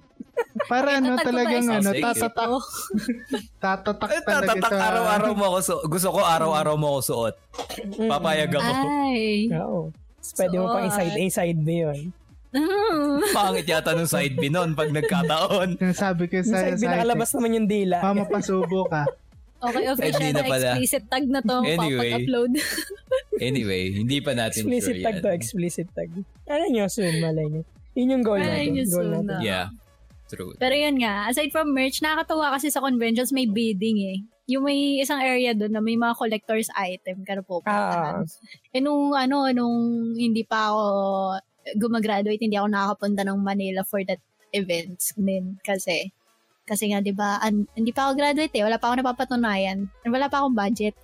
Para 0.66 0.88
ano 0.96 1.18
talagang 1.20 1.68
ano, 1.68 1.90
tatatak, 1.92 2.48
Oh, 2.48 2.64
tatatak 3.64 4.10
talaga 4.24 4.56
tatatak 4.56 4.72
sa... 4.72 4.86
araw-araw 4.88 5.32
mo 5.34 5.44
ako 5.46 5.58
suot. 5.60 5.84
Gusto 5.90 6.08
ko 6.10 6.20
araw-araw 6.22 6.76
mo 6.76 6.88
ako 6.90 7.00
suot. 7.04 7.36
Papayag 8.00 8.52
ako. 8.52 8.72
Ay. 9.10 9.50
Oo. 9.54 9.92
Pwede 10.32 10.56
mo 10.56 10.70
pang 10.70 10.86
Suot. 10.86 10.96
side 10.96 11.18
A, 11.18 11.24
side 11.28 11.60
B 11.60 11.70
yun. 11.82 12.00
Mm. 12.50 13.22
Pangit 13.38 13.66
yata 13.66 13.94
nung 13.94 14.08
side 14.08 14.34
B 14.34 14.50
nun 14.50 14.74
pag 14.74 14.90
nagkataon. 14.90 15.78
Yung 15.78 15.94
sabi 15.94 16.26
ko 16.26 16.42
sa 16.42 16.66
side 16.66 16.76
B, 16.76 16.82
Cytex, 16.82 16.90
nakalabas 16.90 17.30
naman 17.32 17.52
yung 17.54 17.68
dila. 17.68 17.98
mamapasubo 18.02 18.86
ka. 18.88 19.04
Okay, 19.60 19.92
official 19.92 20.24
Hindi 20.24 20.32
na 20.32 20.40
na, 20.40 20.48
pala. 20.48 20.68
explicit 20.72 21.04
tag 21.12 21.26
na 21.28 21.44
to. 21.44 21.58
Anyway. 21.62 22.16
Papag-upload. 22.16 22.52
Anyway, 23.42 23.84
hindi 23.92 24.18
pa 24.20 24.32
natin 24.32 24.64
explicit 24.64 24.94
sure 24.94 25.04
tag 25.04 25.16
yan. 25.16 25.22
to, 25.22 25.30
explicit 25.30 25.88
tag. 25.92 26.10
Ano 26.46 26.64
nyo, 26.68 26.86
soon, 26.88 27.20
malay 27.20 27.44
nyo. 27.46 27.62
Yun 27.92 28.08
yung 28.10 28.24
goal 28.24 28.40
Malay 28.40 28.68
natin. 28.68 28.72
nyo 28.72 28.84
Goal 28.86 28.96
soon 28.96 29.10
natin. 29.14 29.28
na. 29.28 29.38
Yeah. 29.42 29.68
True. 30.28 30.56
Pero 30.56 30.72
yun 30.72 30.96
nga, 30.98 31.28
aside 31.28 31.50
from 31.50 31.72
merch, 31.72 32.00
nakakatawa 32.00 32.56
kasi 32.56 32.68
sa 32.68 32.80
conventions 32.80 33.32
may 33.32 33.48
bidding 33.48 34.00
eh. 34.00 34.18
Yung 34.48 34.64
may 34.64 34.80
isang 34.98 35.20
area 35.20 35.52
doon 35.52 35.72
na 35.72 35.82
may 35.82 35.96
mga 35.96 36.16
collector's 36.16 36.72
item 36.74 37.24
ka 37.24 37.34
na 37.34 37.42
Ah. 37.42 37.46
pupuntahan. 37.46 38.24
Eh 38.70 38.80
nung 38.80 39.12
ano, 39.12 39.44
nung 39.50 39.76
hindi 40.14 40.42
pa 40.42 40.70
ako 40.70 40.84
gumagraduate, 41.76 42.40
hindi 42.40 42.56
ako 42.56 42.68
nakakapunta 42.70 43.22
ng 43.24 43.38
Manila 43.38 43.82
for 43.84 44.02
that 44.06 44.22
events 44.52 45.14
din. 45.14 45.58
Kasi, 45.62 46.10
kasi 46.64 46.90
nga, 46.90 47.02
di 47.02 47.12
ba, 47.12 47.38
an- 47.40 47.70
hindi 47.74 47.90
pa 47.90 48.08
ako 48.08 48.12
graduate 48.16 48.54
eh. 48.54 48.64
Wala 48.64 48.78
pa 48.78 48.90
ako 48.90 49.02
napapatunayan. 49.02 49.90
Wala 50.06 50.30
pa 50.30 50.42
akong 50.42 50.58
budget. 50.58 50.96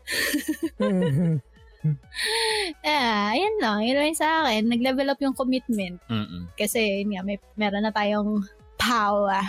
Ah, 2.81 3.29
ayan 3.29 3.61
lang. 3.61 3.85
Yun 3.85 3.93
lang 3.93 4.17
sa 4.17 4.41
akin. 4.41 4.65
Nag-level 4.65 5.05
up 5.05 5.21
yung 5.21 5.37
commitment. 5.37 6.01
Mm-mm. 6.09 6.49
Kasi, 6.57 7.05
yun 7.05 7.13
nga, 7.13 7.21
may, 7.21 7.37
meron 7.53 7.85
na 7.85 7.93
tayong 7.93 8.41
power. 8.73 9.41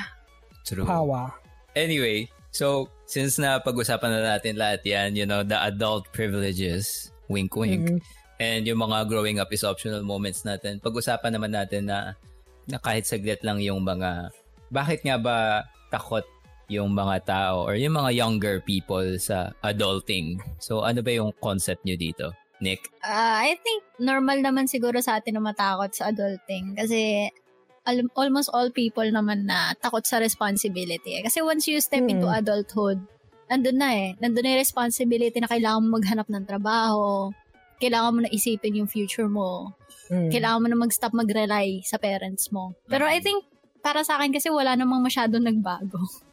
True. 0.61 0.85
Pawa. 0.85 1.33
Anyway, 1.73 2.29
so 2.51 2.89
since 3.05 3.37
na 3.37 3.57
pag-usapan 3.57 4.11
na 4.13 4.37
natin 4.37 4.61
lahat 4.61 4.85
yan, 4.85 5.17
you 5.17 5.25
know, 5.25 5.41
the 5.41 5.57
adult 5.65 6.13
privileges, 6.13 7.09
wink 7.29 7.57
wink, 7.57 7.89
Mhm. 7.89 8.01
And 8.37 8.64
yung 8.64 8.81
mga 8.81 9.09
growing 9.09 9.38
up 9.38 9.49
is 9.51 9.64
optional 9.64 10.03
moments 10.03 10.44
natin, 10.44 10.79
pag-usapan 10.79 11.33
naman 11.33 11.53
natin 11.53 11.88
na, 11.88 12.14
na 12.66 12.77
kahit 12.77 13.05
saglit 13.05 13.40
lang 13.40 13.61
yung 13.61 13.81
mga, 13.81 14.31
bakit 14.68 15.01
nga 15.03 15.16
ba 15.16 15.37
takot 15.88 16.25
yung 16.66 16.90
mga 16.90 17.22
tao 17.22 17.62
or 17.62 17.79
yung 17.79 17.94
mga 17.94 18.11
younger 18.12 18.59
people 18.61 19.07
sa 19.22 19.55
adulting? 19.62 20.42
So 20.59 20.83
ano 20.83 20.99
ba 21.01 21.14
yung 21.14 21.31
concept 21.38 21.87
nyo 21.87 21.94
dito? 21.94 22.35
Nick? 22.59 22.88
Ah, 23.05 23.44
I 23.44 23.61
think 23.61 23.85
normal 24.01 24.40
naman 24.40 24.64
siguro 24.64 24.99
sa 24.99 25.20
atin 25.20 25.37
na 25.37 25.44
matakot 25.44 25.92
sa 25.92 26.09
adulting 26.09 26.72
kasi 26.75 27.29
al- 27.85 28.11
almost 28.16 28.49
all 28.51 28.72
people 28.72 29.05
naman 29.07 29.44
na 29.44 29.77
takot 29.77 30.03
sa 30.03 30.18
responsibility. 30.18 31.20
eh. 31.20 31.22
Kasi 31.22 31.44
once 31.44 31.68
you 31.68 31.79
step 31.79 32.03
Hmm. 32.03 32.16
into 32.16 32.27
adulthood, 32.27 32.99
nandun 33.46 33.79
na 33.79 33.88
eh. 33.94 34.09
Nandun 34.18 34.42
na 34.42 34.51
yung 34.57 34.64
responsibility 34.64 35.38
na 35.38 35.46
kailangan 35.46 35.85
mo 35.85 36.01
maghanap 36.01 36.27
ng 36.27 36.44
trabaho, 36.49 37.31
kailangan 37.77 38.12
mo 38.12 38.21
na 38.25 38.31
isipin 38.31 38.77
yung 38.77 38.89
future 38.89 39.29
mo, 39.29 39.75
Mhm. 40.09 40.31
kailangan 40.31 40.61
mo 40.62 40.69
na 40.69 40.79
mag-stop 40.79 41.12
mag-rely 41.12 41.81
sa 41.83 41.97
parents 41.97 42.49
mo. 42.51 42.73
Pero 42.87 43.05
I 43.05 43.19
think, 43.19 43.45
para 43.81 44.03
sa 44.03 44.19
akin 44.19 44.31
kasi 44.31 44.51
wala 44.51 44.74
namang 44.74 45.03
masyadong 45.03 45.43
nagbago. 45.43 45.99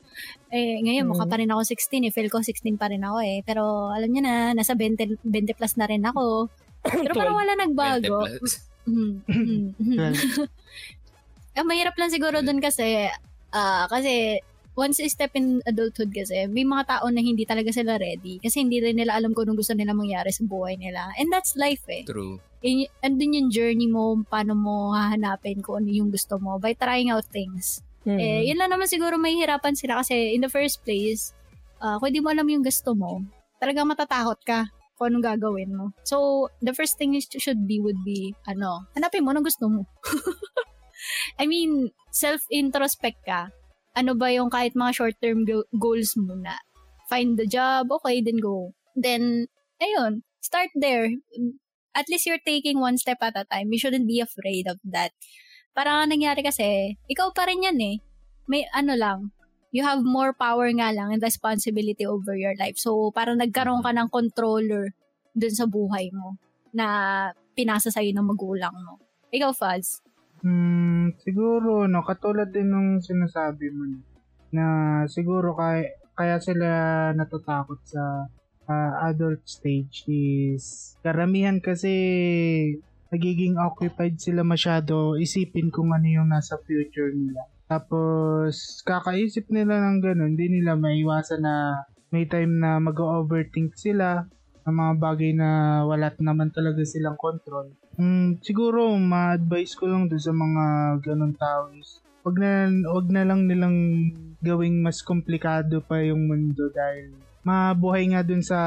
Eh, 0.54 0.78
ngayon, 0.86 1.10
mukha 1.10 1.26
Mm. 1.26 1.32
pa 1.34 1.38
rin 1.42 1.50
ako 1.50 1.62
16 1.66 2.06
eh. 2.06 2.14
Feel 2.14 2.30
ko 2.30 2.38
16 2.46 2.78
pa 2.78 2.86
rin 2.86 3.02
ako 3.02 3.18
eh. 3.26 3.42
Pero, 3.42 3.90
alam 3.90 4.06
niyo 4.06 4.22
na, 4.22 4.54
nasa 4.54 4.78
20, 4.78 5.18
20 5.26 5.58
plus 5.58 5.74
na 5.74 5.90
rin 5.90 6.06
ako. 6.06 6.46
Pero 7.02 7.18
parang 7.18 7.34
wala 7.34 7.58
20 7.58 7.62
nagbago. 7.66 8.30
plus. 8.30 8.62
Mm, 8.86 9.26
mm, 9.26 9.68
mm. 9.74 9.98
Well, 9.98 10.14
Ang 11.58 11.66
mahirap 11.66 11.98
lang 11.98 12.14
siguro 12.14 12.46
dun 12.46 12.62
kasi, 12.62 13.10
ah, 13.50 13.90
kasi, 13.90 14.38
once 14.74 14.98
you 14.98 15.10
step 15.10 15.34
in 15.38 15.62
adulthood 15.70 16.10
kasi, 16.10 16.50
may 16.50 16.66
mga 16.66 16.98
tao 16.98 17.06
na 17.10 17.22
hindi 17.22 17.46
talaga 17.46 17.70
sila 17.70 17.98
ready. 18.02 18.42
Kasi 18.42 18.66
hindi 18.66 18.82
rin 18.82 18.98
nila 18.98 19.18
alam 19.18 19.32
kung 19.32 19.46
anong 19.46 19.62
gusto 19.62 19.74
nila 19.78 19.94
mangyari 19.94 20.34
sa 20.34 20.44
buhay 20.46 20.78
nila. 20.78 21.14
And 21.18 21.30
that's 21.30 21.54
life 21.54 21.86
eh. 21.90 22.06
True. 22.06 22.42
And, 22.66 22.90
andun 23.06 23.38
yung 23.38 23.50
journey 23.54 23.86
mo, 23.86 24.18
paano 24.26 24.58
mo 24.58 24.96
hahanapin 24.98 25.62
kung 25.62 25.86
ano 25.86 25.90
yung 25.94 26.10
gusto 26.10 26.42
mo 26.42 26.58
by 26.58 26.74
trying 26.74 27.14
out 27.14 27.26
things. 27.30 27.86
Mm. 28.04 28.20
Eh, 28.20 28.42
yun 28.52 28.60
lang 28.60 28.74
naman 28.74 28.90
siguro 28.90 29.16
may 29.16 29.38
hirapan 29.38 29.78
sila 29.78 30.02
kasi 30.02 30.36
in 30.36 30.44
the 30.44 30.52
first 30.52 30.84
place, 30.84 31.32
uh, 31.80 31.96
kung 32.02 32.12
di 32.12 32.20
mo 32.20 32.34
alam 32.34 32.48
yung 32.50 32.66
gusto 32.66 32.98
mo, 32.98 33.24
talagang 33.62 33.88
matatakot 33.88 34.40
ka 34.44 34.68
kung 35.00 35.14
anong 35.14 35.26
gagawin 35.36 35.72
mo. 35.72 35.96
So, 36.04 36.48
the 36.60 36.76
first 36.76 37.00
thing 37.00 37.16
is 37.16 37.28
should 37.30 37.64
be 37.68 37.80
would 37.80 38.00
be, 38.04 38.36
ano, 38.48 38.88
hanapin 38.96 39.24
mo 39.24 39.32
anong 39.32 39.48
gusto 39.48 39.72
mo. 39.72 39.88
I 41.42 41.48
mean, 41.48 41.92
self-introspect 42.14 43.20
ka. 43.26 43.52
Ano 43.94 44.18
ba 44.18 44.34
yung 44.34 44.50
kahit 44.50 44.74
mga 44.74 44.94
short-term 44.98 45.46
go- 45.46 45.70
goals 45.78 46.18
muna? 46.18 46.58
Find 47.06 47.38
the 47.38 47.46
job, 47.46 47.94
okay, 48.02 48.26
then 48.26 48.42
go. 48.42 48.74
Then, 48.98 49.50
ayun, 49.78 50.26
start 50.42 50.74
there. 50.74 51.14
At 51.94 52.10
least 52.10 52.26
you're 52.26 52.42
taking 52.42 52.82
one 52.82 52.98
step 52.98 53.22
at 53.22 53.38
a 53.38 53.46
time. 53.46 53.70
You 53.70 53.78
shouldn't 53.78 54.10
be 54.10 54.18
afraid 54.18 54.66
of 54.66 54.82
that. 54.90 55.14
Parang 55.78 56.06
ang 56.06 56.10
nangyari 56.10 56.42
kasi, 56.42 56.98
ikaw 57.06 57.34
pa 57.34 57.46
rin 57.46 57.66
yan 57.66 57.78
eh. 57.82 57.98
May 58.50 58.66
ano 58.74 58.98
lang, 58.98 59.20
you 59.74 59.82
have 59.82 60.06
more 60.06 60.34
power 60.34 60.70
nga 60.74 60.94
lang 60.94 61.14
and 61.14 61.22
responsibility 61.22 62.06
over 62.06 62.38
your 62.38 62.54
life. 62.58 62.78
So, 62.78 63.10
parang 63.10 63.42
nagkaroon 63.42 63.82
ka 63.82 63.90
ng 63.94 64.10
controller 64.14 64.94
dun 65.34 65.54
sa 65.54 65.66
buhay 65.66 66.14
mo 66.14 66.38
na 66.74 66.86
pinasa 67.58 67.90
sa'yo 67.90 68.14
ng 68.14 68.26
magulang 68.26 68.74
mo. 68.74 69.02
Ikaw, 69.34 69.54
Faz. 69.54 70.02
Hmm, 70.44 71.16
siguro, 71.24 71.88
no, 71.88 72.04
katulad 72.04 72.52
din 72.52 72.68
nung 72.68 73.00
sinasabi 73.00 73.72
mo 73.72 73.88
na 74.52 74.66
siguro 75.08 75.56
kaya, 75.56 75.96
kaya 76.20 76.38
sila 76.44 76.68
natatakot 77.16 77.80
sa 77.88 78.28
uh, 78.68 78.92
adult 79.08 79.40
stage 79.48 80.04
is 80.12 80.94
karamihan 81.00 81.64
kasi 81.64 81.96
nagiging 83.08 83.56
occupied 83.56 84.20
sila 84.20 84.44
masyado 84.44 85.16
isipin 85.16 85.72
kung 85.72 85.96
ano 85.96 86.12
yung 86.12 86.28
nasa 86.28 86.60
future 86.60 87.16
nila. 87.16 87.48
Tapos, 87.72 88.84
kakaisip 88.84 89.48
nila 89.48 89.80
ng 89.80 90.04
ganun, 90.04 90.36
hindi 90.36 90.60
nila 90.60 90.76
maiwasan 90.76 91.42
na 91.42 91.88
may 92.12 92.28
time 92.28 92.60
na 92.60 92.84
mag-overthink 92.84 93.80
sila 93.80 94.28
ng 94.64 94.76
mga 94.76 94.94
bagay 95.00 95.32
na 95.36 95.82
wala 95.84 96.08
naman 96.20 96.50
talaga 96.56 96.82
silang 96.88 97.20
control. 97.20 97.76
Mm, 98.00 98.40
siguro, 98.40 98.96
ma-advise 98.96 99.76
ko 99.76 99.92
lang 99.92 100.08
doon 100.08 100.24
sa 100.24 100.34
mga 100.34 100.64
ganun 101.04 101.36
tao 101.36 101.70
is 101.76 102.04
wag 102.24 102.40
na, 102.40 102.72
wag 102.90 103.08
na 103.12 103.24
lang 103.28 103.46
nilang 103.46 103.78
gawing 104.40 104.80
mas 104.80 105.04
komplikado 105.04 105.84
pa 105.84 106.00
yung 106.04 106.28
mundo 106.28 106.72
dahil 106.72 107.12
mabuhay 107.44 108.08
nga 108.08 108.24
dun 108.24 108.40
sa 108.40 108.60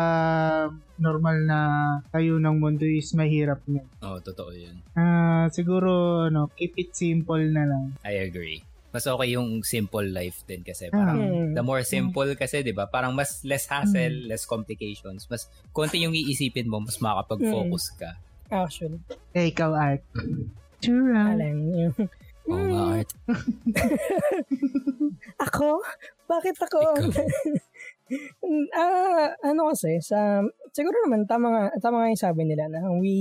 normal 1.00 1.36
na 1.48 1.58
tayo 2.12 2.36
ng 2.36 2.56
mundo 2.60 2.84
is 2.84 3.16
mahirap 3.16 3.64
na. 3.64 3.80
Oo, 4.04 4.16
oh, 4.16 4.20
totoo 4.20 4.52
yun. 4.52 4.84
Ah, 4.92 5.48
siguro, 5.48 6.24
ano, 6.28 6.52
keep 6.52 6.76
it 6.76 6.92
simple 6.92 7.40
na 7.40 7.64
lang. 7.64 7.96
I 8.04 8.20
agree. 8.20 8.60
Mas 8.96 9.04
okay 9.04 9.36
yung 9.36 9.60
simple 9.60 10.08
life 10.08 10.40
din 10.48 10.64
kasi 10.64 10.88
parang 10.88 11.20
Hmm. 11.20 11.52
the 11.52 11.60
more 11.60 11.84
simple 11.84 12.32
kasi 12.32 12.64
'di 12.64 12.72
ba 12.72 12.88
parang 12.88 13.12
mas 13.12 13.44
less 13.44 13.68
hassle 13.68 14.24
less 14.24 14.48
complications 14.48 15.28
mas 15.28 15.44
konti 15.70 16.00
yung 16.00 16.16
iisipin 16.16 16.64
mo 16.64 16.80
mas 16.80 16.96
makakapag-focus 16.96 17.92
ka 17.94 18.10
Actually. 18.48 19.02
Eh, 19.34 19.50
ikaw, 19.50 19.74
Art. 19.74 20.06
Sure, 20.78 21.12
Alam. 21.12 21.92
Oo 22.46 22.62
nga 22.62 22.82
Art 22.96 23.10
Ako? 25.50 25.84
Bakit 26.24 26.56
ako? 26.56 26.80
Ikaw. 27.04 27.20
Ah, 28.70 29.34
ano 29.42 29.74
kasi, 29.74 29.98
sa, 29.98 30.38
siguro 30.76 30.96
naman, 31.08 31.24
tama 31.24 31.46
nga, 31.48 31.64
tama 31.80 32.04
nga 32.04 32.12
yung 32.12 32.20
sabi 32.20 32.44
nila 32.44 32.68
na 32.68 32.92
we 32.92 33.16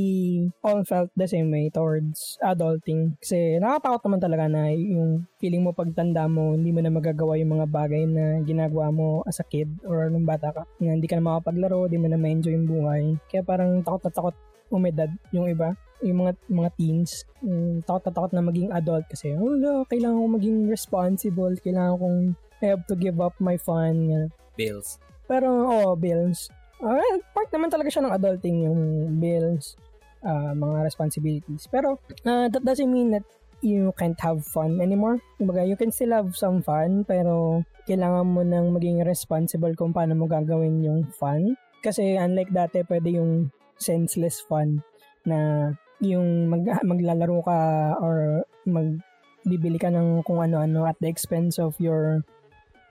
all 0.60 0.84
felt 0.84 1.08
the 1.16 1.24
same 1.24 1.48
way 1.48 1.72
towards 1.72 2.36
adulting. 2.44 3.16
Kasi 3.24 3.56
nakatakot 3.64 4.04
naman 4.04 4.20
talaga 4.20 4.46
na 4.52 4.76
yung 4.76 5.24
feeling 5.40 5.64
mo 5.64 5.72
pagtanda 5.72 6.28
mo, 6.28 6.52
hindi 6.52 6.76
mo 6.76 6.84
na 6.84 6.92
magagawa 6.92 7.40
yung 7.40 7.56
mga 7.56 7.68
bagay 7.72 8.04
na 8.04 8.44
ginagawa 8.44 8.92
mo 8.92 9.24
as 9.24 9.40
a 9.40 9.48
kid 9.48 9.72
or 9.88 10.12
nung 10.12 10.28
bata 10.28 10.52
ka. 10.52 10.68
Na 10.84 11.00
hindi 11.00 11.08
ka 11.08 11.16
na 11.16 11.32
makapaglaro, 11.32 11.88
hindi 11.88 12.04
mo 12.04 12.12
na 12.12 12.20
ma-enjoy 12.20 12.52
yung 12.52 12.68
buhay. 12.68 13.04
Kaya 13.32 13.48
parang 13.48 13.80
takot 13.80 14.04
na 14.04 14.12
takot 14.12 14.36
umedad 14.74 15.14
yung 15.32 15.48
iba 15.48 15.78
yung 16.04 16.28
mga 16.28 16.34
mga 16.52 16.70
teens, 16.76 17.24
um, 17.40 17.80
takot 17.82 18.04
na 18.04 18.12
takot 18.12 18.32
na 18.36 18.44
maging 18.44 18.70
adult 18.76 19.08
kasi, 19.08 19.32
oh, 19.32 19.56
no, 19.56 19.88
kailangan 19.88 20.20
ko 20.20 20.28
maging 20.28 20.58
responsible, 20.68 21.56
kailangan 21.64 21.96
kong 21.98 22.20
I 22.60 22.76
have 22.76 22.84
to 22.92 22.96
give 23.00 23.24
up 23.24 23.36
my 23.40 23.56
fun. 23.56 24.30
bills 24.60 25.00
Pero, 25.26 25.48
oh, 25.66 25.96
bills. 25.98 26.54
Uh, 26.86 27.18
part 27.34 27.50
naman 27.50 27.74
talaga 27.74 27.90
siya 27.90 28.06
ng 28.06 28.14
adulting, 28.14 28.70
yung 28.70 28.82
bills, 29.18 29.74
uh, 30.22 30.54
mga 30.54 30.86
responsibilities. 30.86 31.66
Pero, 31.74 31.98
uh, 32.30 32.46
that 32.46 32.62
doesn't 32.62 32.94
mean 32.94 33.10
that 33.10 33.26
you 33.66 33.90
can't 33.98 34.22
have 34.22 34.46
fun 34.46 34.78
anymore. 34.78 35.18
Kumbaga, 35.42 35.66
you 35.66 35.74
can 35.74 35.90
still 35.90 36.14
have 36.14 36.38
some 36.38 36.62
fun, 36.62 37.02
pero 37.10 37.66
kailangan 37.90 38.30
mo 38.30 38.46
nang 38.46 38.70
maging 38.70 39.02
responsible 39.02 39.74
kung 39.74 39.98
paano 39.98 40.14
mo 40.14 40.30
gagawin 40.30 40.86
yung 40.86 41.10
fun. 41.10 41.58
Kasi 41.82 42.22
unlike 42.22 42.54
dati, 42.54 42.86
pwede 42.86 43.18
yung 43.18 43.50
senseless 43.82 44.46
fun 44.46 44.86
na 45.26 45.72
yung 46.06 46.54
mag, 46.54 46.62
maglalaro 46.92 47.42
ka 47.42 47.60
or 47.98 48.46
magbibili 48.70 49.82
ka 49.82 49.90
ng 49.90 50.22
kung 50.22 50.46
ano-ano 50.46 50.86
at 50.86 51.02
the 51.02 51.10
expense 51.10 51.58
of 51.58 51.74
your 51.82 52.22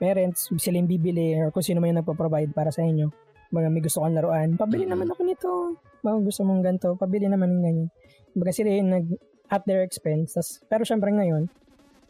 parents, 0.02 0.50
sila 0.58 0.82
yung 0.82 0.90
bibili 0.90 1.38
or 1.38 1.54
kung 1.54 1.62
sino 1.62 1.78
man 1.78 1.94
yung 1.94 2.02
nagpo-provide 2.02 2.50
para 2.50 2.74
sa 2.74 2.82
inyo. 2.82 3.23
Mga 3.54 3.70
may 3.70 3.82
gusto 3.86 4.02
kang 4.02 4.18
laruan, 4.18 4.58
pabili 4.58 4.82
naman 4.82 5.06
ako 5.14 5.22
nito. 5.22 5.50
Mga 6.02 6.18
gusto 6.26 6.42
mong 6.42 6.62
ganito, 6.66 6.88
pabili 6.98 7.30
naman 7.30 7.54
ng 7.54 7.62
ganyan. 7.62 7.88
Baga 8.34 8.50
sila 8.50 8.74
yung 8.74 8.90
nag 8.90 9.06
at 9.46 9.62
their 9.70 9.86
expense. 9.86 10.34
Tas, 10.34 10.58
pero 10.66 10.82
syempre 10.82 11.14
ngayon, 11.14 11.46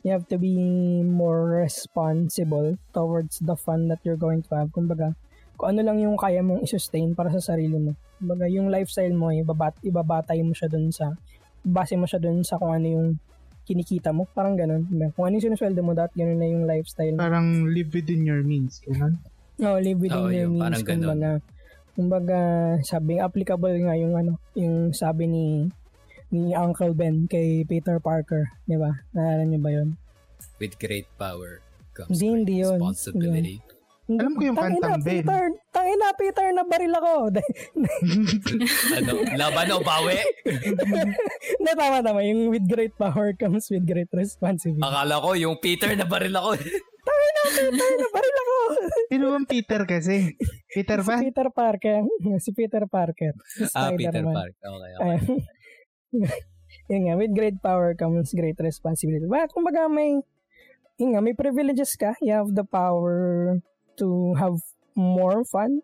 you 0.01 0.09
have 0.09 0.24
to 0.32 0.40
be 0.40 0.57
more 1.05 1.61
responsible 1.61 2.80
towards 2.97 3.45
the 3.45 3.57
fun 3.61 3.92
that 3.92 4.01
you're 4.09 4.16
going 4.20 4.40
to 4.40 4.57
have. 4.57 4.72
Kumbaga, 4.72 5.12
kung 5.61 5.76
ano 5.76 5.84
lang 5.84 6.01
yung 6.01 6.16
kaya 6.16 6.40
mong 6.40 6.64
i-sustain 6.64 7.12
para 7.12 7.28
sa 7.28 7.53
sarili 7.53 7.76
mo. 7.76 7.92
Kumbaga, 8.16 8.49
yung 8.49 8.72
lifestyle 8.72 9.12
mo, 9.12 9.28
ibabat, 9.28 9.76
ibabatay 9.84 10.40
mo 10.40 10.57
siya 10.57 10.72
dun 10.72 10.88
sa, 10.88 11.12
base 11.61 11.97
mo 12.01 12.09
siya 12.09 12.20
dun 12.24 12.40
sa 12.40 12.57
kung 12.57 12.72
ano 12.72 12.86
yung 12.88 13.09
kinikita 13.64 14.12
mo. 14.12 14.28
Parang 14.32 14.57
ganun. 14.57 14.84
Kung 15.16 15.24
ano 15.28 15.40
yung 15.40 15.53
sinusweldo 15.53 15.80
mo, 15.80 15.97
dapat 15.97 16.12
ganun 16.16 16.38
na 16.40 16.49
yung 16.49 16.64
lifestyle. 16.68 17.16
Parang 17.16 17.68
live 17.68 17.92
within 17.92 18.24
your 18.24 18.45
means. 18.45 18.80
Ganun. 18.84 19.16
No, 19.57 19.78
live 19.78 20.00
within 20.00 20.18
Oo, 20.18 20.30
your 20.30 20.46
yun, 20.46 20.59
means. 20.59 20.62
parang 20.62 20.82
ganun. 20.82 21.02
Kumbaga, 21.05 21.30
kumbaga, 21.94 22.38
sabi, 22.82 23.12
applicable 23.18 23.74
nga 23.82 23.94
yung 23.94 24.14
ano, 24.14 24.32
yung 24.55 24.90
sabi 24.90 25.26
ni 25.26 25.46
ni 26.28 26.50
Uncle 26.50 26.90
Ben 26.92 27.30
kay 27.30 27.62
Peter 27.62 28.02
Parker, 28.02 28.50
di 28.66 28.74
ba? 28.74 28.90
Naalala 29.14 29.46
niyo 29.46 29.61
ba 29.62 29.70
yun? 29.70 29.94
with 30.59 30.78
great 30.78 31.07
power 31.18 31.59
comes 31.92 32.14
Hindi, 32.14 32.22
great 32.22 32.34
hindi 32.36 32.55
yun. 32.62 32.78
responsibility 32.78 33.57
Alam 34.05 34.36
ko 34.36 34.42
yung 34.44 34.57
Tangina, 34.57 34.84
kantang 34.84 35.00
Ben. 35.00 35.09
Peter, 35.24 35.42
tangina, 35.72 36.07
Peter, 36.12 36.46
nabaril 36.52 36.92
ako. 36.92 37.12
ano 39.00 39.11
laban 39.32 39.72
o 39.72 39.80
bawi 39.80 40.20
na 41.64 41.72
tama, 41.72 42.05
tama. 42.05 42.20
Yung 42.20 42.52
with 42.52 42.68
great 42.68 42.92
power 43.00 43.32
comes 43.32 43.64
with 43.72 43.88
great 43.88 44.12
responsibility. 44.12 44.84
akala 44.84 45.24
ko 45.24 45.32
yung 45.32 45.57
Peter 45.57 45.88
na 45.96 46.05
baril 46.05 46.36
ako 47.05 47.20
Tangina, 47.24 47.42
Peter, 47.44 47.88
nabaril 48.00 48.36
ako. 48.40 48.57
Sino 49.12 49.24
bang 49.30 49.46
Peter 49.48 49.80
kasi? 49.84 50.16
Peter 50.72 50.98
si 51.00 51.09
ba? 51.09 51.16
Peter 51.20 51.48
Parker. 51.52 52.00
Si 52.40 52.50
Peter 52.57 52.84
Parker. 52.88 53.32
Si 53.44 53.64
ah 53.76 53.92
Peter 53.92 54.24
Spider-Man. 54.24 54.34
Park 54.34 54.55
okay 54.59 54.92
okay 54.96 55.18
yun 56.90 57.09
nga, 57.09 57.14
with 57.16 57.32
great 57.34 57.59
power 57.64 57.94
comes 57.96 58.30
great 58.36 58.59
responsibility. 58.61 59.24
Well, 59.24 59.48
kumbaga 59.48 59.88
may, 59.88 60.20
yun 61.00 61.16
nga, 61.16 61.22
may 61.24 61.34
privileges 61.34 61.96
ka. 61.96 62.14
You 62.20 62.36
have 62.36 62.52
the 62.52 62.66
power 62.66 63.59
to 63.98 64.34
have 64.36 64.59
more 64.94 65.42
fun 65.46 65.82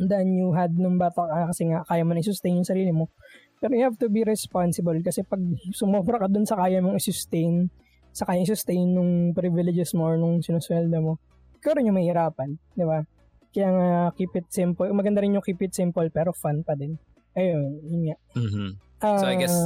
than 0.00 0.32
you 0.32 0.56
had 0.56 0.76
nung 0.76 0.96
bata 0.96 1.28
ka 1.28 1.52
kasi 1.52 1.68
nga 1.68 1.84
kaya 1.84 2.02
mo 2.06 2.16
na 2.16 2.24
i-sustain 2.24 2.56
yung 2.56 2.68
sarili 2.68 2.92
mo. 2.92 3.12
Pero 3.60 3.76
you 3.76 3.84
have 3.84 4.00
to 4.00 4.08
be 4.08 4.24
responsible 4.24 4.96
kasi 5.04 5.20
pag 5.20 5.40
sumobra 5.76 6.24
ka 6.24 6.28
dun 6.32 6.48
sa 6.48 6.56
kaya 6.56 6.80
mong 6.80 6.96
i-sustain, 6.96 7.68
sa 8.10 8.26
kaya 8.26 8.42
i-sustain 8.42 8.86
nung 8.86 9.30
privileges 9.32 9.94
mo 9.94 10.06
or 10.06 10.16
nung 10.16 10.40
sinusweldo 10.40 10.98
mo, 10.98 11.12
ikaw 11.58 11.76
rin 11.76 11.88
yung 11.88 11.98
mahirapan, 11.98 12.56
di 12.72 12.84
ba? 12.84 13.04
Kaya 13.50 13.68
nga, 13.70 13.88
keep 14.14 14.30
it 14.34 14.46
simple. 14.48 14.86
Maganda 14.90 15.20
rin 15.20 15.34
yung 15.34 15.44
keep 15.44 15.58
it 15.60 15.74
simple 15.74 16.06
pero 16.08 16.30
fun 16.30 16.62
pa 16.62 16.74
din. 16.74 16.94
Ayun, 17.34 17.82
yun 17.86 18.02
nga. 18.10 18.16
Mhm. 18.38 18.68
So, 19.00 19.26
I 19.26 19.36
guess- 19.36 19.56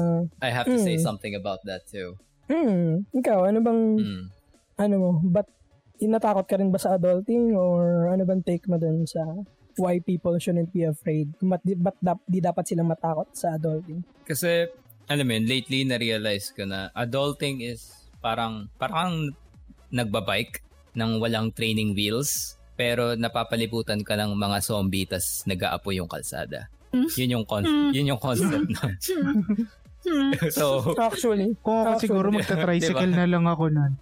Ah, 0.41 0.47
I 0.47 0.51
have 0.51 0.69
to 0.69 0.79
say 0.79 0.95
Mm. 0.95 1.03
something 1.03 1.35
about 1.35 1.65
that 1.67 1.85
too 1.89 2.15
hmm, 2.45 3.09
ikaw, 3.11 3.49
ano 3.49 3.59
bang, 3.61 3.81
Mm. 3.97 4.25
ano 4.79 4.95
mo, 5.01 5.11
ba't 5.25 5.49
inatakot 5.97 6.45
ka 6.45 6.61
rin 6.61 6.69
ba 6.69 6.77
sa 6.77 6.93
adulting 6.95 7.57
or 7.57 8.13
ano 8.13 8.27
bang 8.27 8.45
take 8.45 8.69
mo 8.69 8.77
dun 8.77 9.07
sa 9.09 9.25
why 9.81 9.97
people 9.99 10.37
shouldn't 10.37 10.69
be 10.71 10.85
afraid? 10.85 11.33
Ba't, 11.41 11.65
ba't 11.65 11.97
dap, 11.99 12.21
di 12.29 12.39
dapat 12.39 12.69
silang 12.69 12.93
matakot 12.93 13.27
sa 13.33 13.57
adulting? 13.57 14.05
Kasi, 14.23 14.69
alam 15.09 15.25
mo 15.25 15.33
yun, 15.35 15.49
lately 15.49 15.83
na-realize 15.83 16.53
ko 16.53 16.63
na 16.63 16.93
adulting 16.95 17.65
is 17.65 18.04
parang, 18.25 18.73
parang 18.81 19.29
nagbabike 19.93 20.65
ng 20.97 21.21
walang 21.21 21.53
training 21.53 21.93
wheels 21.93 22.57
pero 22.75 23.13
napapalibutan 23.15 24.01
ka 24.01 24.17
ng 24.17 24.33
mga 24.33 24.59
zombie 24.59 25.05
tas 25.05 25.45
nag-aapo 25.45 25.93
yung 25.93 26.09
kalsada. 26.09 26.67
Hmm? 26.91 27.07
Yun 27.13 27.31
yung 27.31 27.45
con- 27.45 27.63
Hmm. 27.63 27.93
yun 27.93 28.09
yung 28.09 28.19
concept 28.19 28.73
na. 28.73 28.89
Hmm. 30.05 30.37
so, 30.53 30.93
Actually, 31.01 31.57
Kung 31.65 31.81
ako 31.81 31.97
Actually, 31.97 32.09
siguro 32.13 32.29
magta-tricycle 32.37 33.09
Diba? 33.09 33.17
na 33.17 33.25
lang 33.25 33.45
ako 33.49 33.73
nun. 33.73 33.93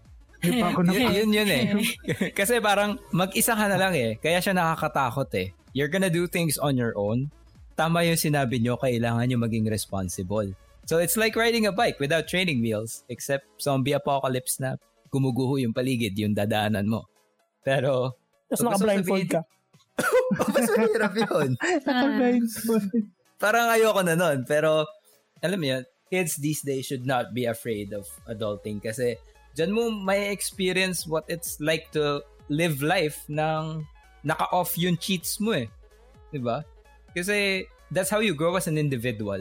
Hindi 0.43 0.59
pa 0.59 0.75
ako 0.75 0.81
na 0.83 0.91
yun, 0.99 1.11
yun 1.15 1.31
yun 1.31 1.49
eh. 1.49 1.65
Kasi 2.35 2.59
parang 2.59 2.99
mag-isa 3.15 3.55
ka 3.55 3.71
na 3.71 3.79
lang 3.79 3.95
eh. 3.95 4.19
Kaya 4.19 4.43
siya 4.43 4.51
nakakatakot 4.51 5.31
eh. 5.39 5.55
You're 5.71 5.87
gonna 5.87 6.11
do 6.11 6.27
things 6.27 6.59
on 6.59 6.75
your 6.75 6.91
own. 6.99 7.31
Tama 7.79 8.03
yung 8.03 8.19
sinabi 8.19 8.59
nyo, 8.59 8.75
kailangan 8.75 9.31
nyo 9.31 9.39
maging 9.39 9.71
responsible. 9.71 10.51
So 10.87 10.99
it's 10.99 11.17
like 11.17 11.37
riding 11.37 11.67
a 11.67 11.73
bike 11.73 12.01
without 12.01 12.27
training 12.27 12.61
wheels. 12.61 13.05
Except 13.09 13.47
zombie 13.61 13.95
apocalypse 13.95 14.59
na 14.59 14.77
gumuguho 15.13 15.61
yung 15.61 15.75
paligid, 15.75 16.17
yung 16.19 16.35
dadaanan 16.35 16.89
mo. 16.89 17.07
Pero... 17.63 18.19
Tapos 18.53 18.65
naka-blindfold 18.69 19.29
ka. 19.33 19.41
Mas 20.53 20.69
mahirap 20.77 21.15
yun. 21.17 21.51
Blindfold. 22.21 22.89
Parang 23.41 23.73
ayoko 23.73 24.01
na 24.05 24.15
nun. 24.17 24.45
Pero, 24.45 24.85
alam 25.41 25.59
mo 25.59 25.67
yun, 25.73 25.83
kids 26.13 26.37
these 26.37 26.61
days 26.61 26.85
should 26.85 27.09
not 27.09 27.33
be 27.33 27.49
afraid 27.49 27.97
of 27.97 28.05
adulting 28.29 28.77
kasi 28.77 29.17
dyan 29.57 29.73
mo 29.73 29.89
may 29.89 30.29
experience 30.29 31.09
what 31.09 31.25
it's 31.25 31.57
like 31.57 31.89
to 31.89 32.21
live 32.53 32.85
life 32.85 33.25
ng 33.33 33.81
naka-off 34.21 34.77
yung 34.77 35.01
cheats 35.01 35.41
mo 35.41 35.57
eh. 35.57 35.73
'Di 36.29 36.45
ba? 36.45 36.61
Kasi 37.17 37.65
that's 37.89 38.13
how 38.13 38.21
you 38.21 38.37
grow 38.37 38.53
as 38.61 38.69
an 38.69 38.77
individual. 38.77 39.41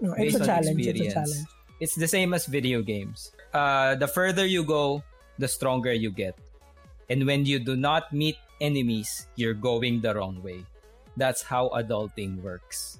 No, 0.00 0.14
it's 0.18 0.34
a 0.34 0.40
on 0.40 0.46
challenge. 0.46 0.80
It's 0.80 0.86
a 0.86 0.90
experience. 0.90 1.14
challenge. 1.14 1.48
It's 1.80 1.94
the 1.94 2.08
same 2.08 2.34
as 2.34 2.46
video 2.46 2.82
games. 2.82 3.32
Uh, 3.52 3.94
the 3.94 4.08
further 4.08 4.46
you 4.46 4.64
go, 4.64 5.02
the 5.38 5.48
stronger 5.48 5.92
you 5.92 6.10
get. 6.10 6.38
And 7.10 7.26
when 7.26 7.44
you 7.44 7.58
do 7.58 7.76
not 7.76 8.12
meet 8.12 8.36
enemies, 8.60 9.28
you're 9.36 9.58
going 9.58 10.00
the 10.00 10.14
wrong 10.14 10.40
way. 10.42 10.64
That's 11.16 11.42
how 11.42 11.70
adulting 11.76 12.42
works. 12.42 12.98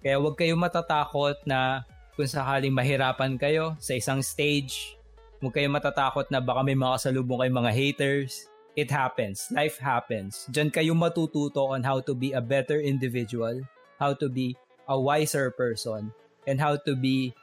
Kaya 0.00 0.22
huwag 0.22 0.38
kayo 0.38 0.54
matatakot 0.54 1.42
na 1.44 1.82
kung 2.14 2.30
sakaling 2.30 2.72
mahirapan 2.72 3.34
kayo 3.34 3.74
sa 3.82 3.98
isang 3.98 4.22
stage, 4.22 4.96
huwag 5.42 5.58
kayo 5.58 5.68
matatakot 5.68 6.30
na 6.30 6.38
baka 6.38 6.62
may 6.62 6.78
makasalubong 6.78 7.42
kayong 7.42 7.58
mga 7.66 7.72
haters. 7.74 8.46
It 8.78 8.94
happens. 8.94 9.50
Life 9.50 9.82
happens. 9.82 10.46
Diyan 10.54 10.70
kayo 10.70 10.94
matututo 10.94 11.66
on 11.74 11.82
how 11.82 11.98
to 11.98 12.14
be 12.14 12.30
a 12.30 12.38
better 12.38 12.78
individual, 12.78 13.58
how 13.98 14.14
to 14.14 14.30
be 14.30 14.54
a 14.88 14.96
wiser 14.98 15.52
person, 15.52 16.10
and 16.48 16.56
how 16.56 16.80
to 16.88 16.96
be 16.96 17.36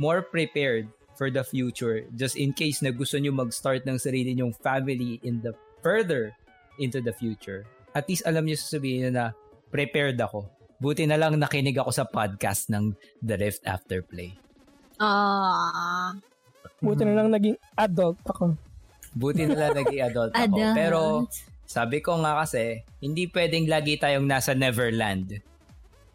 more 0.00 0.24
prepared 0.24 0.88
for 1.16 1.32
the 1.32 1.40
future 1.40 2.04
just 2.20 2.36
in 2.36 2.52
case 2.52 2.84
na 2.84 2.92
gusto 2.92 3.16
nyo 3.16 3.32
mag-start 3.32 3.88
ng 3.88 3.96
sarili 3.96 4.36
nyong 4.36 4.52
family 4.60 5.16
in 5.24 5.40
the 5.40 5.56
further 5.80 6.32
into 6.76 7.00
the 7.00 7.12
future. 7.12 7.64
At 7.96 8.04
least 8.04 8.28
alam 8.28 8.44
nyo 8.44 8.56
sasabihin 8.56 9.08
nyo 9.08 9.12
na 9.12 9.26
prepared 9.72 10.20
ako. 10.20 10.44
Buti 10.76 11.08
na 11.08 11.16
lang 11.16 11.40
nakinig 11.40 11.80
ako 11.80 11.88
sa 11.88 12.04
podcast 12.04 12.68
ng 12.68 12.92
The 13.24 13.40
Rift 13.40 13.64
After 13.64 14.04
Play. 14.04 14.36
Ah. 15.00 16.12
Buti 16.84 17.08
na 17.08 17.16
lang 17.16 17.32
naging 17.32 17.56
adult 17.80 18.20
ako. 18.28 18.52
Buti 19.16 19.48
na 19.48 19.56
lang 19.56 19.72
naging 19.80 20.02
adult 20.04 20.32
ako. 20.36 20.44
Adult. 20.44 20.76
Pero 20.76 21.00
sabi 21.64 22.04
ko 22.04 22.20
nga 22.20 22.44
kasi, 22.44 22.84
hindi 23.00 23.24
pwedeng 23.32 23.64
lagi 23.64 23.96
tayong 23.96 24.28
nasa 24.28 24.52
Neverland. 24.52 25.40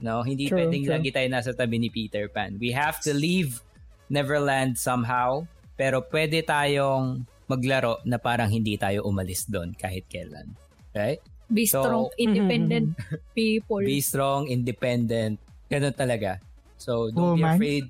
No, 0.02 0.22
hindi 0.22 0.50
True, 0.50 0.58
pwedeng 0.60 0.84
true. 0.84 0.94
lagi 0.98 1.10
tayo 1.10 1.28
nasa 1.30 1.54
tabi 1.54 1.78
ni 1.78 1.88
Peter 1.88 2.26
Pan. 2.26 2.58
We 2.58 2.74
have 2.74 2.98
to 3.02 3.14
leave 3.14 3.62
Neverland 4.08 4.76
somehow, 4.76 5.46
pero 5.74 6.02
pwede 6.04 6.42
tayong 6.42 7.22
maglaro 7.46 8.02
na 8.04 8.18
parang 8.18 8.50
hindi 8.50 8.76
tayo 8.76 9.06
umalis 9.06 9.46
doon 9.46 9.72
kahit 9.72 10.04
kailan. 10.08 10.52
Right? 10.92 11.22
Be 11.48 11.64
So- 11.64 11.84
strong, 11.84 12.06
independent 12.18 12.98
people. 13.38 13.80
Be 13.80 14.02
strong, 14.02 14.48
independent. 14.48 15.38
Ganun 15.68 15.94
talaga. 15.94 16.42
So, 16.76 17.08
don't 17.08 17.38
be 17.38 17.46
Woman? 17.46 17.56
afraid 17.56 17.86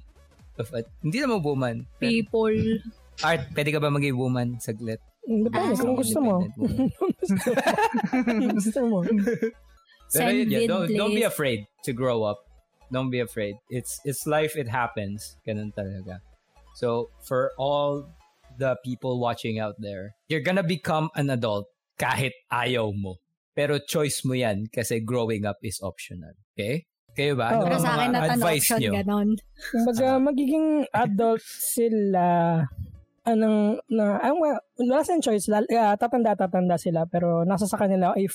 of 0.58 0.68
it. 0.76 0.86
Hindi 1.00 1.18
naman 1.18 1.40
woman. 1.42 1.76
people. 1.98 2.52
Art, 3.24 3.48
pwede 3.54 3.72
ka 3.72 3.80
ba 3.80 3.88
maging 3.88 4.18
woman 4.18 4.60
saglit? 4.60 5.00
Depende 5.22 5.78
kung 5.78 5.94
gusto 5.94 6.20
mo. 6.20 6.36
Kung 8.12 8.50
gusto 8.52 8.82
mo. 8.84 9.00
Pero 10.14 10.30
yun, 10.30 10.52
yeah, 10.52 10.68
don't, 10.68 10.92
don't 10.92 11.16
be 11.16 11.24
afraid 11.24 11.68
to 11.84 11.94
grow 11.94 12.24
up. 12.24 12.44
Don't 12.92 13.10
be 13.10 13.24
afraid. 13.24 13.56
It's 13.72 14.04
it's 14.04 14.28
life, 14.28 14.60
it 14.60 14.68
happens. 14.68 15.40
Ganun 15.48 15.72
talaga. 15.72 16.20
So, 16.76 17.12
for 17.24 17.52
all 17.56 18.12
the 18.60 18.76
people 18.84 19.20
watching 19.20 19.60
out 19.60 19.80
there, 19.80 20.16
you're 20.28 20.44
gonna 20.44 20.64
become 20.64 21.08
an 21.16 21.32
adult 21.32 21.72
kahit 21.96 22.36
ayaw 22.52 22.92
mo. 22.92 23.16
Pero 23.56 23.80
choice 23.80 24.24
mo 24.28 24.36
yan 24.36 24.68
kasi 24.68 25.00
growing 25.00 25.48
up 25.48 25.60
is 25.64 25.80
optional. 25.80 26.36
Okay? 26.56 26.88
Kayo 27.16 27.36
ba? 27.36 27.56
Ano 27.56 27.64
Oo. 27.64 27.64
ba 27.64 27.68
Pero 27.68 27.80
sa 27.80 27.92
akin 28.00 28.12
advice 28.16 28.68
nyo? 28.80 28.92
ganon. 28.96 29.30
Kumbaga, 29.72 30.08
magiging 30.20 30.68
adult 30.96 31.44
sila 31.44 32.28
anong 33.22 33.78
na 33.86 34.18
ang 34.18 34.38
well, 34.42 34.58
wala 34.82 35.06
silang 35.06 35.22
choice 35.22 35.46
lal, 35.46 35.66
ah, 35.78 35.94
tatanda 35.94 36.34
tatanda 36.34 36.74
sila 36.74 37.06
pero 37.06 37.46
nasa 37.46 37.70
sa 37.70 37.78
kanila 37.78 38.18
if 38.18 38.34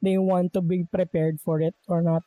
they 0.00 0.16
want 0.20 0.52
to 0.52 0.60
be 0.60 0.84
prepared 0.88 1.40
for 1.40 1.60
it 1.60 1.74
or 1.88 2.00
not 2.00 2.22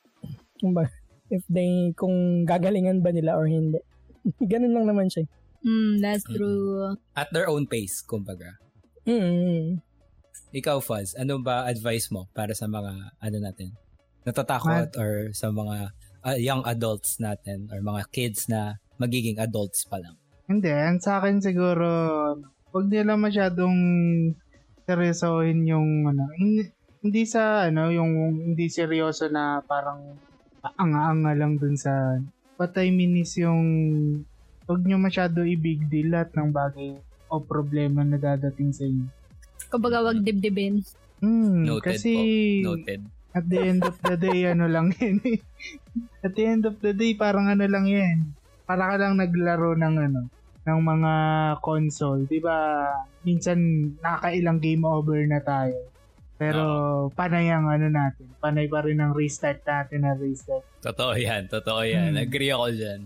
kumbaga 0.59 0.91
if 1.29 1.45
they 1.45 1.93
kung 1.93 2.43
gagalingan 2.43 3.05
ba 3.05 3.13
nila 3.13 3.37
or 3.37 3.45
hindi 3.45 3.77
ganun 4.51 4.73
lang 4.73 4.87
naman 4.89 5.07
siya 5.07 5.29
Mm, 5.63 5.99
that's 5.99 6.23
true. 6.23 6.95
At 7.15 7.31
their 7.35 7.51
own 7.51 7.67
pace, 7.67 7.99
kumbaga. 8.03 8.55
mm 9.03 9.83
Ikaw, 10.49 10.81
Fuzz, 10.81 11.13
ano 11.13 11.37
ba 11.37 11.69
advice 11.69 12.09
mo 12.09 12.25
para 12.33 12.57
sa 12.57 12.65
mga, 12.65 13.13
ano 13.21 13.37
natin, 13.37 13.69
natatakot 14.25 14.97
or 14.97 15.29
sa 15.29 15.53
mga 15.53 15.93
uh, 16.25 16.37
young 16.41 16.65
adults 16.65 17.21
natin 17.21 17.69
or 17.69 17.85
mga 17.85 18.09
kids 18.09 18.49
na 18.49 18.81
magiging 18.97 19.37
adults 19.37 19.85
pa 19.85 20.01
lang? 20.01 20.17
Hindi, 20.49 20.73
sa 21.05 21.21
akin 21.21 21.37
siguro, 21.37 21.85
huwag 22.73 22.87
nila 22.89 23.13
masyadong 23.13 23.77
seryosohin 24.89 25.69
yung, 25.69 26.09
ano, 26.09 26.25
hindi, 26.33 26.73
hindi 26.99 27.23
sa, 27.23 27.67
ano, 27.67 27.87
yung 27.89 28.11
hindi 28.51 28.67
seryoso 28.67 29.31
na 29.31 29.63
parang 29.63 30.19
anga-anga 30.75 31.31
lang 31.35 31.55
dun 31.55 31.79
sa, 31.79 32.19
what 32.59 32.75
I 32.75 32.91
mean 32.91 33.15
is 33.15 33.31
yung, 33.39 33.63
huwag 34.67 34.83
nyo 34.83 34.99
masyado 34.99 35.47
i-big 35.47 35.87
deal 35.87 36.11
lahat 36.11 36.35
ng 36.35 36.51
bagay 36.51 36.99
o 37.31 37.39
problema 37.39 38.03
na 38.03 38.19
dadating 38.19 38.75
sa 38.75 38.83
inyo. 38.83 39.07
Kumbaga, 39.69 40.03
wag 40.03 40.19
dibdibin. 40.21 40.83
Hmm, 41.23 41.63
Noted 41.63 41.95
kasi, 41.99 42.13
po. 42.63 42.75
Noted. 42.75 43.01
at 43.29 43.45
the 43.45 43.59
end 43.61 43.81
of 43.85 43.95
the 44.01 44.15
day, 44.17 44.49
ano 44.49 44.65
lang 44.65 44.89
yan 44.99 45.21
eh. 45.23 45.39
At 46.19 46.33
the 46.33 46.45
end 46.45 46.63
of 46.65 46.81
the 46.81 46.91
day, 46.91 47.13
parang 47.15 47.47
ano 47.47 47.63
lang 47.63 47.85
yan. 47.87 48.33
Para 48.65 48.91
ka 48.91 48.95
lang 48.99 49.15
naglaro 49.17 49.77
ng 49.77 49.95
ano, 50.09 50.21
ng 50.67 50.79
mga 50.81 51.13
console. 51.61 52.25
Di 52.27 52.41
ba 52.41 52.85
minsan 53.23 53.57
nakakailang 54.01 54.59
game 54.59 54.83
over 54.83 55.21
na 55.25 55.39
tayo. 55.39 55.77
Pero 56.39 56.63
panay 57.13 57.51
ang 57.51 57.67
ano 57.67 57.91
natin. 57.91 58.31
Panay 58.39 58.71
pa 58.71 58.79
rin 58.79 59.03
ang 59.03 59.11
restart 59.11 59.59
natin 59.67 60.07
na 60.07 60.15
restart. 60.15 60.63
Totoo 60.79 61.13
yan, 61.13 61.51
totoo 61.51 61.83
yan. 61.83 62.15
Hmm. 62.15 62.23
Agree 62.23 62.49
ako 62.49 62.71
dyan. 62.71 63.01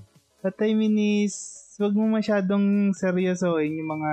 What 0.46 0.62
I 0.62 0.78
mean 0.78 0.94
is, 1.26 1.34
wag 1.82 1.98
mo 1.98 2.06
masyadong 2.06 2.94
seryosohin 2.94 3.74
yung 3.74 3.90
mga 3.90 4.12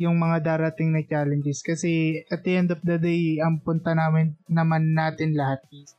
yung 0.00 0.16
mga 0.16 0.56
darating 0.56 0.96
na 0.96 1.04
challenges 1.04 1.60
kasi 1.60 2.24
at 2.26 2.40
the 2.42 2.56
end 2.56 2.72
of 2.72 2.80
the 2.80 2.96
day, 2.96 3.38
ang 3.38 3.60
punta 3.60 3.92
namin 3.92 4.34
naman 4.48 4.96
natin 4.96 5.36
lahat 5.36 5.60
is 5.70 5.92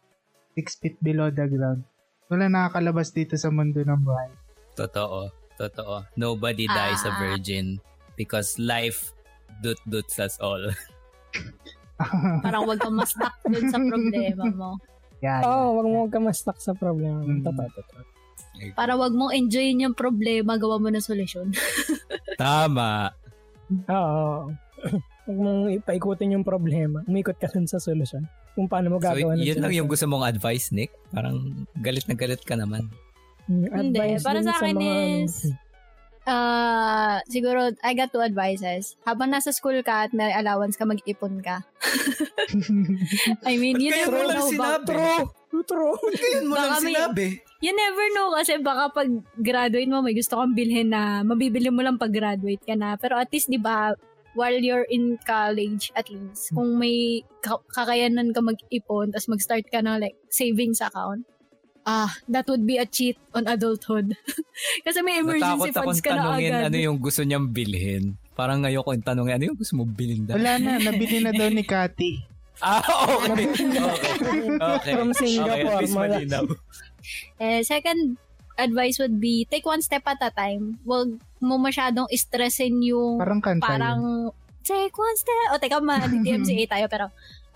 6 0.58 0.82
feet 0.82 0.98
below 1.00 1.32
the 1.32 1.46
ground. 1.48 1.86
Wala 2.28 2.50
nakakalabas 2.50 3.14
dito 3.14 3.38
sa 3.38 3.48
mundo 3.48 3.80
ng 3.80 4.02
buhay. 4.02 4.28
Totoo. 4.76 5.30
Totoo. 5.56 6.10
Nobody 6.18 6.66
dies 6.66 7.06
a 7.06 7.14
Ah. 7.14 7.20
virgin 7.22 7.78
because 8.18 8.58
life 8.58 9.14
dut-duts 9.62 10.18
us 10.18 10.36
all. 10.42 10.60
Parang 12.40 12.64
wag 12.64 12.78
kang 12.78 12.94
ma-stuck 12.94 13.36
dun 13.44 13.66
sa 13.68 13.80
problema 13.80 14.44
mo. 14.52 14.70
Yan. 15.22 15.42
oh 15.44 15.78
wag 15.78 15.86
mo 15.86 16.00
ka 16.08 16.18
ma-stuck 16.18 16.58
sa 16.58 16.74
problema 16.74 17.22
Mm. 17.22 17.46
totoo 17.46 17.70
totoo 17.72 18.02
Para 18.74 18.94
wag 18.94 19.12
mong 19.12 19.32
enjoyin 19.32 19.80
yung 19.80 19.94
problema, 19.94 20.54
gawa 20.56 20.78
mo 20.78 20.88
na 20.88 21.00
solusyon. 21.00 21.50
Tama. 22.38 23.10
oo 23.88 24.52
Huwag 25.22 25.38
mong 25.40 25.62
ipaikutin 25.78 26.36
yung 26.36 26.44
problema. 26.44 27.06
Umikot 27.06 27.38
ka 27.38 27.48
dun 27.48 27.66
sa 27.66 27.78
solusyon. 27.78 28.26
Kung 28.52 28.66
paano 28.66 28.90
mo 28.90 28.98
So, 28.98 29.08
gagawa 29.08 29.34
ng 29.34 29.42
yun 29.42 29.62
lang 29.62 29.72
yung 29.72 29.86
gusto 29.86 30.04
mong 30.06 30.26
advice, 30.28 30.74
Nick? 30.74 30.92
Parang 31.10 31.38
galit 31.78 32.04
na 32.06 32.14
galit 32.14 32.42
ka 32.42 32.54
naman. 32.54 32.90
Mm, 33.46 33.66
Hindi, 33.72 33.98
advice 33.98 34.22
para 34.22 34.40
din 34.40 34.46
sa 34.46 34.54
akin 34.58 34.76
mga- 34.76 34.98
is, 35.24 35.34
Ah, 36.24 37.18
siguro, 37.26 37.74
I 37.82 37.92
got 37.94 38.14
two 38.14 38.22
advices. 38.22 38.94
Habang 39.04 39.34
nasa 39.34 39.50
school 39.50 39.82
ka 39.82 40.06
at 40.06 40.12
may 40.14 40.30
allowance 40.32 40.78
ka, 40.78 40.86
mag-ipon 40.86 41.42
ka. 41.42 41.66
I 43.50 43.58
mean, 43.58 43.82
you 43.82 43.90
never 43.90 44.14
mo 44.14 44.30
lang 44.30 44.38
know. 44.38 44.50
sinabi? 44.50 44.86
True! 44.86 45.24
True! 45.66 45.98
Ngayon 45.98 46.46
mo 46.46 46.54
Baka 46.56 46.68
lang 46.68 46.82
may- 46.82 46.94
sinabi. 46.94 47.26
You 47.62 47.74
never 47.74 48.06
know 48.14 48.34
kasi 48.34 48.58
baka 48.58 48.90
pag 48.90 49.10
graduate 49.38 49.86
mo, 49.86 50.02
may 50.02 50.14
gusto 50.14 50.34
kang 50.34 50.54
bilhin 50.54 50.90
na 50.90 51.22
mabibili 51.22 51.70
mo 51.70 51.82
lang 51.82 51.98
pag 51.98 52.10
graduate 52.10 52.62
ka 52.62 52.74
na. 52.74 52.98
Pero 52.98 53.18
at 53.18 53.30
least, 53.30 53.50
di 53.50 53.58
ba, 53.58 53.94
while 54.34 54.58
you're 54.58 54.86
in 54.88 55.18
college, 55.22 55.94
at 55.94 56.06
least, 56.08 56.50
kung 56.52 56.78
may 56.78 57.22
ka- 57.42 57.62
kakayanan 57.68 58.30
ka 58.30 58.42
mag-ipon, 58.42 59.10
tapos 59.10 59.30
mag-start 59.30 59.66
ka 59.68 59.78
ng 59.80 59.98
like, 60.00 60.18
savings 60.30 60.82
account, 60.82 61.22
ah, 61.84 62.12
that 62.28 62.46
would 62.46 62.64
be 62.64 62.78
a 62.78 62.86
cheat 62.86 63.18
on 63.32 63.46
adulthood. 63.46 64.14
kasi 64.86 65.02
may 65.02 65.20
emergency 65.20 65.72
Natakot 65.72 65.86
funds 65.88 66.02
ka 66.02 66.14
na 66.14 66.38
agad. 66.38 66.70
ano 66.70 66.78
yung 66.78 66.98
gusto 66.98 67.22
niyang 67.22 67.48
bilhin. 67.48 68.16
Parang 68.32 68.64
ayoko 68.64 68.92
yung 68.92 69.04
tanong, 69.04 69.28
ano 69.30 69.44
yung 69.44 69.60
gusto 69.60 69.76
mo 69.76 69.84
bilhin 69.84 70.26
daw? 70.26 70.38
Wala 70.38 70.58
na, 70.58 70.80
nabili 70.80 71.20
na 71.20 71.32
daw 71.32 71.48
ni 71.48 71.64
Cathy. 71.64 72.14
Ah, 72.62 72.78
okay. 73.26 73.50
Okay. 73.58 74.14
Okay. 74.54 74.94
From 74.94 75.18
Singapore, 75.18 75.50
Okay, 75.50 75.66
at 75.66 75.82
least 75.82 75.98
mga- 75.98 76.14
malinaw. 76.14 76.46
Eh, 77.42 77.66
second 77.66 78.22
advice 78.54 79.02
would 79.02 79.18
be, 79.18 79.50
take 79.50 79.66
one 79.66 79.82
step 79.82 80.06
at 80.06 80.22
a 80.22 80.30
time. 80.30 80.78
Huwag 80.86 81.10
mo 81.42 81.58
masyadong 81.58 82.06
stressin 82.14 82.78
yung 82.86 83.18
Parang 83.18 83.42
kanta 83.42 83.66
parang 83.66 84.30
take 84.62 84.94
one 84.94 85.18
step. 85.18 85.34
O, 85.50 85.58
teka, 85.58 85.82
ma-DMCA 85.82 86.70
tayo. 86.78 86.86
Pero, 86.86 87.06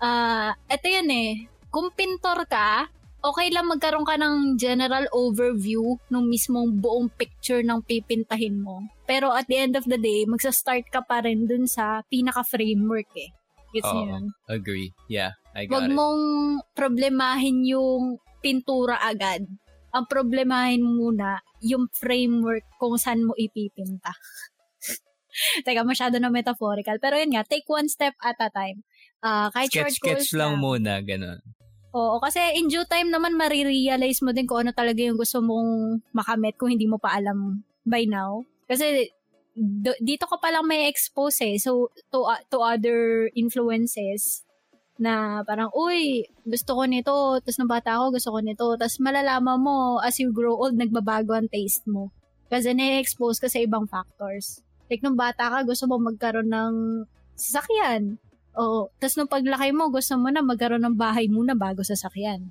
ah, 0.02 0.58
eto 0.66 0.90
yan 0.90 1.06
eh. 1.06 1.46
Kung 1.70 1.94
pintor 1.94 2.42
ka, 2.50 2.90
okay 3.26 3.50
lang 3.50 3.66
magkaroon 3.66 4.06
ka 4.06 4.14
ng 4.14 4.54
general 4.54 5.10
overview 5.10 5.98
ng 6.08 6.24
mismong 6.30 6.78
buong 6.78 7.10
picture 7.18 7.66
ng 7.66 7.82
pipintahin 7.82 8.62
mo. 8.62 8.86
Pero 9.02 9.34
at 9.34 9.50
the 9.50 9.58
end 9.58 9.74
of 9.74 9.82
the 9.90 9.98
day, 9.98 10.22
magsa-start 10.30 10.86
ka 10.94 11.02
pa 11.02 11.26
rin 11.26 11.50
dun 11.50 11.66
sa 11.66 12.06
pinaka-framework 12.06 13.10
eh. 13.18 13.30
Gets 13.74 13.90
niyo 13.92 14.04
yun? 14.08 14.24
Agree. 14.46 14.88
Yeah, 15.10 15.34
I 15.52 15.66
got 15.66 15.74
Huwag 15.74 15.90
it. 15.90 15.96
mong 15.98 16.22
problemahin 16.72 17.66
yung 17.66 18.22
pintura 18.38 19.02
agad. 19.02 19.42
Ang 19.90 20.04
problemahin 20.06 20.86
muna 20.86 21.42
yung 21.64 21.90
framework 21.90 22.62
kung 22.78 22.94
saan 22.94 23.26
mo 23.26 23.34
ipipinta. 23.34 24.14
Teka, 25.66 25.82
masyado 25.82 26.16
na 26.22 26.30
metaphorical. 26.30 26.96
Pero 27.02 27.18
yun 27.18 27.34
nga, 27.34 27.44
take 27.44 27.66
one 27.66 27.90
step 27.90 28.14
at 28.22 28.38
a 28.38 28.48
time. 28.48 28.86
Ah, 29.20 29.50
kahit 29.50 29.72
short 29.72 29.92
Sketch-sketch 29.92 30.30
goals 30.30 30.36
lang 30.36 30.54
muna, 30.62 31.02
ganun. 31.02 31.40
Oo, 31.96 32.20
kasi 32.20 32.36
in 32.60 32.68
due 32.68 32.84
time 32.84 33.08
naman 33.08 33.40
marirealize 33.40 34.20
mo 34.20 34.36
din 34.36 34.44
kung 34.44 34.68
ano 34.68 34.72
talaga 34.76 35.00
yung 35.00 35.16
gusto 35.16 35.40
mong 35.40 36.04
makamit 36.12 36.60
kung 36.60 36.68
hindi 36.68 36.84
mo 36.84 37.00
pa 37.00 37.16
alam 37.16 37.64
by 37.88 38.04
now. 38.04 38.44
Kasi 38.68 39.08
d- 39.56 40.00
dito 40.04 40.28
ka 40.28 40.36
pa 40.36 40.52
lang 40.52 40.68
may 40.68 40.92
expose 40.92 41.40
eh. 41.40 41.56
So, 41.56 41.88
to, 42.12 42.28
uh, 42.28 42.44
to 42.52 42.60
other 42.60 43.32
influences 43.32 44.44
na 45.00 45.40
parang, 45.48 45.72
uy, 45.72 46.28
gusto 46.44 46.76
ko 46.76 46.84
nito. 46.84 47.40
Tapos 47.40 47.56
nung 47.56 47.72
bata 47.72 47.96
ako, 47.96 48.20
gusto 48.20 48.28
ko 48.36 48.38
nito. 48.44 48.66
Tapos 48.76 49.00
malalaman 49.00 49.56
mo, 49.56 49.96
as 50.04 50.20
you 50.20 50.28
grow 50.36 50.52
old, 50.52 50.76
nagbabago 50.76 51.32
ang 51.32 51.48
taste 51.48 51.88
mo. 51.88 52.12
Kasi 52.52 52.76
na-expose 52.76 53.40
ka 53.40 53.48
sa 53.48 53.64
ibang 53.64 53.88
factors. 53.88 54.60
Like, 54.92 55.00
nung 55.00 55.16
bata 55.16 55.48
ka, 55.48 55.58
gusto 55.64 55.88
mo 55.88 55.96
magkaroon 55.96 56.52
ng 56.52 56.74
sasakyan. 57.40 58.20
Oo. 58.56 58.88
Tapos 58.96 59.14
nung 59.20 59.30
paglaki 59.30 59.70
mo, 59.72 59.92
gusto 59.92 60.16
mo 60.16 60.32
na 60.32 60.40
magkaroon 60.40 60.84
ng 60.84 60.96
bahay 60.96 61.28
muna 61.28 61.52
bago 61.52 61.84
sasakyan. 61.84 62.48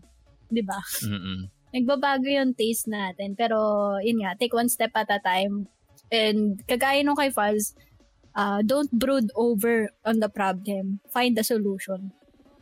'Di 0.49 0.61
ba? 0.61 0.77
Mm-mm. 1.05 1.49
Nagbabago 1.75 2.29
yung 2.31 2.55
taste 2.55 2.87
natin. 2.87 3.35
Pero, 3.35 3.57
yun 3.99 4.23
nga, 4.23 4.31
take 4.39 4.55
one 4.55 4.71
step 4.71 4.95
at 4.95 5.11
a 5.11 5.19
time. 5.19 5.67
And 6.07 6.63
kagaya 6.63 7.03
nung 7.03 7.19
kay 7.19 7.35
Faz, 7.35 7.75
uh, 8.31 8.63
don't 8.63 8.87
brood 8.95 9.27
over 9.35 9.91
on 10.07 10.23
the 10.23 10.31
problem. 10.31 11.03
Find 11.11 11.35
the 11.35 11.43
solution. 11.43 12.15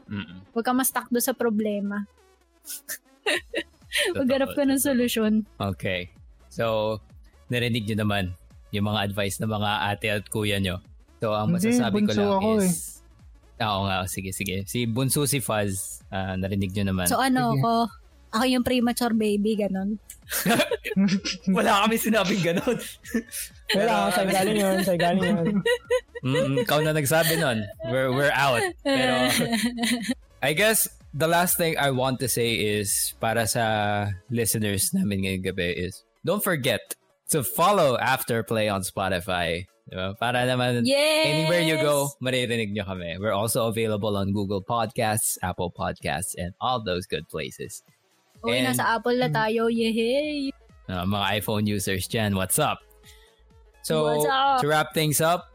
Mm-mm. 0.10 0.42
Huwag 0.58 0.66
ka 0.66 0.74
ma-stuck 0.74 1.14
doon 1.14 1.22
sa 1.22 1.38
problema. 1.38 2.10
Maghanap 4.18 4.58
ka 4.58 4.66
ng 4.66 4.82
solusyon. 4.82 5.46
Okay. 5.62 6.10
So, 6.50 6.98
narinig 7.54 7.86
nyo 7.86 8.02
naman 8.02 8.26
yung 8.74 8.90
mga 8.90 9.14
advice 9.14 9.38
ng 9.38 9.52
mga 9.54 9.72
ate 9.94 10.08
at 10.10 10.26
kuya 10.34 10.58
nyo. 10.58 10.82
So, 11.22 11.38
ang 11.38 11.54
Hindi, 11.54 11.70
masasabi 11.70 12.00
ko 12.10 12.12
lang 12.18 12.32
ako 12.42 12.50
is... 12.58 12.66
Ah, 12.66 13.03
Oo 13.62 13.86
nga, 13.86 14.08
sige, 14.10 14.34
sige. 14.34 14.66
Si 14.66 14.90
Bunso 14.90 15.30
si 15.30 15.38
Faz, 15.38 16.02
ah, 16.10 16.34
narinig 16.34 16.74
nyo 16.74 16.90
naman. 16.90 17.06
So 17.06 17.22
ano 17.22 17.54
Sige. 17.54 17.62
ako, 17.62 17.72
ako 18.34 18.44
yung 18.50 18.66
premature 18.66 19.14
baby, 19.14 19.54
ganun. 19.54 20.02
Wala 21.58 21.86
kami 21.86 21.96
sinabing 22.02 22.42
ganun. 22.42 22.78
Wala, 23.78 24.10
sa 24.10 24.26
galing 24.26 24.58
yun, 24.58 24.78
sa 24.82 24.96
galing 24.98 25.22
yun. 25.22 25.48
Mm, 26.26 26.66
ikaw 26.66 26.82
na 26.82 26.98
nagsabi 26.98 27.38
nun. 27.38 27.62
We're, 27.94 28.10
we're 28.10 28.34
out. 28.34 28.64
Pero, 28.82 29.30
I 30.42 30.52
guess, 30.58 30.90
the 31.14 31.30
last 31.30 31.62
thing 31.62 31.78
I 31.78 31.94
want 31.94 32.18
to 32.26 32.28
say 32.28 32.58
is, 32.58 33.14
para 33.22 33.46
sa 33.46 34.08
listeners 34.34 34.90
namin 34.98 35.30
ngayong 35.30 35.46
gabi 35.54 35.70
is, 35.78 36.02
don't 36.26 36.44
forget 36.44 36.82
to 37.30 37.44
follow 37.44 37.98
Afterplay 38.02 38.72
on 38.72 38.82
Spotify. 38.82 39.70
Diba? 39.84 40.16
Para 40.16 40.48
naman, 40.48 40.88
yes! 40.88 41.28
anywhere 41.28 41.60
you 41.60 41.76
go, 41.76 42.08
maririnig 42.24 42.72
nyo 42.72 42.88
kami. 42.88 43.20
We're 43.20 43.36
also 43.36 43.68
available 43.68 44.16
on 44.16 44.32
Google 44.32 44.64
Podcasts, 44.64 45.36
Apple 45.44 45.76
Podcasts, 45.76 46.40
and 46.40 46.56
all 46.64 46.80
those 46.80 47.04
good 47.04 47.28
places. 47.28 47.84
Uy, 48.44 48.64
And- 48.64 48.72
nasa 48.72 48.96
Apple 48.96 49.20
na 49.20 49.28
tayo. 49.28 49.68
Yehey! 49.68 50.56
Uh, 50.88 51.04
mga 51.04 51.44
iPhone 51.44 51.68
users 51.68 52.08
dyan, 52.08 52.36
what's 52.36 52.60
up? 52.60 52.80
So, 53.84 54.08
What's 54.08 54.28
up? 54.28 54.64
to 54.64 54.68
wrap 54.72 54.96
things 54.96 55.20
up, 55.20 55.52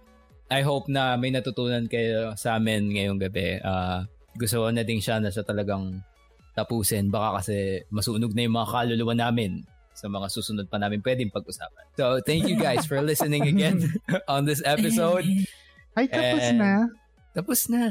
I 0.52 0.60
hope 0.60 0.88
na 0.88 1.16
may 1.16 1.32
natutunan 1.32 1.88
kayo 1.88 2.36
sa 2.36 2.56
amin 2.60 2.92
ngayong 2.92 3.20
gabi. 3.20 3.60
Uh, 3.60 4.04
gusto 4.36 4.64
ko 4.64 4.72
na 4.72 4.84
din 4.84 5.00
siya 5.00 5.20
na 5.20 5.32
siya 5.32 5.44
talagang 5.44 6.00
tapusin. 6.52 7.08
Baka 7.08 7.40
kasi 7.40 7.84
masunog 7.88 8.32
na 8.36 8.44
yung 8.44 8.56
mga 8.56 8.68
kaluluwa 8.68 9.14
namin 9.16 9.64
sa 9.98 10.06
mga 10.06 10.30
susunod 10.30 10.70
pa 10.70 10.78
namin 10.78 11.02
pwedeng 11.02 11.34
pag-usapan. 11.34 11.84
So, 11.98 12.22
thank 12.22 12.46
you 12.46 12.54
guys 12.54 12.86
for 12.86 13.02
listening 13.02 13.42
again 13.44 13.82
on 14.30 14.46
this 14.46 14.62
episode. 14.62 15.26
Ay, 15.98 16.06
tapos 16.06 16.42
Eh, 16.46 16.54
na. 16.54 16.72
Tapos 17.34 17.58
na. 17.66 17.82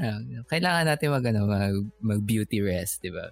Kailangan 0.47 0.87
natin 0.87 1.07
mag, 1.11 1.25
ano, 1.27 1.41
mag, 1.43 1.75
mag 1.99 2.21
beauty 2.23 2.63
rest, 2.63 3.03
di 3.03 3.11
ba? 3.11 3.27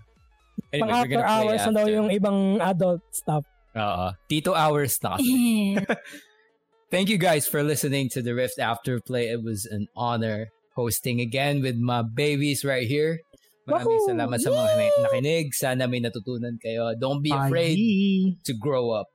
Pang 0.76 0.88
we're 0.88 0.92
after 0.92 1.24
hours 1.24 1.62
na 1.64 1.72
daw 1.72 1.84
after. 1.88 1.96
yung 1.96 2.10
ibang 2.12 2.40
adult 2.60 3.04
stuff. 3.12 3.48
Oo. 3.76 4.08
Tito 4.28 4.52
hours 4.52 5.00
na 5.00 5.16
kasi. 5.16 5.76
Thank 6.92 7.10
you 7.10 7.18
guys 7.18 7.48
for 7.48 7.64
listening 7.64 8.08
to 8.16 8.22
the 8.22 8.32
Rift 8.32 8.56
Afterplay. 8.56 9.28
It 9.32 9.44
was 9.44 9.66
an 9.66 9.88
honor 9.96 10.52
hosting 10.76 11.20
again 11.20 11.60
with 11.60 11.76
my 11.76 12.04
babies 12.04 12.64
right 12.64 12.88
here. 12.88 13.20
Maraming 13.66 13.98
Woohoo! 13.98 14.10
salamat 14.14 14.38
sa 14.38 14.50
mga 14.54 14.72
na- 14.78 15.02
nakinig. 15.10 15.46
Sana 15.58 15.90
may 15.90 15.98
natutunan 15.98 16.62
kayo. 16.62 16.94
Don't 16.94 17.26
be 17.26 17.34
afraid 17.34 17.78
Bye. 17.78 18.38
to 18.46 18.54
grow 18.54 18.94
up. 18.94 19.10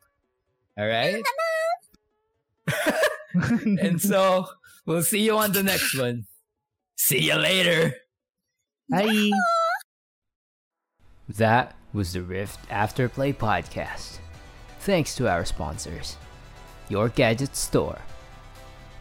Alright? 0.74 1.22
and 3.82 4.00
so, 4.00 4.46
we'll 4.86 5.02
see 5.06 5.22
you 5.22 5.38
on 5.38 5.52
the 5.52 5.62
next 5.62 5.94
one. 5.94 6.26
See 6.96 7.30
you 7.30 7.36
later. 7.36 7.94
Bye. 8.90 9.30
That 11.28 11.74
was 11.92 12.12
the 12.12 12.22
Rift 12.22 12.68
Afterplay 12.68 13.34
podcast. 13.34 14.18
Thanks 14.80 15.14
to 15.16 15.28
our 15.28 15.44
sponsors 15.44 16.16
Your 16.88 17.08
Gadget 17.08 17.54
Store, 17.54 17.98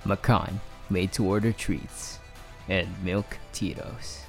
Macan 0.06 0.60
Made 0.90 1.12
to 1.14 1.26
Order 1.26 1.54
Treats, 1.54 2.20
and 2.68 2.88
Milk 3.04 3.38
Tito's. 3.54 4.29